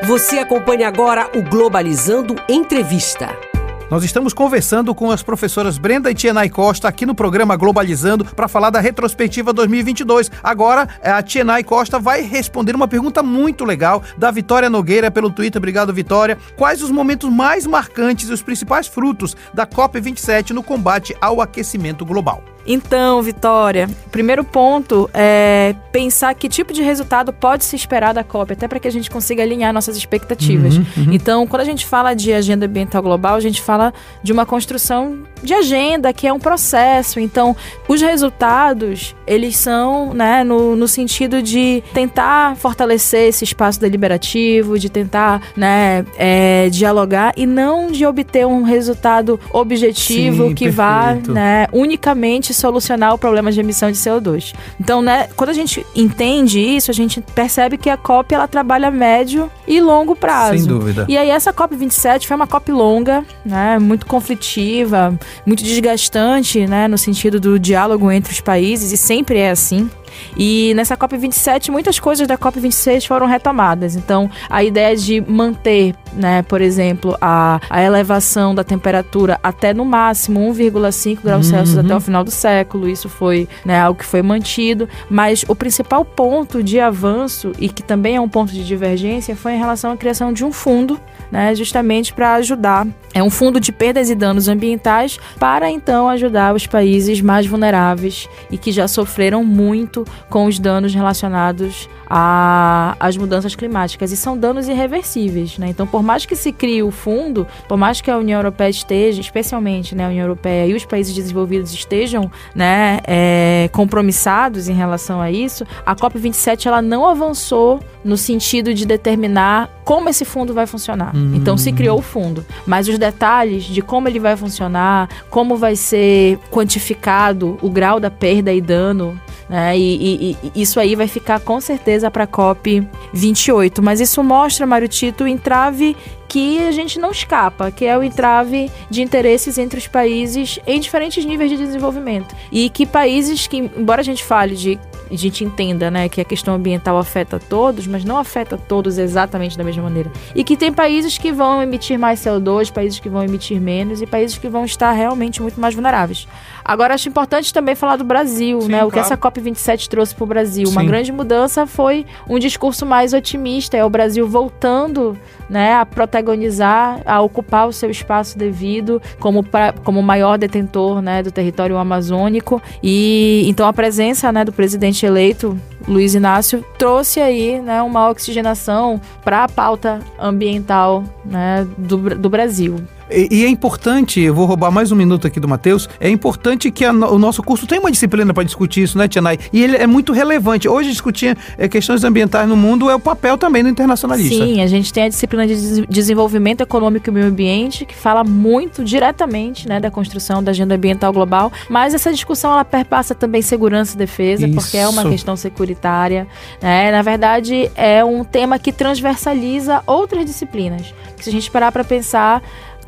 Você 0.05 0.37
acompanha 0.37 0.87
agora 0.87 1.29
o 1.33 1.41
Globalizando 1.41 2.35
Entrevista. 2.47 3.52
Nós 3.93 4.03
estamos 4.03 4.33
conversando 4.33 4.95
com 4.95 5.11
as 5.11 5.21
professoras 5.21 5.77
Brenda 5.77 6.09
e 6.09 6.15
Tienay 6.15 6.49
Costa 6.49 6.87
aqui 6.87 7.05
no 7.05 7.13
programa 7.13 7.55
Globalizando 7.55 8.25
para 8.25 8.47
falar 8.47 8.71
da 8.71 8.79
retrospectiva 8.79 9.53
2022. 9.53 10.31
Agora, 10.41 10.89
a 11.03 11.21
Tienay 11.21 11.63
Costa 11.63 11.99
vai 11.99 12.21
responder 12.21 12.75
uma 12.75 12.87
pergunta 12.87 13.21
muito 13.21 13.63
legal 13.63 14.01
da 14.17 14.31
Vitória 14.31 14.67
Nogueira 14.67 15.11
pelo 15.11 15.29
Twitter. 15.29 15.59
Obrigado, 15.59 15.93
Vitória. 15.93 16.39
Quais 16.57 16.81
os 16.81 16.89
momentos 16.89 17.29
mais 17.29 17.67
marcantes 17.67 18.29
e 18.29 18.33
os 18.33 18.41
principais 18.41 18.87
frutos 18.87 19.37
da 19.53 19.67
COP27 19.67 20.49
no 20.49 20.63
combate 20.63 21.15
ao 21.21 21.39
aquecimento 21.39 22.03
global? 22.03 22.43
Então, 22.65 23.21
Vitória, 23.21 23.89
primeiro 24.11 24.43
ponto 24.43 25.09
é 25.13 25.75
pensar 25.91 26.33
que 26.33 26.47
tipo 26.47 26.71
de 26.71 26.81
resultado 26.81 27.33
pode 27.33 27.65
se 27.65 27.75
esperar 27.75 28.13
da 28.13 28.23
COP, 28.23 28.53
até 28.53 28.67
para 28.67 28.79
que 28.79 28.87
a 28.87 28.91
gente 28.91 29.09
consiga 29.11 29.43
alinhar 29.43 29.73
nossas 29.73 29.97
expectativas. 29.97 30.75
Então, 31.11 31.45
quando 31.45 31.61
a 31.61 31.65
gente 31.65 31.85
fala 31.85 32.13
de 32.13 32.31
agenda 32.31 32.65
ambiental 32.65 33.01
global, 33.01 33.35
a 33.35 33.39
gente 33.39 33.61
fala 33.61 33.93
de 34.21 34.31
uma 34.31 34.45
construção 34.45 35.19
de 35.43 35.53
agenda, 35.53 36.13
que 36.13 36.27
é 36.27 36.33
um 36.33 36.39
processo. 36.39 37.19
Então, 37.19 37.55
os 37.87 38.01
resultados, 38.01 39.15
eles 39.27 39.57
são 39.57 40.13
né, 40.13 40.43
no, 40.43 40.75
no 40.75 40.87
sentido 40.87 41.41
de 41.41 41.83
tentar 41.93 42.55
fortalecer 42.55 43.29
esse 43.29 43.43
espaço 43.43 43.79
deliberativo, 43.79 44.79
de 44.79 44.89
tentar 44.89 45.41
né, 45.55 46.05
é, 46.17 46.69
dialogar 46.69 47.33
e 47.35 47.45
não 47.45 47.91
de 47.91 48.05
obter 48.05 48.45
um 48.47 48.63
resultado 48.63 49.39
objetivo 49.51 50.49
Sim, 50.49 50.55
que 50.55 50.69
vá 50.69 51.07
perfeito. 51.07 51.33
né, 51.33 51.67
unicamente 51.71 52.53
solucionar 52.53 53.13
o 53.13 53.17
problema 53.17 53.51
de 53.51 53.59
emissão 53.59 53.91
de 53.91 53.97
CO2. 53.97 54.53
Então, 54.79 55.01
né, 55.01 55.27
quando 55.35 55.49
a 55.49 55.53
gente 55.53 55.85
entende 55.95 56.59
isso, 56.59 56.89
a 56.89 56.93
gente 56.93 57.21
percebe 57.21 57.77
que 57.77 57.89
a 57.89 57.97
COP 57.97 58.33
ela 58.33 58.47
trabalha 58.47 58.87
a 58.87 58.91
médio 58.91 59.51
e 59.67 59.81
longo 59.81 60.15
prazo. 60.15 60.57
Sem 60.57 60.67
dúvida. 60.67 61.05
E 61.07 61.17
aí 61.17 61.29
essa 61.29 61.51
COP 61.51 61.75
27 61.75 62.27
foi 62.27 62.35
uma 62.35 62.47
COP 62.47 62.71
longa, 62.71 63.25
né, 63.45 63.77
muito 63.79 64.05
conflitiva, 64.05 65.17
muito 65.45 65.63
desgastante, 65.63 66.65
né, 66.65 66.87
no 66.87 66.97
sentido 66.97 67.39
do 67.39 67.59
diálogo 67.59 68.11
entre 68.11 68.31
os 68.31 68.41
países 68.41 68.91
e 68.91 68.97
sempre 68.97 69.37
é 69.39 69.51
assim. 69.51 69.89
E 70.35 70.73
nessa 70.75 70.97
COP27, 70.97 71.69
muitas 71.69 71.99
coisas 71.99 72.27
da 72.27 72.37
COP26 72.37 73.07
foram 73.07 73.27
retomadas. 73.27 73.95
Então, 73.95 74.29
a 74.49 74.63
ideia 74.63 74.95
de 74.95 75.21
manter, 75.21 75.95
né, 76.13 76.41
por 76.43 76.61
exemplo, 76.61 77.17
a, 77.21 77.59
a 77.69 77.81
elevação 77.83 78.55
da 78.55 78.63
temperatura 78.63 79.39
até 79.43 79.73
no 79.73 79.85
máximo 79.85 80.39
1,5 80.39 81.19
graus 81.21 81.43
Uhum. 81.43 81.51
Celsius 81.51 81.77
até 81.77 81.95
o 81.95 81.99
final 81.99 82.23
do 82.23 82.31
século, 82.31 82.89
isso 82.89 83.09
foi 83.09 83.47
né, 83.65 83.79
algo 83.79 83.99
que 83.99 84.05
foi 84.05 84.21
mantido. 84.21 84.87
Mas 85.09 85.43
o 85.47 85.55
principal 85.55 86.03
ponto 86.03 86.63
de 86.63 86.79
avanço, 86.79 87.51
e 87.59 87.69
que 87.69 87.83
também 87.83 88.15
é 88.15 88.21
um 88.21 88.29
ponto 88.29 88.51
de 88.51 88.63
divergência, 88.63 89.35
foi 89.35 89.53
em 89.53 89.57
relação 89.57 89.91
à 89.91 89.97
criação 89.97 90.31
de 90.31 90.43
um 90.43 90.51
fundo 90.51 90.99
né, 91.33 91.55
justamente 91.55 92.13
para 92.13 92.35
ajudar. 92.35 92.87
É 93.11 93.23
um 93.23 93.29
fundo 93.29 93.59
de 93.59 93.71
perdas 93.71 94.09
e 94.09 94.15
danos 94.15 94.47
ambientais 94.47 95.19
para 95.39 95.69
então 95.69 96.07
ajudar 96.09 96.53
os 96.53 96.67
países 96.67 97.21
mais 97.21 97.47
vulneráveis 97.47 98.29
e 98.51 98.57
que 98.57 98.71
já 98.71 98.87
sofreram 98.87 99.43
muito 99.43 100.02
com 100.29 100.45
os 100.45 100.59
danos 100.59 100.93
relacionados 100.93 101.89
às 102.09 103.17
mudanças 103.17 103.55
climáticas. 103.55 104.11
E 104.11 104.17
são 104.17 104.37
danos 104.37 104.67
irreversíveis. 104.67 105.57
Né? 105.57 105.69
Então, 105.69 105.87
por 105.87 106.03
mais 106.03 106.25
que 106.25 106.35
se 106.35 106.51
crie 106.51 106.83
o 106.83 106.91
fundo, 106.91 107.47
por 107.67 107.77
mais 107.77 108.01
que 108.01 108.11
a 108.11 108.17
União 108.17 108.39
Europeia 108.39 108.69
esteja, 108.69 109.19
especialmente 109.21 109.95
né, 109.95 110.05
a 110.05 110.09
União 110.09 110.23
Europeia 110.23 110.67
e 110.67 110.73
os 110.73 110.85
países 110.85 111.13
desenvolvidos 111.13 111.73
estejam 111.73 112.31
né, 112.53 112.99
é, 113.05 113.69
compromissados 113.71 114.69
em 114.69 114.73
relação 114.73 115.21
a 115.21 115.31
isso, 115.31 115.65
a 115.85 115.95
COP27 115.95 116.65
ela 116.65 116.81
não 116.81 117.07
avançou 117.07 117.79
no 118.03 118.17
sentido 118.17 118.73
de 118.73 118.85
determinar 118.85 119.69
como 119.83 120.09
esse 120.09 120.25
fundo 120.25 120.53
vai 120.53 120.67
funcionar. 120.67 121.13
Então 121.35 121.57
se 121.57 121.71
criou 121.71 121.99
o 121.99 122.01
fundo, 122.01 122.45
mas 122.65 122.87
os 122.87 122.97
detalhes 122.97 123.63
de 123.63 123.81
como 123.81 124.07
ele 124.07 124.19
vai 124.19 124.35
funcionar, 124.35 125.09
como 125.29 125.55
vai 125.57 125.75
ser 125.75 126.37
quantificado 126.51 127.57
o 127.61 127.69
grau 127.69 127.99
da 127.99 128.09
perda 128.09 128.53
e 128.53 128.61
dano, 128.61 129.19
né? 129.49 129.77
E, 129.77 129.92
e- 129.95 130.61
isso 130.61 130.79
aí 130.79 130.95
vai 130.95 131.07
ficar 131.07 131.39
com 131.39 131.59
certeza 131.59 132.09
para 132.09 132.23
a 132.23 132.27
COP 132.27 132.87
28. 133.13 133.81
Mas 133.81 133.99
isso 133.99 134.23
mostra, 134.23 134.65
Mário 134.65 134.87
Tito, 134.87 135.23
o 135.23 135.27
entrave 135.27 135.95
que 136.27 136.65
a 136.65 136.71
gente 136.71 136.97
não 136.97 137.11
escapa, 137.11 137.69
que 137.69 137.85
é 137.85 137.95
o 137.95 138.01
entrave 138.01 138.71
de 138.89 139.03
interesses 139.03 139.59
entre 139.59 139.77
os 139.77 139.87
países 139.87 140.59
em 140.65 140.79
diferentes 140.79 141.23
níveis 141.23 141.51
de 141.51 141.57
desenvolvimento. 141.57 142.35
E 142.51 142.69
que 142.71 142.87
países 142.87 143.45
que, 143.45 143.57
embora 143.57 144.01
a 144.01 144.03
gente 144.03 144.23
fale 144.23 144.55
de 144.55 144.79
a 145.11 145.15
gente 145.15 145.43
entenda, 145.43 145.91
né, 145.91 146.09
que 146.09 146.19
a 146.19 146.25
questão 146.25 146.55
ambiental 146.55 146.97
afeta 146.97 147.37
todos, 147.37 147.85
mas 147.85 148.03
não 148.03 148.17
afeta 148.17 148.57
todos 148.57 148.97
exatamente 148.97 149.55
da 149.55 149.63
mesma 149.63 149.83
maneira. 149.83 150.11
E 150.33 150.43
que 150.43 150.57
tem 150.57 150.73
países 150.73 151.19
que 151.19 151.31
vão 151.31 151.61
emitir 151.61 151.99
mais 151.99 152.19
CO2, 152.19 152.71
países 152.71 152.99
que 152.99 153.09
vão 153.09 153.23
emitir 153.23 153.61
menos 153.61 154.01
e 154.01 154.07
países 154.07 154.37
que 154.39 154.49
vão 154.49 154.65
estar 154.65 154.91
realmente 154.91 155.39
muito 155.39 155.59
mais 155.59 155.75
vulneráveis. 155.75 156.27
Agora 156.63 156.93
acho 156.93 157.09
importante 157.09 157.53
também 157.53 157.75
falar 157.75 157.97
do 157.97 158.03
Brasil, 158.03 158.61
Sim, 158.61 158.69
né? 158.69 158.83
O 158.83 158.87
que 158.87 158.93
claro. 158.93 159.07
essa 159.07 159.17
COP27 159.17 159.87
trouxe 159.87 160.15
para 160.15 160.23
o 160.23 160.27
Brasil. 160.27 160.67
Uma 160.69 160.81
Sim. 160.81 160.87
grande 160.87 161.11
mudança 161.11 161.67
foi 161.67 162.05
um 162.27 162.39
discurso 162.39 162.85
mais 162.85 163.13
otimista, 163.13 163.75
é 163.75 163.83
o 163.83 163.89
Brasil 163.89 164.27
voltando, 164.27 165.17
né, 165.49 165.73
a 165.75 165.85
protagonizar, 165.85 167.01
a 167.05 167.21
ocupar 167.21 167.67
o 167.67 167.73
seu 167.73 167.89
espaço 167.89 168.37
devido 168.37 169.01
como 169.19 169.43
pra, 169.43 169.73
como 169.83 170.01
maior 170.01 170.37
detentor, 170.37 171.01
né, 171.01 171.21
do 171.21 171.31
território 171.31 171.77
amazônico. 171.77 172.61
E 172.81 173.43
então 173.47 173.67
a 173.67 173.73
presença, 173.73 174.31
né, 174.31 174.45
do 174.45 174.53
presidente 174.53 175.05
eleito 175.05 175.57
Luiz 175.87 176.15
Inácio 176.15 176.63
trouxe 176.77 177.19
aí, 177.19 177.59
né, 177.59 177.81
uma 177.81 178.09
oxigenação 178.09 179.01
para 179.23 179.43
a 179.43 179.49
pauta 179.49 179.99
ambiental, 180.17 181.03
né, 181.25 181.67
do, 181.77 181.97
do 182.15 182.29
Brasil. 182.29 182.77
E, 183.13 183.27
e 183.31 183.45
é 183.45 183.47
importante, 183.47 184.19
eu 184.19 184.33
vou 184.33 184.45
roubar 184.45 184.71
mais 184.71 184.91
um 184.91 184.95
minuto 184.95 185.27
aqui 185.27 185.39
do 185.39 185.47
Matheus, 185.47 185.87
é 185.99 186.09
importante 186.09 186.71
que 186.71 186.83
a 186.85 186.91
o 186.91 187.17
nosso 187.19 187.43
curso 187.43 187.67
tenha 187.67 187.79
uma 187.81 187.91
disciplina 187.91 188.33
para 188.33 188.43
discutir 188.43 188.83
isso, 188.83 188.97
né, 188.97 189.07
Tianai? 189.07 189.37
E 189.51 189.61
ele 189.63 189.75
é 189.77 189.85
muito 189.87 190.13
relevante. 190.13 190.67
Hoje 190.67 190.89
discutir 190.89 191.37
eh, 191.57 191.67
questões 191.67 192.03
ambientais 192.03 192.47
no 192.47 192.55
mundo 192.55 192.89
é 192.89 192.95
o 192.95 192.99
papel 192.99 193.37
também 193.37 193.61
do 193.63 193.69
internacionalista. 193.69 194.43
Sim, 194.45 194.61
a 194.61 194.67
gente 194.67 194.91
tem 194.93 195.03
a 195.03 195.09
disciplina 195.09 195.45
de 195.45 195.55
des- 195.55 195.85
desenvolvimento 195.87 196.61
econômico 196.61 197.09
e 197.09 197.11
meio 197.13 197.27
ambiente, 197.27 197.85
que 197.85 197.95
fala 197.95 198.23
muito 198.23 198.83
diretamente 198.83 199.67
né, 199.67 199.79
da 199.79 199.91
construção 199.91 200.41
da 200.43 200.51
agenda 200.51 200.75
ambiental 200.75 201.11
global, 201.13 201.51
mas 201.69 201.93
essa 201.93 202.11
discussão 202.11 202.51
ela 202.51 202.65
perpassa 202.65 203.13
também 203.13 203.41
segurança 203.41 203.95
e 203.95 203.97
defesa, 203.97 204.47
porque 204.47 204.77
é 204.77 204.87
uma 204.87 205.01
Isso. 205.01 205.11
questão 205.11 205.35
securitária. 205.35 206.27
né? 206.61 206.91
Na 206.91 207.01
verdade, 207.01 207.69
é 207.75 208.03
um 208.03 208.23
tema 208.23 208.57
que 208.57 208.71
transversaliza 208.71 209.81
outras 209.85 210.25
disciplinas. 210.25 210.93
Que 211.17 211.23
se 211.23 211.29
a 211.29 211.33
gente 211.33 211.49
parar 211.51 211.71
para 211.71 211.83
pensar, 211.83 212.41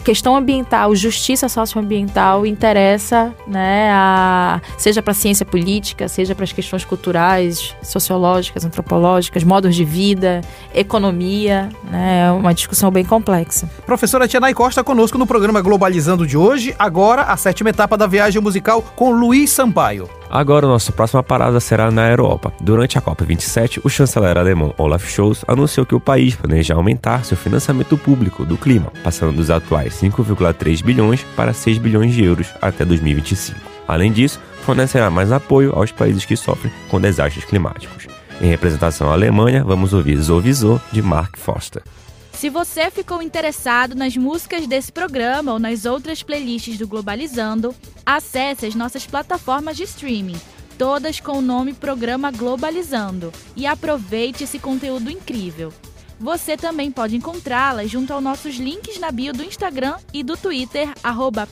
questão 0.06 0.36
ambiental, 0.36 0.96
justiça 0.96 1.50
socioambiental 1.50 2.46
interessa, 2.46 3.34
né, 3.48 3.90
a, 3.92 4.62
seja 4.78 5.02
para 5.02 5.12
a 5.12 5.16
ciência 5.16 5.44
política, 5.44 6.08
seja 6.08 6.36
para 6.36 6.44
as 6.44 6.54
questões 6.54 6.86
culturais, 6.86 7.76
sociológicas, 7.82 8.64
antropológicas, 8.64 9.44
modos 9.44 9.76
de 9.76 9.84
vida, 9.84 10.42
economia, 10.76 11.70
né, 11.90 12.28
é 12.28 12.32
uma 12.32 12.54
discussão 12.54 12.92
bem 12.92 13.04
complexa. 13.04 13.68
Professora 13.84 14.28
Tianai 14.28 14.54
Costa 14.54 14.84
conosco 14.84 15.18
no 15.18 15.26
programa 15.26 15.60
Globalizando 15.60 16.28
de 16.28 16.38
hoje, 16.38 16.76
agora 16.78 17.24
a 17.24 17.36
sétima 17.36 17.72
etapa 17.72 17.98
da 17.98 18.06
viagem 18.06 18.40
musical 18.40 18.84
com 18.96 19.12
Luiz 19.12 19.50
Sampaio. 19.50 20.08
Agora, 20.30 20.68
nossa 20.68 20.92
próxima 20.92 21.24
parada 21.24 21.60
será 21.60 21.92
na 21.92 22.10
Europa. 22.10 22.52
Durante 22.60 22.98
a 22.98 23.02
COP27, 23.02 23.82
o 23.84 23.90
chanceler 23.90 24.38
alemão 24.38 24.74
Olaf 24.78 25.08
Scholz 25.08 25.44
anunciou 25.48 25.86
que 25.86 25.96
o 25.96 26.00
país 26.00 26.36
planeja 26.36 26.74
aumentar 26.74 27.24
seu 27.24 27.38
financiamento 27.38 27.98
público 27.98 28.46
do 28.46 28.58
clima, 28.58 28.92
passando 29.04 29.36
dos 29.36 29.50
atuais 29.50 29.94
5,3 29.94 30.84
bilhões 30.84 31.24
para 31.36 31.54
6 31.54 31.78
bilhões 31.78 32.14
de 32.14 32.24
euros 32.24 32.48
até 32.62 32.84
2025. 32.84 33.60
Além 33.88 34.12
disso, 34.12 34.40
fornecerá 34.64 35.10
mais 35.10 35.32
apoio 35.32 35.74
aos 35.76 35.92
países 35.92 36.26
que 36.26 36.36
sofrem 36.36 36.74
com 36.90 37.00
desastres 37.00 37.46
climáticos. 37.46 38.08
Em 38.42 38.48
representação 38.48 39.10
à 39.10 39.14
Alemanha, 39.14 39.64
vamos 39.64 39.94
ouvir 39.94 40.18
Zovizo 40.18 40.82
de 40.92 41.02
Mark 41.02 41.38
Foster. 41.38 41.84
Se 42.46 42.50
você 42.52 42.92
ficou 42.92 43.24
interessado 43.24 43.96
nas 43.96 44.16
músicas 44.16 44.68
desse 44.68 44.92
programa 44.92 45.54
ou 45.54 45.58
nas 45.58 45.84
outras 45.84 46.22
playlists 46.22 46.78
do 46.78 46.88
Globalizando, 46.88 47.74
acesse 48.06 48.68
as 48.68 48.76
nossas 48.76 49.04
plataformas 49.04 49.76
de 49.76 49.82
streaming, 49.82 50.40
todas 50.78 51.20
com 51.20 51.40
o 51.40 51.42
nome 51.42 51.74
Programa 51.74 52.30
Globalizando, 52.30 53.34
e 53.56 53.66
aproveite 53.66 54.44
esse 54.44 54.60
conteúdo 54.60 55.10
incrível. 55.10 55.74
Você 56.20 56.56
também 56.56 56.92
pode 56.92 57.16
encontrá-las 57.16 57.90
junto 57.90 58.14
aos 58.14 58.22
nossos 58.22 58.58
links 58.58 59.00
na 59.00 59.10
bio 59.10 59.34
do 59.34 59.44
Instagram 59.44 59.96
e 60.14 60.22
do 60.22 60.38
Twitter, 60.38 60.94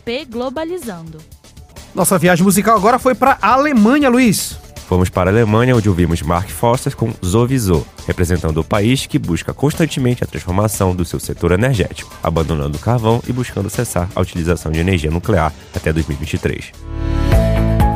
pglobalizando. 0.06 1.17
Nossa 1.95 2.19
viagem 2.19 2.43
musical 2.43 2.77
agora 2.77 2.99
foi 2.99 3.15
para 3.15 3.39
a 3.41 3.53
Alemanha, 3.53 4.10
Luiz. 4.10 4.60
Fomos 4.93 5.10
para 5.10 5.32
a 5.32 5.34
Alemanha, 5.34 5.75
onde 5.75 5.89
ouvimos 5.89 6.21
Mark 6.21 6.47
Foster 6.49 6.95
com 6.95 7.12
Zovizo, 7.25 7.84
representando 8.06 8.60
o 8.60 8.63
país 8.63 9.08
que 9.08 9.17
busca 9.17 9.51
constantemente 9.51 10.23
a 10.23 10.27
transformação 10.27 10.95
do 10.95 11.03
seu 11.03 11.19
setor 11.19 11.51
energético, 11.51 12.15
abandonando 12.21 12.77
o 12.77 12.79
carvão 12.79 13.19
e 13.27 13.34
buscando 13.34 13.71
cessar 13.71 14.08
a 14.15 14.21
utilização 14.21 14.71
de 14.71 14.79
energia 14.79 15.10
nuclear 15.10 15.51
até 15.75 15.91
2023. 15.91 16.73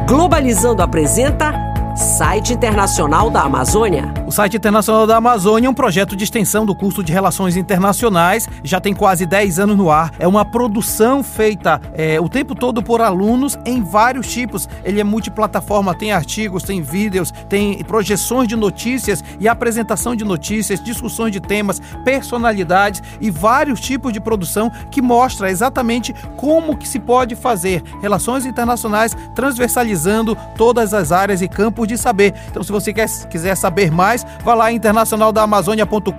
Globalizando 0.07 0.81
apresenta 0.81 1.66
Site 1.97 2.53
Internacional 2.53 3.27
da 3.31 3.41
Amazônia. 3.41 4.13
O 4.27 4.31
site 4.31 4.55
Internacional 4.55 5.07
da 5.07 5.17
Amazônia 5.17 5.65
é 5.65 5.69
um 5.69 5.73
projeto 5.73 6.15
de 6.15 6.23
extensão 6.23 6.63
do 6.63 6.75
curso 6.75 7.03
de 7.03 7.11
Relações 7.11 7.57
Internacionais, 7.57 8.47
já 8.63 8.79
tem 8.79 8.93
quase 8.93 9.25
10 9.25 9.57
anos 9.57 9.75
no 9.75 9.89
ar. 9.89 10.13
É 10.19 10.27
uma 10.27 10.45
produção 10.45 11.23
feita 11.23 11.81
é, 11.95 12.21
o 12.21 12.29
tempo 12.29 12.53
todo 12.53 12.83
por 12.83 13.01
alunos 13.01 13.57
em 13.65 13.81
vários 13.81 14.31
tipos. 14.31 14.69
Ele 14.83 15.01
é 15.01 15.03
multiplataforma, 15.03 15.95
tem 15.95 16.11
artigos, 16.11 16.61
tem 16.61 16.83
vídeos, 16.83 17.33
tem 17.49 17.83
projeções 17.83 18.47
de 18.47 18.55
notícias 18.55 19.23
e 19.39 19.47
apresentação 19.47 20.15
de 20.15 20.23
notícias, 20.23 20.79
discussões 20.79 21.31
de 21.31 21.39
temas, 21.39 21.81
personalidades 22.05 23.01
e 23.19 23.31
vários 23.31 23.79
tipos 23.79 24.13
de 24.13 24.19
produção 24.19 24.71
que 24.91 25.01
mostra 25.01 25.49
exatamente 25.49 26.13
como 26.35 26.77
que 26.77 26.87
se 26.87 26.99
pode 26.99 27.35
fazer 27.35 27.81
relações 28.03 28.45
internacionais 28.45 29.17
transversalizando 29.33 30.37
todas 30.55 30.93
as 30.93 31.11
áreas 31.11 31.41
e 31.41 31.47
campos 31.47 31.86
de 31.87 31.97
saber. 31.97 32.33
Então, 32.49 32.61
se 32.61 32.71
você 32.71 32.93
quer, 32.93 33.09
quiser 33.29 33.55
saber 33.55 33.91
mais, 33.91 34.25
vá 34.43 34.53
lá 34.53 34.71
em 34.71 34.75
internacionaldaamazônia.com.br 34.75 36.13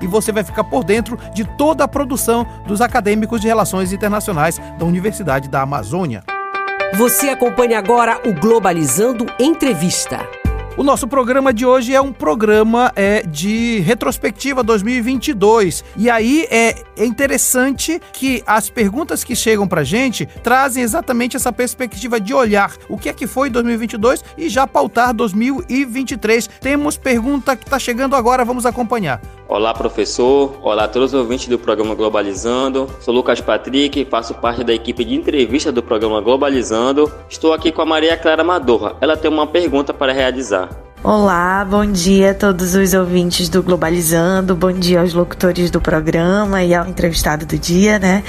e 0.00 0.06
você 0.06 0.30
vai 0.32 0.44
ficar 0.44 0.64
por 0.64 0.84
dentro 0.84 1.18
de 1.34 1.44
toda 1.44 1.84
a 1.84 1.88
produção 1.88 2.46
dos 2.66 2.80
acadêmicos 2.80 3.40
de 3.40 3.48
relações 3.48 3.92
internacionais 3.92 4.60
da 4.78 4.84
Universidade 4.84 5.48
da 5.48 5.62
Amazônia. 5.62 6.22
Você 6.94 7.28
acompanha 7.28 7.78
agora 7.78 8.20
o 8.24 8.32
Globalizando 8.32 9.26
Entrevista. 9.38 10.39
O 10.76 10.84
nosso 10.84 11.08
programa 11.08 11.52
de 11.52 11.66
hoje 11.66 11.94
é 11.94 12.00
um 12.00 12.12
programa 12.12 12.92
é, 12.94 13.22
de 13.22 13.80
retrospectiva 13.80 14.62
2022. 14.62 15.84
E 15.96 16.08
aí 16.08 16.46
é, 16.48 16.76
é 16.96 17.04
interessante 17.04 18.00
que 18.12 18.42
as 18.46 18.70
perguntas 18.70 19.24
que 19.24 19.34
chegam 19.34 19.66
pra 19.66 19.82
gente 19.82 20.26
trazem 20.26 20.82
exatamente 20.82 21.36
essa 21.36 21.52
perspectiva 21.52 22.20
de 22.20 22.32
olhar 22.32 22.72
o 22.88 22.96
que 22.96 23.08
é 23.08 23.12
que 23.12 23.26
foi 23.26 23.50
2022 23.50 24.24
e 24.38 24.48
já 24.48 24.64
pautar 24.64 25.12
2023. 25.12 26.48
Temos 26.60 26.96
pergunta 26.96 27.56
que 27.56 27.64
está 27.64 27.78
chegando 27.78 28.14
agora, 28.14 28.44
vamos 28.44 28.64
acompanhar. 28.64 29.20
Olá, 29.48 29.74
professor. 29.74 30.56
Olá 30.62 30.84
a 30.84 30.88
todos 30.88 31.12
os 31.12 31.20
ouvintes 31.20 31.48
do 31.48 31.58
programa 31.58 31.92
Globalizando. 31.96 32.88
Sou 33.00 33.12
Lucas 33.12 33.40
Patrick, 33.40 34.04
faço 34.04 34.32
parte 34.34 34.62
da 34.62 34.72
equipe 34.72 35.04
de 35.04 35.12
entrevista 35.16 35.72
do 35.72 35.82
programa 35.82 36.20
Globalizando. 36.20 37.12
Estou 37.28 37.52
aqui 37.52 37.72
com 37.72 37.82
a 37.82 37.84
Maria 37.84 38.16
Clara 38.16 38.44
Madorra. 38.44 38.94
Ela 39.00 39.16
tem 39.16 39.28
uma 39.28 39.48
pergunta 39.48 39.92
para 39.92 40.12
realizar. 40.12 40.69
Olá, 41.02 41.64
bom 41.64 41.90
dia 41.90 42.32
a 42.32 42.34
todos 42.34 42.74
os 42.74 42.92
ouvintes 42.92 43.48
do 43.48 43.62
Globalizando, 43.62 44.54
bom 44.54 44.70
dia 44.70 45.00
aos 45.00 45.14
locutores 45.14 45.70
do 45.70 45.80
programa 45.80 46.62
e 46.62 46.74
ao 46.74 46.86
entrevistado 46.86 47.46
do 47.46 47.58
dia, 47.58 47.98
né? 47.98 48.22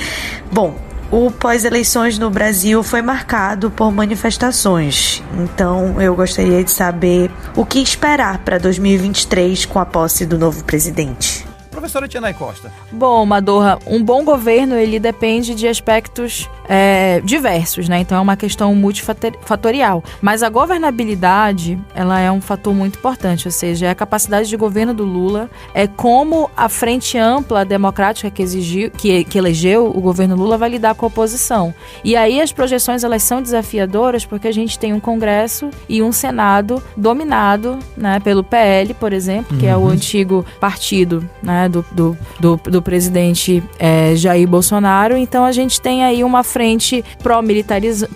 Bom, 0.49 0.73
o 1.11 1.29
pós-eleições 1.29 2.17
no 2.17 2.29
Brasil 2.29 2.81
foi 2.81 3.01
marcado 3.01 3.69
por 3.69 3.91
manifestações. 3.91 5.21
Então, 5.37 6.01
eu 6.01 6.15
gostaria 6.15 6.63
de 6.63 6.71
saber 6.71 7.29
o 7.57 7.65
que 7.65 7.79
esperar 7.79 8.37
para 8.37 8.57
2023 8.57 9.65
com 9.65 9.77
a 9.77 9.85
posse 9.85 10.25
do 10.25 10.37
novo 10.37 10.63
presidente. 10.63 11.50
Professora 11.71 12.07
Tianai 12.07 12.33
Costa. 12.33 12.71
Bom, 12.91 13.25
Madorra, 13.25 13.79
um 13.87 14.03
bom 14.03 14.23
governo 14.23 14.75
ele 14.75 14.99
depende 14.99 15.55
de 15.55 15.67
aspectos 15.67 16.49
é, 16.67 17.21
diversos, 17.23 17.89
né? 17.89 17.99
Então 17.99 18.17
é 18.17 18.21
uma 18.21 18.37
questão 18.37 18.73
multifatorial. 18.75 20.03
Mas 20.21 20.43
a 20.43 20.49
governabilidade, 20.49 21.79
ela 21.95 22.19
é 22.19 22.31
um 22.31 22.41
fator 22.41 22.73
muito 22.73 22.99
importante, 22.99 23.47
ou 23.47 23.51
seja, 23.51 23.87
é 23.87 23.89
a 23.89 23.95
capacidade 23.95 24.47
de 24.47 24.55
governo 24.55 24.93
do 24.93 25.03
Lula, 25.03 25.49
é 25.73 25.87
como 25.87 26.49
a 26.55 26.69
frente 26.69 27.17
ampla 27.17 27.65
democrática 27.65 28.29
que 28.29 28.41
exigiu, 28.41 28.91
que, 28.91 29.23
que 29.23 29.37
elegeu 29.37 29.87
o 29.87 29.99
governo 30.01 30.35
Lula 30.35 30.57
vai 30.57 30.69
lidar 30.69 30.95
com 30.95 31.05
a 31.05 31.07
oposição. 31.07 31.73
E 32.03 32.15
aí 32.15 32.39
as 32.39 32.51
projeções 32.51 33.03
elas 33.03 33.23
são 33.23 33.41
desafiadoras 33.41 34.25
porque 34.25 34.47
a 34.47 34.53
gente 34.53 34.77
tem 34.77 34.93
um 34.93 34.99
Congresso 34.99 35.69
e 35.89 36.01
um 36.01 36.11
Senado 36.11 36.81
dominado, 36.95 37.79
né, 37.97 38.19
pelo 38.19 38.43
PL, 38.43 38.93
por 38.93 39.13
exemplo, 39.13 39.57
que 39.57 39.65
uhum. 39.65 39.71
é 39.71 39.77
o 39.77 39.81
uhum. 39.81 39.89
antigo 39.89 40.45
partido, 40.59 41.27
né, 41.41 41.60
do, 41.67 41.85
do, 41.91 42.17
do, 42.39 42.57
do 42.57 42.81
presidente 42.81 43.63
é, 43.79 44.15
Jair 44.15 44.47
Bolsonaro. 44.47 45.17
Então 45.17 45.43
a 45.45 45.51
gente 45.51 45.79
tem 45.79 46.03
aí 46.03 46.23
uma 46.23 46.43
frente 46.43 47.03
frente 47.19 48.07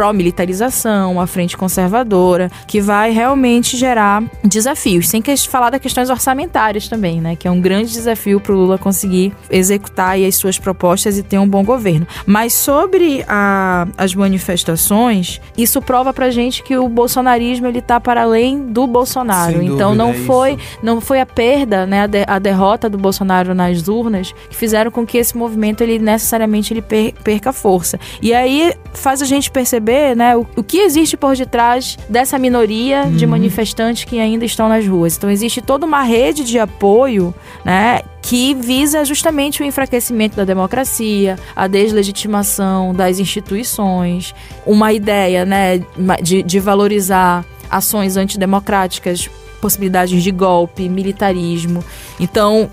pró-militarização 0.00 1.12
uma 1.12 1.26
frente 1.26 1.58
conservadora, 1.58 2.50
que 2.66 2.80
vai 2.80 3.10
realmente 3.10 3.76
gerar 3.76 4.22
desafios, 4.42 5.10
sem 5.10 5.20
que 5.20 5.36
falar 5.36 5.68
das 5.68 5.80
questões 5.80 6.08
orçamentárias 6.08 6.88
também, 6.88 7.20
né? 7.20 7.36
Que 7.36 7.46
é 7.46 7.50
um 7.50 7.60
grande 7.60 7.92
desafio 7.92 8.40
para 8.40 8.54
o 8.54 8.56
Lula 8.56 8.78
conseguir 8.78 9.34
executar 9.50 10.18
as 10.18 10.36
suas 10.36 10.58
propostas 10.58 11.18
e 11.18 11.22
ter 11.22 11.38
um 11.38 11.46
bom 11.46 11.62
governo. 11.62 12.06
Mas 12.24 12.54
sobre 12.54 13.22
a, 13.28 13.86
as 13.98 14.14
manifestações, 14.14 15.38
isso 15.56 15.82
prova 15.82 16.14
pra 16.14 16.30
gente 16.30 16.62
que 16.62 16.78
o 16.78 16.88
bolsonarismo 16.88 17.66
ele 17.66 17.82
tá 17.82 18.00
para 18.00 18.22
além 18.22 18.58
do 18.58 18.86
Bolsonaro. 18.86 19.58
Sem 19.58 19.66
então 19.66 19.94
dúvida, 19.94 20.04
não 20.04 20.10
é 20.10 20.14
foi 20.14 20.52
isso. 20.54 20.78
não 20.82 21.00
foi 21.00 21.20
a 21.20 21.26
perda, 21.26 21.84
né, 21.84 22.02
a, 22.02 22.06
de, 22.06 22.24
a, 22.26 22.38
derrota 22.38 22.88
do 22.88 22.96
Bolsonaro 22.96 23.54
nas 23.54 23.86
urnas 23.86 24.32
que 24.48 24.56
fizeram 24.56 24.90
com 24.90 25.04
que 25.04 25.18
esse 25.18 25.36
movimento 25.36 25.82
ele 25.82 25.98
necessariamente 25.98 26.72
ele 26.72 26.80
per, 26.80 27.12
perca 27.22 27.52
força. 27.52 28.00
E 28.22 28.32
aí 28.32 28.72
faz 28.94 29.20
a 29.20 29.26
gente 29.26 29.50
perceber 29.50 29.89
perceber 29.90 30.16
né, 30.16 30.36
o, 30.36 30.46
o 30.56 30.62
que 30.62 30.78
existe 30.78 31.16
por 31.16 31.36
detrás 31.36 31.98
dessa 32.08 32.38
minoria 32.38 33.04
uhum. 33.04 33.16
de 33.16 33.26
manifestantes 33.26 34.04
que 34.04 34.18
ainda 34.18 34.44
estão 34.44 34.68
nas 34.68 34.86
ruas. 34.86 35.16
Então 35.16 35.28
existe 35.28 35.60
toda 35.60 35.84
uma 35.84 36.02
rede 36.02 36.44
de 36.44 36.58
apoio 36.58 37.34
né, 37.64 38.02
que 38.22 38.54
visa 38.54 39.04
justamente 39.04 39.62
o 39.62 39.64
enfraquecimento 39.64 40.36
da 40.36 40.44
democracia, 40.44 41.38
a 41.54 41.66
deslegitimação 41.66 42.94
das 42.94 43.18
instituições, 43.18 44.34
uma 44.64 44.92
ideia 44.92 45.44
né, 45.44 45.82
de, 46.22 46.42
de 46.42 46.60
valorizar 46.60 47.44
ações 47.70 48.16
antidemocráticas, 48.16 49.28
possibilidades 49.60 50.22
de 50.22 50.30
golpe, 50.30 50.88
militarismo. 50.88 51.84
Então, 52.18 52.70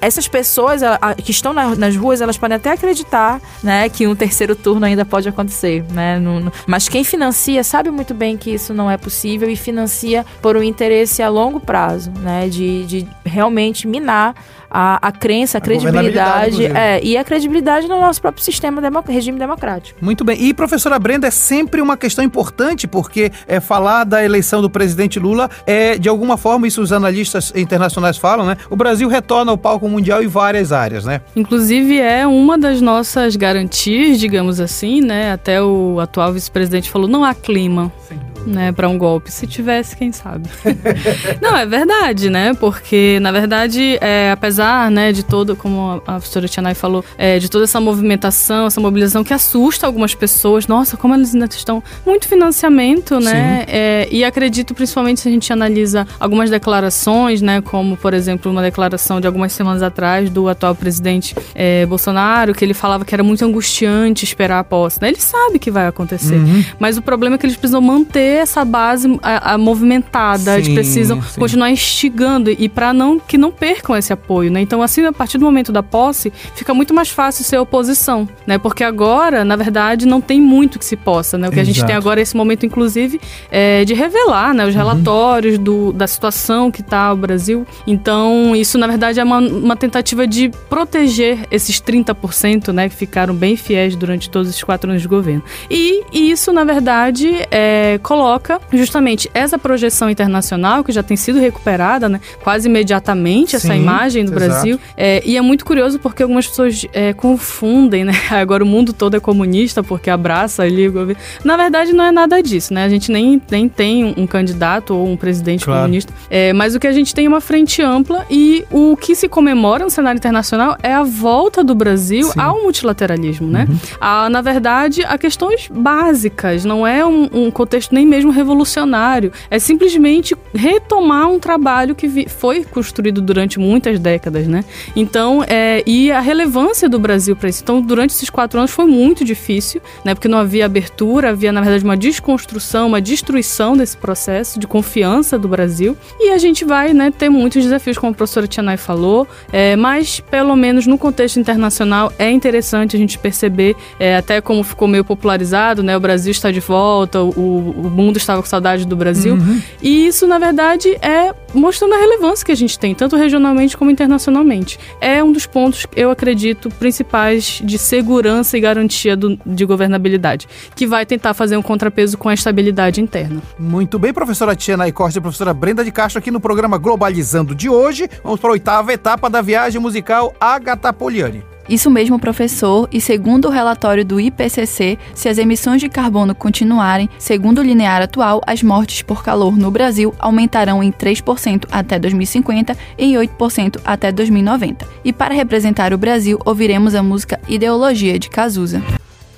essas 0.00 0.28
pessoas 0.28 0.82
a, 0.82 0.98
a, 1.00 1.14
que 1.14 1.30
estão 1.30 1.52
na, 1.52 1.74
nas 1.74 1.96
ruas, 1.96 2.20
elas 2.20 2.36
podem 2.36 2.56
até 2.56 2.72
acreditar, 2.72 3.40
né, 3.62 3.88
que 3.88 4.06
um 4.06 4.14
terceiro 4.14 4.54
turno 4.54 4.86
ainda 4.86 5.04
pode 5.04 5.28
acontecer, 5.28 5.84
né? 5.90 6.20
Mas 6.66 6.88
quem 6.88 7.04
financia 7.04 7.62
sabe 7.64 7.90
muito 7.90 8.14
bem 8.14 8.36
que 8.36 8.50
isso 8.50 8.72
não 8.74 8.90
é 8.90 8.96
possível 8.96 9.48
e 9.50 9.56
financia 9.56 10.24
por 10.40 10.56
um 10.56 10.62
interesse 10.62 11.22
a 11.22 11.28
longo 11.28 11.60
prazo, 11.60 12.10
né, 12.20 12.48
de, 12.48 12.84
de 12.86 13.08
realmente 13.24 13.86
minar 13.86 14.34
a, 14.70 15.08
a 15.08 15.12
crença, 15.12 15.58
a, 15.58 15.60
a 15.60 15.62
credibilidade 15.62 16.66
é, 16.66 17.00
e 17.02 17.16
a 17.16 17.24
credibilidade 17.24 17.88
no 17.88 18.00
nosso 18.00 18.20
próprio 18.20 18.44
sistema 18.44 18.80
democ 18.80 19.08
regime 19.08 19.38
democrático. 19.38 19.98
Muito 20.02 20.24
bem. 20.24 20.40
E 20.40 20.52
professora 20.52 20.98
Brenda, 20.98 21.26
é 21.26 21.30
sempre 21.30 21.80
uma 21.80 21.96
questão 21.96 22.24
importante 22.24 22.86
porque 22.86 23.32
é 23.46 23.60
falar 23.60 24.04
da 24.04 24.22
eleição 24.22 24.60
do 24.60 24.68
presidente 24.68 25.18
Lula 25.18 25.50
é 25.66 25.96
de 25.96 26.08
alguma 26.08 26.36
forma 26.36 26.66
isso 26.66 26.82
os 26.82 26.92
analistas 26.92 27.52
internacionais 27.54 28.16
falam, 28.16 28.46
né? 28.46 28.56
O 28.68 28.76
Brasil 28.76 29.08
retorna 29.08 29.50
ao 29.50 29.58
palco 29.58 29.87
mundial 29.88 30.22
em 30.22 30.26
várias 30.26 30.72
áreas, 30.72 31.04
né? 31.04 31.20
Inclusive 31.34 31.98
é 31.98 32.26
uma 32.26 32.58
das 32.58 32.80
nossas 32.80 33.36
garantias, 33.36 34.18
digamos 34.18 34.60
assim, 34.60 35.00
né? 35.00 35.32
Até 35.32 35.62
o 35.62 35.98
atual 36.00 36.32
vice-presidente 36.32 36.90
falou 36.90 37.08
não 37.08 37.24
há 37.24 37.34
clima. 37.34 37.92
Sim 38.08 38.27
né, 38.48 38.72
para 38.72 38.88
um 38.88 38.98
golpe. 38.98 39.30
Se 39.30 39.46
tivesse, 39.46 39.96
quem 39.96 40.12
sabe. 40.12 40.48
Não, 41.40 41.56
é 41.56 41.66
verdade, 41.66 42.30
né? 42.30 42.54
Porque, 42.54 43.18
na 43.20 43.30
verdade, 43.30 43.98
é, 44.00 44.30
apesar, 44.30 44.90
né, 44.90 45.12
de 45.12 45.22
todo, 45.22 45.54
como 45.54 46.02
a 46.06 46.12
professora 46.12 46.48
Tianai 46.48 46.74
falou, 46.74 47.04
é, 47.16 47.38
de 47.38 47.48
toda 47.48 47.64
essa 47.64 47.80
movimentação, 47.80 48.66
essa 48.66 48.80
mobilização 48.80 49.22
que 49.22 49.34
assusta 49.34 49.86
algumas 49.86 50.14
pessoas, 50.14 50.66
nossa, 50.66 50.96
como 50.96 51.14
eles 51.14 51.34
ainda 51.34 51.46
estão 51.46 51.82
muito 52.04 52.26
financiamento, 52.26 53.20
né? 53.20 53.64
É, 53.68 54.08
e 54.10 54.24
acredito, 54.24 54.74
principalmente, 54.74 55.20
se 55.20 55.28
a 55.28 55.30
gente 55.30 55.52
analisa 55.52 56.06
algumas 56.18 56.50
declarações, 56.50 57.42
né, 57.42 57.60
como, 57.60 57.96
por 57.96 58.14
exemplo, 58.14 58.50
uma 58.50 58.62
declaração 58.62 59.20
de 59.20 59.26
algumas 59.26 59.52
semanas 59.52 59.82
atrás 59.82 60.30
do 60.30 60.48
atual 60.48 60.74
presidente 60.74 61.34
é, 61.54 61.84
Bolsonaro, 61.86 62.54
que 62.54 62.64
ele 62.64 62.74
falava 62.74 63.04
que 63.04 63.14
era 63.14 63.22
muito 63.22 63.44
angustiante 63.44 64.24
esperar 64.24 64.60
a 64.60 64.64
posse. 64.64 65.00
Né? 65.00 65.08
Ele 65.08 65.20
sabe 65.20 65.58
que 65.58 65.70
vai 65.70 65.86
acontecer, 65.86 66.36
uhum. 66.36 66.64
mas 66.78 66.96
o 66.96 67.02
problema 67.02 67.36
é 67.36 67.38
que 67.38 67.46
eles 67.46 67.56
precisam 67.56 67.80
manter 67.80 68.37
essa 68.38 68.64
base 68.64 69.18
a, 69.22 69.54
a 69.54 69.58
movimentada, 69.58 70.52
sim, 70.52 70.58
eles 70.58 70.68
precisam 70.68 71.22
sim. 71.22 71.40
continuar 71.40 71.70
instigando 71.70 72.50
e 72.50 72.68
para 72.68 72.92
não 72.92 73.18
que 73.18 73.36
não 73.36 73.50
percam 73.50 73.96
esse 73.96 74.12
apoio, 74.12 74.50
né? 74.50 74.60
Então 74.60 74.82
assim, 74.82 75.04
a 75.04 75.12
partir 75.12 75.38
do 75.38 75.44
momento 75.44 75.72
da 75.72 75.82
posse, 75.82 76.32
fica 76.54 76.72
muito 76.72 76.94
mais 76.94 77.08
fácil 77.08 77.44
ser 77.44 77.58
oposição, 77.58 78.28
né? 78.46 78.58
Porque 78.58 78.84
agora, 78.84 79.44
na 79.44 79.56
verdade, 79.56 80.06
não 80.06 80.20
tem 80.20 80.40
muito 80.40 80.78
que 80.78 80.84
se 80.84 80.96
possa, 80.96 81.36
né? 81.36 81.48
O 81.48 81.50
que 81.50 81.58
Exato. 81.58 81.70
a 81.70 81.74
gente 81.74 81.86
tem 81.86 81.96
agora 81.96 82.20
é 82.20 82.22
esse 82.22 82.36
momento 82.36 82.64
inclusive 82.64 83.20
é 83.50 83.84
de 83.84 83.94
revelar, 83.94 84.54
né, 84.54 84.66
os 84.66 84.74
uhum. 84.74 84.80
relatórios 84.80 85.56
uhum. 85.56 85.64
do, 85.64 85.92
da 85.92 86.06
situação 86.06 86.70
que 86.70 86.80
está 86.80 87.12
o 87.12 87.16
Brasil. 87.16 87.66
Então, 87.86 88.54
isso 88.54 88.78
na 88.78 88.86
verdade 88.86 89.20
é 89.20 89.24
uma, 89.24 89.38
uma 89.38 89.76
tentativa 89.76 90.26
de 90.26 90.50
proteger 90.68 91.46
esses 91.50 91.80
30%, 91.80 92.72
né, 92.72 92.88
que 92.88 92.94
ficaram 92.94 93.34
bem 93.34 93.56
fiéis 93.56 93.96
durante 93.96 94.30
todos 94.30 94.48
esses 94.48 94.62
quatro 94.62 94.90
anos 94.90 95.02
de 95.02 95.08
governo. 95.08 95.42
E 95.70 96.04
isso, 96.12 96.52
na 96.52 96.64
verdade, 96.64 97.46
é, 97.50 97.98
coloca 98.02 98.27
coloca 98.28 98.60
justamente 98.70 99.30
essa 99.32 99.58
projeção 99.58 100.10
internacional, 100.10 100.84
que 100.84 100.92
já 100.92 101.02
tem 101.02 101.16
sido 101.16 101.38
recuperada, 101.38 102.08
né, 102.08 102.20
quase 102.44 102.68
imediatamente, 102.68 103.56
essa 103.56 103.72
Sim, 103.72 103.80
imagem 103.80 104.24
do 104.24 104.32
exato. 104.32 104.44
Brasil. 104.44 104.80
É, 104.96 105.22
e 105.24 105.36
é 105.36 105.40
muito 105.40 105.64
curioso 105.64 105.98
porque 105.98 106.22
algumas 106.22 106.46
pessoas 106.46 106.84
é, 106.92 107.14
confundem, 107.14 108.04
né? 108.04 108.12
Agora 108.30 108.62
o 108.62 108.66
mundo 108.66 108.92
todo 108.92 109.16
é 109.16 109.20
comunista 109.20 109.82
porque 109.82 110.10
abraça 110.10 110.62
ali 110.62 110.88
o 110.88 110.92
governo. 110.92 111.20
Na 111.42 111.56
verdade, 111.56 111.92
não 111.94 112.04
é 112.04 112.12
nada 112.12 112.42
disso, 112.42 112.74
né? 112.74 112.84
A 112.84 112.88
gente 112.88 113.10
nem, 113.10 113.40
nem 113.50 113.68
tem 113.68 114.14
um 114.16 114.26
candidato 114.26 114.94
ou 114.94 115.08
um 115.08 115.16
presidente 115.16 115.64
claro. 115.64 115.82
comunista. 115.82 116.12
É, 116.28 116.52
mas 116.52 116.74
o 116.74 116.80
que 116.80 116.86
a 116.86 116.92
gente 116.92 117.14
tem 117.14 117.24
é 117.24 117.28
uma 117.28 117.40
frente 117.40 117.80
ampla 117.80 118.26
e 118.30 118.64
o 118.70 118.96
que 118.96 119.14
se 119.14 119.28
comemora 119.28 119.84
no 119.84 119.90
cenário 119.90 120.18
internacional 120.18 120.76
é 120.82 120.92
a 120.92 121.02
volta 121.02 121.64
do 121.64 121.74
Brasil 121.74 122.26
Sim. 122.26 122.40
ao 122.40 122.62
multilateralismo, 122.62 123.48
né? 123.48 123.66
Uhum. 123.68 123.78
A, 123.98 124.28
na 124.28 124.42
verdade, 124.42 125.02
a 125.02 125.16
questões 125.16 125.68
básicas, 125.72 126.64
não 126.64 126.86
é 126.86 127.04
um, 127.06 127.28
um 127.32 127.50
contexto 127.50 127.94
nem 127.94 128.04
mesmo 128.08 128.30
revolucionário. 128.30 129.32
É 129.50 129.58
simplesmente 129.58 130.34
retomar 130.54 131.28
um 131.28 131.38
trabalho 131.38 131.94
que 131.94 132.28
foi 132.28 132.64
construído 132.64 133.20
durante 133.20 133.58
muitas 133.58 133.98
décadas, 133.98 134.46
né? 134.46 134.64
Então, 134.96 135.44
é, 135.46 135.82
e 135.86 136.10
a 136.10 136.20
relevância 136.20 136.88
do 136.88 136.98
Brasil 136.98 137.36
para 137.36 137.48
isso. 137.48 137.62
Então, 137.62 137.80
durante 137.80 138.10
esses 138.10 138.30
quatro 138.30 138.58
anos 138.58 138.70
foi 138.70 138.86
muito 138.86 139.24
difícil, 139.24 139.80
né? 140.04 140.14
Porque 140.14 140.28
não 140.28 140.38
havia 140.38 140.64
abertura, 140.64 141.30
havia, 141.30 141.52
na 141.52 141.60
verdade, 141.60 141.84
uma 141.84 141.96
desconstrução, 141.96 142.88
uma 142.88 143.00
destruição 143.00 143.76
desse 143.76 143.96
processo 143.96 144.58
de 144.58 144.66
confiança 144.66 145.38
do 145.38 145.48
Brasil. 145.48 145.96
E 146.18 146.30
a 146.30 146.38
gente 146.38 146.64
vai, 146.64 146.92
né, 146.92 147.10
ter 147.10 147.28
muitos 147.28 147.62
desafios, 147.62 147.98
como 147.98 148.12
a 148.12 148.14
professora 148.14 148.46
Tianai 148.46 148.76
falou, 148.76 149.26
é, 149.52 149.76
mas, 149.76 150.20
pelo 150.20 150.56
menos 150.56 150.86
no 150.86 150.98
contexto 150.98 151.38
internacional, 151.38 152.12
é 152.18 152.30
interessante 152.30 152.96
a 152.96 152.98
gente 152.98 153.18
perceber, 153.18 153.76
é, 153.98 154.16
até 154.16 154.40
como 154.40 154.62
ficou 154.62 154.88
meio 154.88 155.04
popularizado, 155.04 155.82
né? 155.82 155.96
O 155.96 156.00
Brasil 156.00 156.30
está 156.30 156.50
de 156.50 156.60
volta, 156.60 157.22
o, 157.22 157.30
o 157.30 157.90
mundo 157.98 158.16
estava 158.16 158.42
com 158.42 158.48
saudade 158.48 158.86
do 158.86 158.96
Brasil. 158.96 159.34
Uhum. 159.34 159.60
E 159.82 160.06
isso, 160.06 160.26
na 160.26 160.38
verdade, 160.38 160.88
é 161.02 161.34
mostrando 161.54 161.94
a 161.94 161.98
relevância 161.98 162.44
que 162.44 162.52
a 162.52 162.54
gente 162.54 162.78
tem, 162.78 162.94
tanto 162.94 163.16
regionalmente 163.16 163.76
como 163.76 163.90
internacionalmente. 163.90 164.78
É 165.00 165.22
um 165.22 165.32
dos 165.32 165.46
pontos, 165.46 165.86
eu 165.96 166.10
acredito, 166.10 166.68
principais 166.70 167.60
de 167.64 167.78
segurança 167.78 168.56
e 168.56 168.60
garantia 168.60 169.16
do, 169.16 169.38
de 169.44 169.64
governabilidade, 169.64 170.46
que 170.74 170.86
vai 170.86 171.06
tentar 171.06 171.34
fazer 171.34 171.56
um 171.56 171.62
contrapeso 171.62 172.18
com 172.18 172.28
a 172.28 172.34
estabilidade 172.34 173.00
interna. 173.00 173.42
Muito 173.58 173.98
bem, 173.98 174.12
professora 174.12 174.54
Tiana 174.54 174.90
Costa 174.92 175.18
e 175.18 175.22
professora 175.22 175.54
Brenda 175.54 175.84
de 175.84 175.92
Castro 175.92 176.18
aqui 176.18 176.30
no 176.30 176.40
programa 176.40 176.78
Globalizando 176.78 177.54
de 177.54 177.68
hoje. 177.68 178.08
Vamos 178.22 178.40
para 178.40 178.50
a 178.50 178.52
oitava 178.52 178.92
etapa 178.92 179.28
da 179.28 179.42
viagem 179.42 179.80
musical 179.80 180.34
Agatha 180.40 180.92
Poliani. 180.92 181.42
Isso 181.68 181.90
mesmo, 181.90 182.18
professor, 182.18 182.88
e 182.90 182.98
segundo 182.98 183.46
o 183.46 183.50
relatório 183.50 184.02
do 184.02 184.18
IPCC, 184.18 184.98
se 185.14 185.28
as 185.28 185.36
emissões 185.36 185.82
de 185.82 185.88
carbono 185.88 186.34
continuarem, 186.34 187.10
segundo 187.18 187.58
o 187.58 187.62
linear 187.62 188.00
atual, 188.00 188.40
as 188.46 188.62
mortes 188.62 189.02
por 189.02 189.22
calor 189.22 189.54
no 189.54 189.70
Brasil 189.70 190.14
aumentarão 190.18 190.82
em 190.82 190.90
3% 190.90 191.66
até 191.70 191.98
2050 191.98 192.74
e 192.96 193.04
em 193.04 193.14
8% 193.14 193.80
até 193.84 194.10
2090. 194.10 194.88
E 195.04 195.12
para 195.12 195.34
representar 195.34 195.92
o 195.92 195.98
Brasil, 195.98 196.38
ouviremos 196.46 196.94
a 196.94 197.02
música 197.02 197.38
Ideologia 197.46 198.18
de 198.18 198.30
Cazuza. 198.30 198.82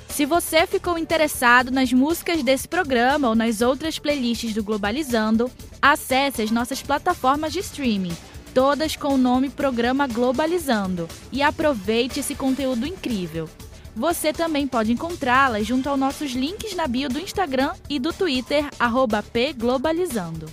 Se 0.07 0.25
você 0.25 0.65
ficou 0.65 0.97
interessado 0.97 1.69
nas 1.69 1.91
músicas 1.91 2.43
desse 2.43 2.67
programa 2.67 3.29
ou 3.29 3.35
nas 3.35 3.61
outras 3.61 3.99
playlists 3.99 4.53
do 4.53 4.63
Globalizando, 4.63 5.51
acesse 5.81 6.41
as 6.41 6.51
nossas 6.51 6.81
plataformas 6.81 7.51
de 7.51 7.59
streaming 7.59 8.15
todas 8.53 8.95
com 8.95 9.13
o 9.13 9.17
nome 9.17 9.49
Programa 9.49 10.07
Globalizando, 10.07 11.07
e 11.31 11.41
aproveite 11.41 12.19
esse 12.19 12.35
conteúdo 12.35 12.85
incrível. 12.85 13.49
Você 13.95 14.31
também 14.31 14.67
pode 14.67 14.91
encontrá-las 14.91 15.67
junto 15.67 15.89
aos 15.89 15.99
nossos 15.99 16.31
links 16.31 16.75
na 16.75 16.87
bio 16.87 17.09
do 17.09 17.19
Instagram 17.19 17.73
e 17.89 17.99
do 17.99 18.13
Twitter, 18.13 18.65
pglobalizando. 19.31 20.47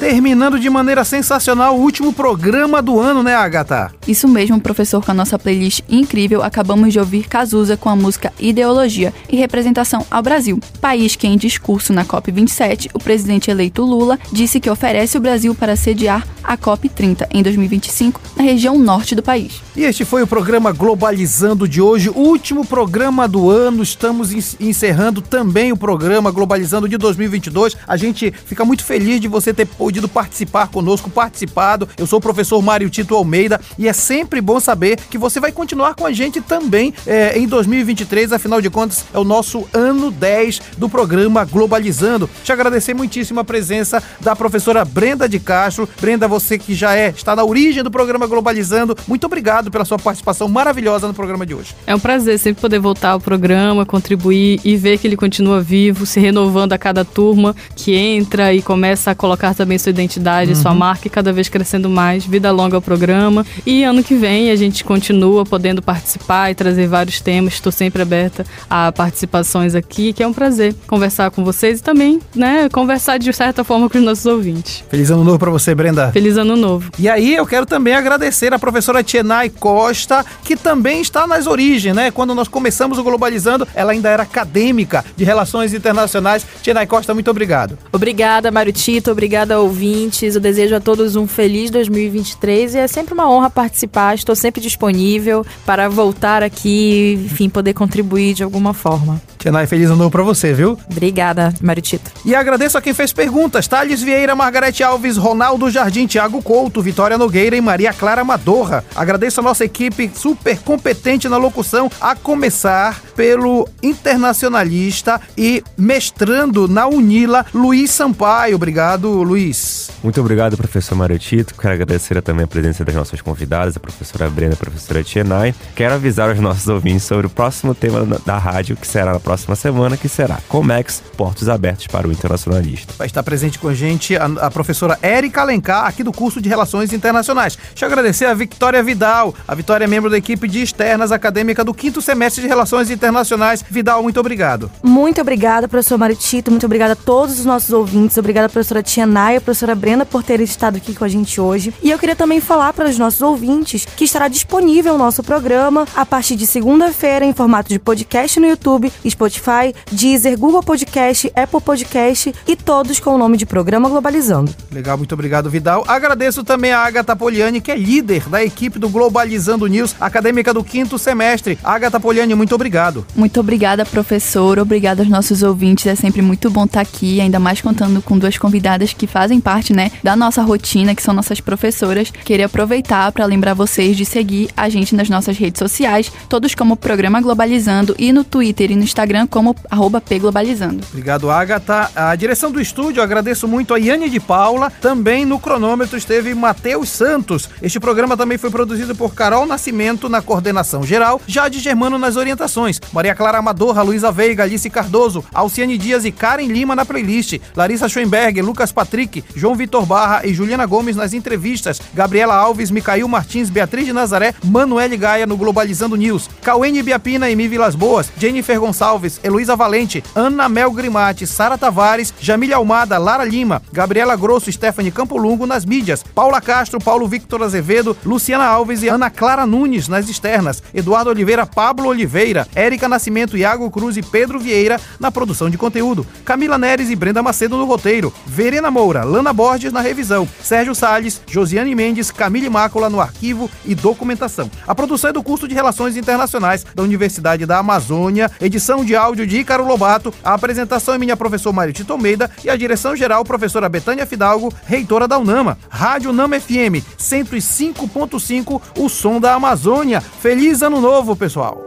Terminando 0.00 0.58
de 0.58 0.70
maneira 0.70 1.04
sensacional 1.04 1.76
o 1.76 1.82
último 1.82 2.10
programa 2.10 2.80
do 2.80 2.98
ano, 2.98 3.22
né, 3.22 3.34
Agatha? 3.34 3.92
Isso 4.08 4.26
mesmo, 4.26 4.58
professor, 4.58 5.04
com 5.04 5.10
a 5.10 5.14
nossa 5.14 5.38
playlist 5.38 5.82
incrível, 5.86 6.42
acabamos 6.42 6.90
de 6.90 6.98
ouvir 6.98 7.28
Cazuza 7.28 7.76
com 7.76 7.90
a 7.90 7.94
música 7.94 8.32
Ideologia 8.40 9.12
e 9.28 9.36
Representação 9.36 10.06
ao 10.10 10.22
Brasil. 10.22 10.58
País 10.80 11.16
que, 11.16 11.26
em 11.26 11.36
discurso 11.36 11.92
na 11.92 12.02
COP27, 12.02 12.88
o 12.94 12.98
presidente 12.98 13.50
eleito 13.50 13.84
Lula 13.84 14.18
disse 14.32 14.58
que 14.58 14.70
oferece 14.70 15.18
o 15.18 15.20
Brasil 15.20 15.54
para 15.54 15.76
sediar 15.76 16.26
a 16.42 16.56
COP30 16.56 17.26
em 17.30 17.42
2025 17.42 18.22
na 18.36 18.42
região 18.42 18.78
norte 18.78 19.14
do 19.14 19.22
país. 19.22 19.60
E 19.76 19.84
este 19.84 20.06
foi 20.06 20.22
o 20.22 20.26
programa 20.26 20.72
Globalizando 20.72 21.68
de 21.68 21.80
hoje, 21.80 22.08
último 22.08 22.64
programa 22.64 23.28
do 23.28 23.50
ano. 23.50 23.82
Estamos 23.82 24.32
encerrando 24.58 25.20
também 25.20 25.72
o 25.72 25.76
programa 25.76 26.30
Globalizando 26.30 26.88
de 26.88 26.96
2022. 26.96 27.76
A 27.86 27.96
gente 27.98 28.32
fica 28.46 28.64
muito 28.64 28.82
feliz 28.82 29.20
de 29.20 29.28
você 29.28 29.52
ter 29.52 29.66
podido 29.90 30.08
participar 30.08 30.68
conosco, 30.68 31.10
participado. 31.10 31.88
Eu 31.98 32.06
sou 32.06 32.20
o 32.20 32.22
professor 32.22 32.62
Mário 32.62 32.88
Tito 32.88 33.16
Almeida 33.16 33.60
e 33.76 33.88
é 33.88 33.92
sempre 33.92 34.40
bom 34.40 34.60
saber 34.60 34.96
que 35.10 35.18
você 35.18 35.40
vai 35.40 35.50
continuar 35.50 35.96
com 35.96 36.06
a 36.06 36.12
gente 36.12 36.40
também 36.40 36.94
é, 37.04 37.36
em 37.36 37.44
2023, 37.44 38.32
afinal 38.32 38.60
de 38.60 38.70
contas 38.70 39.04
é 39.12 39.18
o 39.18 39.24
nosso 39.24 39.66
ano 39.72 40.12
10 40.12 40.60
do 40.78 40.88
programa 40.88 41.44
Globalizando. 41.44 42.30
Te 42.44 42.52
agradecer 42.52 42.94
muitíssimo 42.94 43.40
a 43.40 43.44
presença 43.44 44.00
da 44.20 44.36
professora 44.36 44.84
Brenda 44.84 45.28
de 45.28 45.40
Castro. 45.40 45.88
Brenda, 46.00 46.28
você 46.28 46.56
que 46.56 46.72
já 46.72 46.94
é, 46.94 47.08
está 47.08 47.34
na 47.34 47.42
origem 47.42 47.82
do 47.82 47.90
programa 47.90 48.28
Globalizando, 48.28 48.96
muito 49.08 49.26
obrigado 49.26 49.72
pela 49.72 49.84
sua 49.84 49.98
participação 49.98 50.46
maravilhosa 50.46 51.08
no 51.08 51.14
programa 51.14 51.44
de 51.44 51.52
hoje. 51.52 51.74
É 51.84 51.96
um 51.96 52.00
prazer 52.00 52.38
sempre 52.38 52.60
poder 52.60 52.78
voltar 52.78 53.10
ao 53.10 53.20
programa, 53.20 53.84
contribuir 53.84 54.60
e 54.64 54.76
ver 54.76 54.98
que 54.98 55.08
ele 55.08 55.16
continua 55.16 55.60
vivo, 55.60 56.06
se 56.06 56.20
renovando 56.20 56.74
a 56.74 56.78
cada 56.78 57.04
turma 57.04 57.56
que 57.74 57.96
entra 57.96 58.54
e 58.54 58.62
começa 58.62 59.10
a 59.10 59.14
colocar 59.16 59.52
também 59.52 59.79
sua 59.80 59.90
identidade, 59.90 60.52
uhum. 60.52 60.56
sua 60.56 60.74
marca 60.74 61.06
e 61.06 61.10
cada 61.10 61.32
vez 61.32 61.48
crescendo 61.48 61.88
mais. 61.88 62.24
Vida 62.24 62.50
longa 62.50 62.76
ao 62.76 62.82
programa. 62.82 63.44
E 63.66 63.82
ano 63.82 64.02
que 64.02 64.14
vem 64.14 64.50
a 64.50 64.56
gente 64.56 64.84
continua 64.84 65.44
podendo 65.44 65.82
participar 65.82 66.50
e 66.50 66.54
trazer 66.54 66.86
vários 66.86 67.20
temas. 67.20 67.54
Estou 67.54 67.72
sempre 67.72 68.02
aberta 68.02 68.44
a 68.68 68.92
participações 68.92 69.74
aqui, 69.74 70.12
que 70.12 70.22
é 70.22 70.26
um 70.26 70.32
prazer 70.32 70.74
conversar 70.86 71.30
com 71.30 71.44
vocês 71.44 71.80
e 71.80 71.82
também, 71.82 72.20
né, 72.34 72.68
conversar 72.70 73.18
de 73.18 73.32
certa 73.32 73.64
forma 73.64 73.88
com 73.88 73.98
os 73.98 74.04
nossos 74.04 74.26
ouvintes. 74.26 74.84
Feliz 74.88 75.10
ano 75.10 75.24
novo 75.24 75.38
para 75.38 75.50
você, 75.50 75.74
Brenda. 75.74 76.10
Feliz 76.12 76.36
ano 76.36 76.56
novo. 76.56 76.90
E 76.98 77.08
aí 77.08 77.34
eu 77.34 77.46
quero 77.46 77.66
também 77.66 77.94
agradecer 77.94 78.52
a 78.52 78.58
professora 78.58 79.02
Tienai 79.02 79.48
Costa, 79.48 80.24
que 80.44 80.56
também 80.56 81.00
está 81.00 81.26
nas 81.26 81.46
origens, 81.46 81.94
né? 81.94 82.10
Quando 82.10 82.34
nós 82.34 82.48
começamos 82.48 82.98
o 82.98 83.02
Globalizando, 83.02 83.66
ela 83.74 83.92
ainda 83.92 84.08
era 84.08 84.22
acadêmica 84.22 85.04
de 85.16 85.24
Relações 85.24 85.72
Internacionais. 85.72 86.46
Tienai 86.62 86.86
Costa, 86.86 87.14
muito 87.14 87.30
obrigado. 87.30 87.78
Obrigada, 87.92 88.50
Mário 88.50 88.72
Tito. 88.72 89.10
Obrigada, 89.10 89.60
ouvintes. 89.70 90.34
Eu 90.34 90.40
desejo 90.40 90.74
a 90.74 90.80
todos 90.80 91.16
um 91.16 91.26
feliz 91.26 91.70
2023 91.70 92.74
e 92.74 92.78
é 92.78 92.88
sempre 92.88 93.14
uma 93.14 93.30
honra 93.30 93.48
participar. 93.48 94.14
Estou 94.14 94.34
sempre 94.34 94.60
disponível 94.60 95.46
para 95.64 95.88
voltar 95.88 96.42
aqui, 96.42 97.18
enfim, 97.24 97.48
poder 97.48 97.72
contribuir 97.72 98.34
de 98.34 98.42
alguma 98.42 98.74
forma. 98.74 99.20
Tianai, 99.38 99.66
feliz 99.66 99.86
ano 99.86 99.96
novo 99.96 100.10
pra 100.10 100.22
você, 100.22 100.52
viu? 100.52 100.78
Obrigada, 100.90 101.54
Maritito. 101.62 102.10
E 102.26 102.34
agradeço 102.34 102.76
a 102.76 102.82
quem 102.82 102.92
fez 102.92 103.10
perguntas: 103.10 103.66
Thales 103.66 104.02
Vieira, 104.02 104.34
Margarete 104.34 104.82
Alves, 104.82 105.16
Ronaldo 105.16 105.70
Jardim, 105.70 106.06
Thiago 106.06 106.42
Couto, 106.42 106.82
Vitória 106.82 107.16
Nogueira 107.16 107.56
e 107.56 107.60
Maria 107.60 107.92
Clara 107.94 108.22
Madorra. 108.22 108.84
Agradeço 108.94 109.40
a 109.40 109.42
nossa 109.42 109.64
equipe 109.64 110.10
super 110.14 110.58
competente 110.58 111.26
na 111.26 111.38
locução, 111.38 111.90
a 111.98 112.14
começar 112.14 113.00
pelo 113.16 113.66
internacionalista 113.82 115.18
e 115.38 115.62
mestrando 115.76 116.68
na 116.68 116.86
Unila, 116.86 117.46
Luiz 117.54 117.90
Sampaio. 117.90 118.56
Obrigado, 118.56 119.22
Luiz. 119.22 119.59
Muito 120.02 120.20
obrigado, 120.20 120.56
professor 120.56 120.94
Maritito. 120.94 121.54
Quero 121.54 121.74
agradecer 121.74 122.20
também 122.22 122.44
a 122.44 122.48
presença 122.48 122.84
das 122.84 122.94
nossas 122.94 123.20
convidadas, 123.20 123.76
a 123.76 123.80
professora 123.80 124.30
Brenda 124.30 124.52
e 124.52 124.54
a 124.54 124.56
professora 124.56 125.04
Tienai. 125.04 125.54
Quero 125.74 125.94
avisar 125.94 126.30
os 126.30 126.40
nossos 126.40 126.66
ouvintes 126.68 127.04
sobre 127.04 127.26
o 127.26 127.30
próximo 127.30 127.74
tema 127.74 128.06
da 128.24 128.38
rádio, 128.38 128.76
que 128.76 128.86
será 128.86 129.12
na 129.12 129.20
próxima 129.20 129.54
semana, 129.54 129.96
que 129.96 130.08
será 130.08 130.38
Comex, 130.48 131.02
portos 131.16 131.48
abertos 131.48 131.86
para 131.86 132.08
o 132.08 132.12
internacionalista. 132.12 132.94
Vai 132.96 133.06
estar 133.06 133.22
presente 133.22 133.58
com 133.58 133.68
a 133.68 133.74
gente 133.74 134.16
a, 134.16 134.24
a 134.24 134.50
professora 134.50 134.98
Érica 135.02 135.42
Alencar, 135.42 135.86
aqui 135.86 136.02
do 136.02 136.12
curso 136.12 136.40
de 136.40 136.48
Relações 136.48 136.92
Internacionais. 136.92 137.56
Deixa 137.56 137.84
eu 137.84 137.88
agradecer 137.88 138.24
a 138.24 138.34
Victoria 138.34 138.82
Vidal. 138.82 139.34
A 139.46 139.54
Vitória 139.54 139.84
é 139.84 139.88
membro 139.88 140.08
da 140.08 140.16
equipe 140.16 140.48
de 140.48 140.62
externas 140.62 141.12
acadêmica 141.12 141.62
do 141.62 141.74
quinto 141.74 142.00
semestre 142.00 142.42
de 142.42 142.48
Relações 142.48 142.90
Internacionais. 142.90 143.64
Vidal, 143.68 144.02
muito 144.02 144.18
obrigado. 144.18 144.70
Muito 144.82 145.20
obrigada, 145.20 145.68
professor 145.68 145.98
Maritito. 145.98 146.50
Muito 146.50 146.64
obrigada 146.64 146.94
a 146.94 146.96
todos 146.96 147.38
os 147.38 147.44
nossos 147.44 147.70
ouvintes. 147.70 148.16
Obrigada, 148.16 148.48
professora 148.48 148.82
Tia 148.82 149.06
Naya, 149.40 149.42
professora 149.42 149.74
Brenda, 149.74 150.04
por 150.04 150.22
terem 150.22 150.44
estado 150.44 150.76
aqui 150.76 150.94
com 150.94 151.04
a 151.04 151.08
gente 151.08 151.40
hoje. 151.40 151.72
E 151.82 151.90
eu 151.90 151.98
queria 151.98 152.14
também 152.14 152.40
falar 152.40 152.72
para 152.72 152.88
os 152.88 152.98
nossos 152.98 153.20
ouvintes 153.22 153.86
que 153.96 154.04
estará 154.04 154.28
disponível 154.28 154.94
o 154.94 154.98
nosso 154.98 155.22
programa 155.22 155.86
a 155.96 156.04
partir 156.04 156.36
de 156.36 156.46
segunda-feira 156.46 157.24
em 157.24 157.32
formato 157.32 157.68
de 157.68 157.78
podcast 157.78 158.38
no 158.38 158.46
YouTube, 158.46 158.92
Spotify, 159.08 159.74
Deezer, 159.90 160.38
Google 160.38 160.62
Podcast, 160.62 161.32
Apple 161.34 161.60
Podcast 161.60 162.34
e 162.46 162.54
todos 162.54 163.00
com 163.00 163.14
o 163.14 163.18
nome 163.18 163.36
de 163.36 163.46
Programa 163.46 163.88
Globalizando. 163.88 164.54
Legal, 164.70 164.96
muito 164.98 165.12
obrigado, 165.12 165.50
Vidal. 165.50 165.84
Agradeço 165.88 166.44
também 166.44 166.72
a 166.72 166.80
Agatha 166.80 167.16
Poliani, 167.16 167.60
que 167.60 167.72
é 167.72 167.76
líder 167.76 168.28
da 168.28 168.44
equipe 168.44 168.78
do 168.78 168.88
Globalizando 168.88 169.66
News, 169.66 169.96
acadêmica 170.00 170.52
do 170.52 170.62
quinto 170.62 170.98
semestre. 170.98 171.58
Agatha 171.64 171.98
Poliani, 171.98 172.34
muito 172.34 172.54
obrigado. 172.54 173.06
Muito 173.16 173.40
obrigada, 173.40 173.84
professor. 173.84 174.58
Obrigada 174.58 175.02
aos 175.02 175.08
nossos 175.08 175.42
ouvintes. 175.42 175.86
É 175.86 175.94
sempre 175.94 176.20
muito 176.22 176.50
bom 176.50 176.64
estar 176.64 176.80
aqui, 176.80 177.20
ainda 177.20 177.38
mais 177.38 177.60
contando 177.60 178.02
com 178.02 178.18
duas 178.18 178.36
convidadas 178.36 178.92
que 178.92 179.06
fazem 179.06 179.29
parte, 179.38 179.74
né, 179.74 179.92
da 180.02 180.16
nossa 180.16 180.40
rotina, 180.42 180.94
que 180.94 181.02
são 181.02 181.12
nossas 181.12 181.42
professoras. 181.42 182.10
Queria 182.10 182.46
aproveitar 182.46 183.12
para 183.12 183.26
lembrar 183.26 183.52
vocês 183.52 183.98
de 183.98 184.06
seguir 184.06 184.48
a 184.56 184.70
gente 184.70 184.94
nas 184.94 185.10
nossas 185.10 185.36
redes 185.36 185.58
sociais, 185.58 186.10
todos 186.26 186.54
como 186.54 186.74
Programa 186.74 187.20
Globalizando 187.20 187.94
e 187.98 188.12
no 188.14 188.24
Twitter 188.24 188.70
e 188.70 188.76
no 188.76 188.82
Instagram 188.82 189.10
Instagram 189.10 189.26
como 189.26 189.54
pglobalizando. 190.00 190.84
Obrigado, 190.90 191.30
Agatha. 191.30 191.90
A 191.94 192.14
direção 192.14 192.50
do 192.50 192.60
estúdio, 192.60 193.02
agradeço 193.02 193.48
muito 193.48 193.74
a 193.74 193.78
Yane 193.78 194.08
de 194.08 194.20
Paula. 194.20 194.70
Também 194.80 195.24
no 195.24 195.38
cronômetro 195.38 195.98
esteve 195.98 196.34
Matheus 196.34 196.88
Santos. 196.88 197.48
Este 197.60 197.80
programa 197.80 198.16
também 198.16 198.38
foi 198.38 198.50
produzido 198.50 198.94
por 198.94 199.14
Carol 199.14 199.46
Nascimento 199.46 200.08
na 200.08 200.22
coordenação 200.22 200.84
geral, 200.84 201.20
Jade 201.26 201.58
Germano 201.58 201.98
nas 201.98 202.16
orientações, 202.16 202.80
Maria 202.92 203.14
Clara 203.14 203.38
Amadorra, 203.38 203.82
Luísa 203.82 204.12
Veiga, 204.12 204.44
Alice 204.44 204.68
Cardoso, 204.70 205.24
Alciane 205.34 205.76
Dias 205.76 206.04
e 206.04 206.12
Karen 206.12 206.46
Lima 206.46 206.76
na 206.76 206.84
playlist, 206.84 207.38
Larissa 207.56 207.88
Schoenberg, 207.88 208.40
Lucas 208.42 208.70
Patrick, 208.70 209.19
João 209.34 209.54
Vitor 209.54 209.86
Barra 209.86 210.26
e 210.26 210.34
Juliana 210.34 210.66
Gomes 210.66 210.96
nas 210.96 211.12
entrevistas, 211.12 211.80
Gabriela 211.94 212.34
Alves, 212.34 212.70
Micail 212.70 213.08
Martins, 213.08 213.50
Beatriz 213.50 213.86
de 213.86 213.92
Nazaré, 213.92 214.34
Manuele 214.44 214.96
Gaia 214.96 215.26
no 215.26 215.36
Globalizando 215.36 215.96
News, 215.96 216.28
Cauene 216.42 216.82
Biapina 216.82 217.30
e 217.30 217.36
Mi 217.36 217.48
Vilas 217.48 217.74
Boas, 217.74 218.10
Jennifer 218.16 218.58
Gonçalves, 218.58 219.20
Heloísa 219.22 219.56
Valente, 219.56 220.02
Ana 220.14 220.48
Mel 220.48 220.70
Grimati, 220.70 221.26
Sara 221.26 221.58
Tavares, 221.58 222.12
Jamília 222.20 222.56
Almada, 222.56 222.98
Lara 222.98 223.24
Lima, 223.24 223.62
Gabriela 223.72 224.16
Grosso, 224.16 224.50
Stephanie 224.50 224.90
Campolungo 224.90 225.46
nas 225.46 225.64
mídias, 225.64 226.02
Paula 226.14 226.40
Castro, 226.40 226.78
Paulo 226.78 227.06
Victor 227.06 227.42
Azevedo, 227.42 227.96
Luciana 228.04 228.44
Alves 228.44 228.82
e 228.82 228.88
Ana 228.88 229.10
Clara 229.10 229.46
Nunes 229.46 229.88
nas 229.88 230.08
externas, 230.08 230.62
Eduardo 230.74 231.10
Oliveira, 231.10 231.46
Pablo 231.46 231.88
Oliveira, 231.88 232.46
Érica 232.54 232.88
Nascimento, 232.88 233.36
Iago 233.36 233.70
Cruz 233.70 233.96
e 233.96 234.02
Pedro 234.02 234.38
Vieira 234.38 234.80
na 234.98 235.10
produção 235.10 235.50
de 235.50 235.58
conteúdo, 235.58 236.06
Camila 236.24 236.58
Neres 236.58 236.90
e 236.90 236.96
Brenda 236.96 237.22
Macedo 237.22 237.56
no 237.56 237.64
roteiro, 237.64 238.12
Verena 238.26 238.70
Moura, 238.70 239.04
Lana 239.10 239.32
Borges 239.32 239.72
na 239.72 239.80
revisão, 239.80 240.26
Sérgio 240.42 240.74
Salles, 240.74 241.20
Josiane 241.26 241.74
Mendes, 241.74 242.10
Camille 242.10 242.48
Mácula 242.48 242.88
no 242.88 243.00
arquivo 243.00 243.50
e 243.66 243.74
documentação. 243.74 244.50
A 244.66 244.74
produção 244.74 245.10
é 245.10 245.12
do 245.12 245.22
curso 245.22 245.48
de 245.48 245.54
Relações 245.54 245.96
Internacionais 245.96 246.64
da 246.74 246.82
Universidade 246.82 247.44
da 247.44 247.58
Amazônia, 247.58 248.30
edição 248.40 248.84
de 248.84 248.94
áudio 248.94 249.26
de 249.26 249.38
Ícaro 249.38 249.66
Lobato, 249.66 250.14
a 250.22 250.32
apresentação 250.34 250.94
é 250.94 250.98
minha 250.98 251.16
professor 251.16 251.52
Mário 251.52 251.72
Tito 251.72 251.92
Almeida 251.92 252.30
e 252.44 252.48
a 252.48 252.56
direção 252.56 252.94
geral 252.94 253.24
professora 253.24 253.68
Betânia 253.68 254.06
Fidalgo, 254.06 254.54
reitora 254.64 255.08
da 255.08 255.18
UNAMA. 255.18 255.58
Rádio 255.68 256.12
Nama 256.12 256.38
FM 256.38 256.84
105.5, 256.98 258.62
o 258.78 258.88
som 258.88 259.20
da 259.20 259.34
Amazônia. 259.34 260.00
Feliz 260.00 260.62
ano 260.62 260.80
novo, 260.80 261.16
pessoal! 261.16 261.64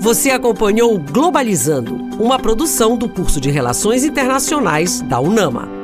Você 0.00 0.30
acompanhou 0.30 0.98
Globalizando, 0.98 1.96
uma 2.20 2.38
produção 2.38 2.96
do 2.96 3.08
curso 3.08 3.40
de 3.40 3.50
Relações 3.50 4.04
Internacionais 4.04 5.00
da 5.00 5.18
UNAMA. 5.18 5.75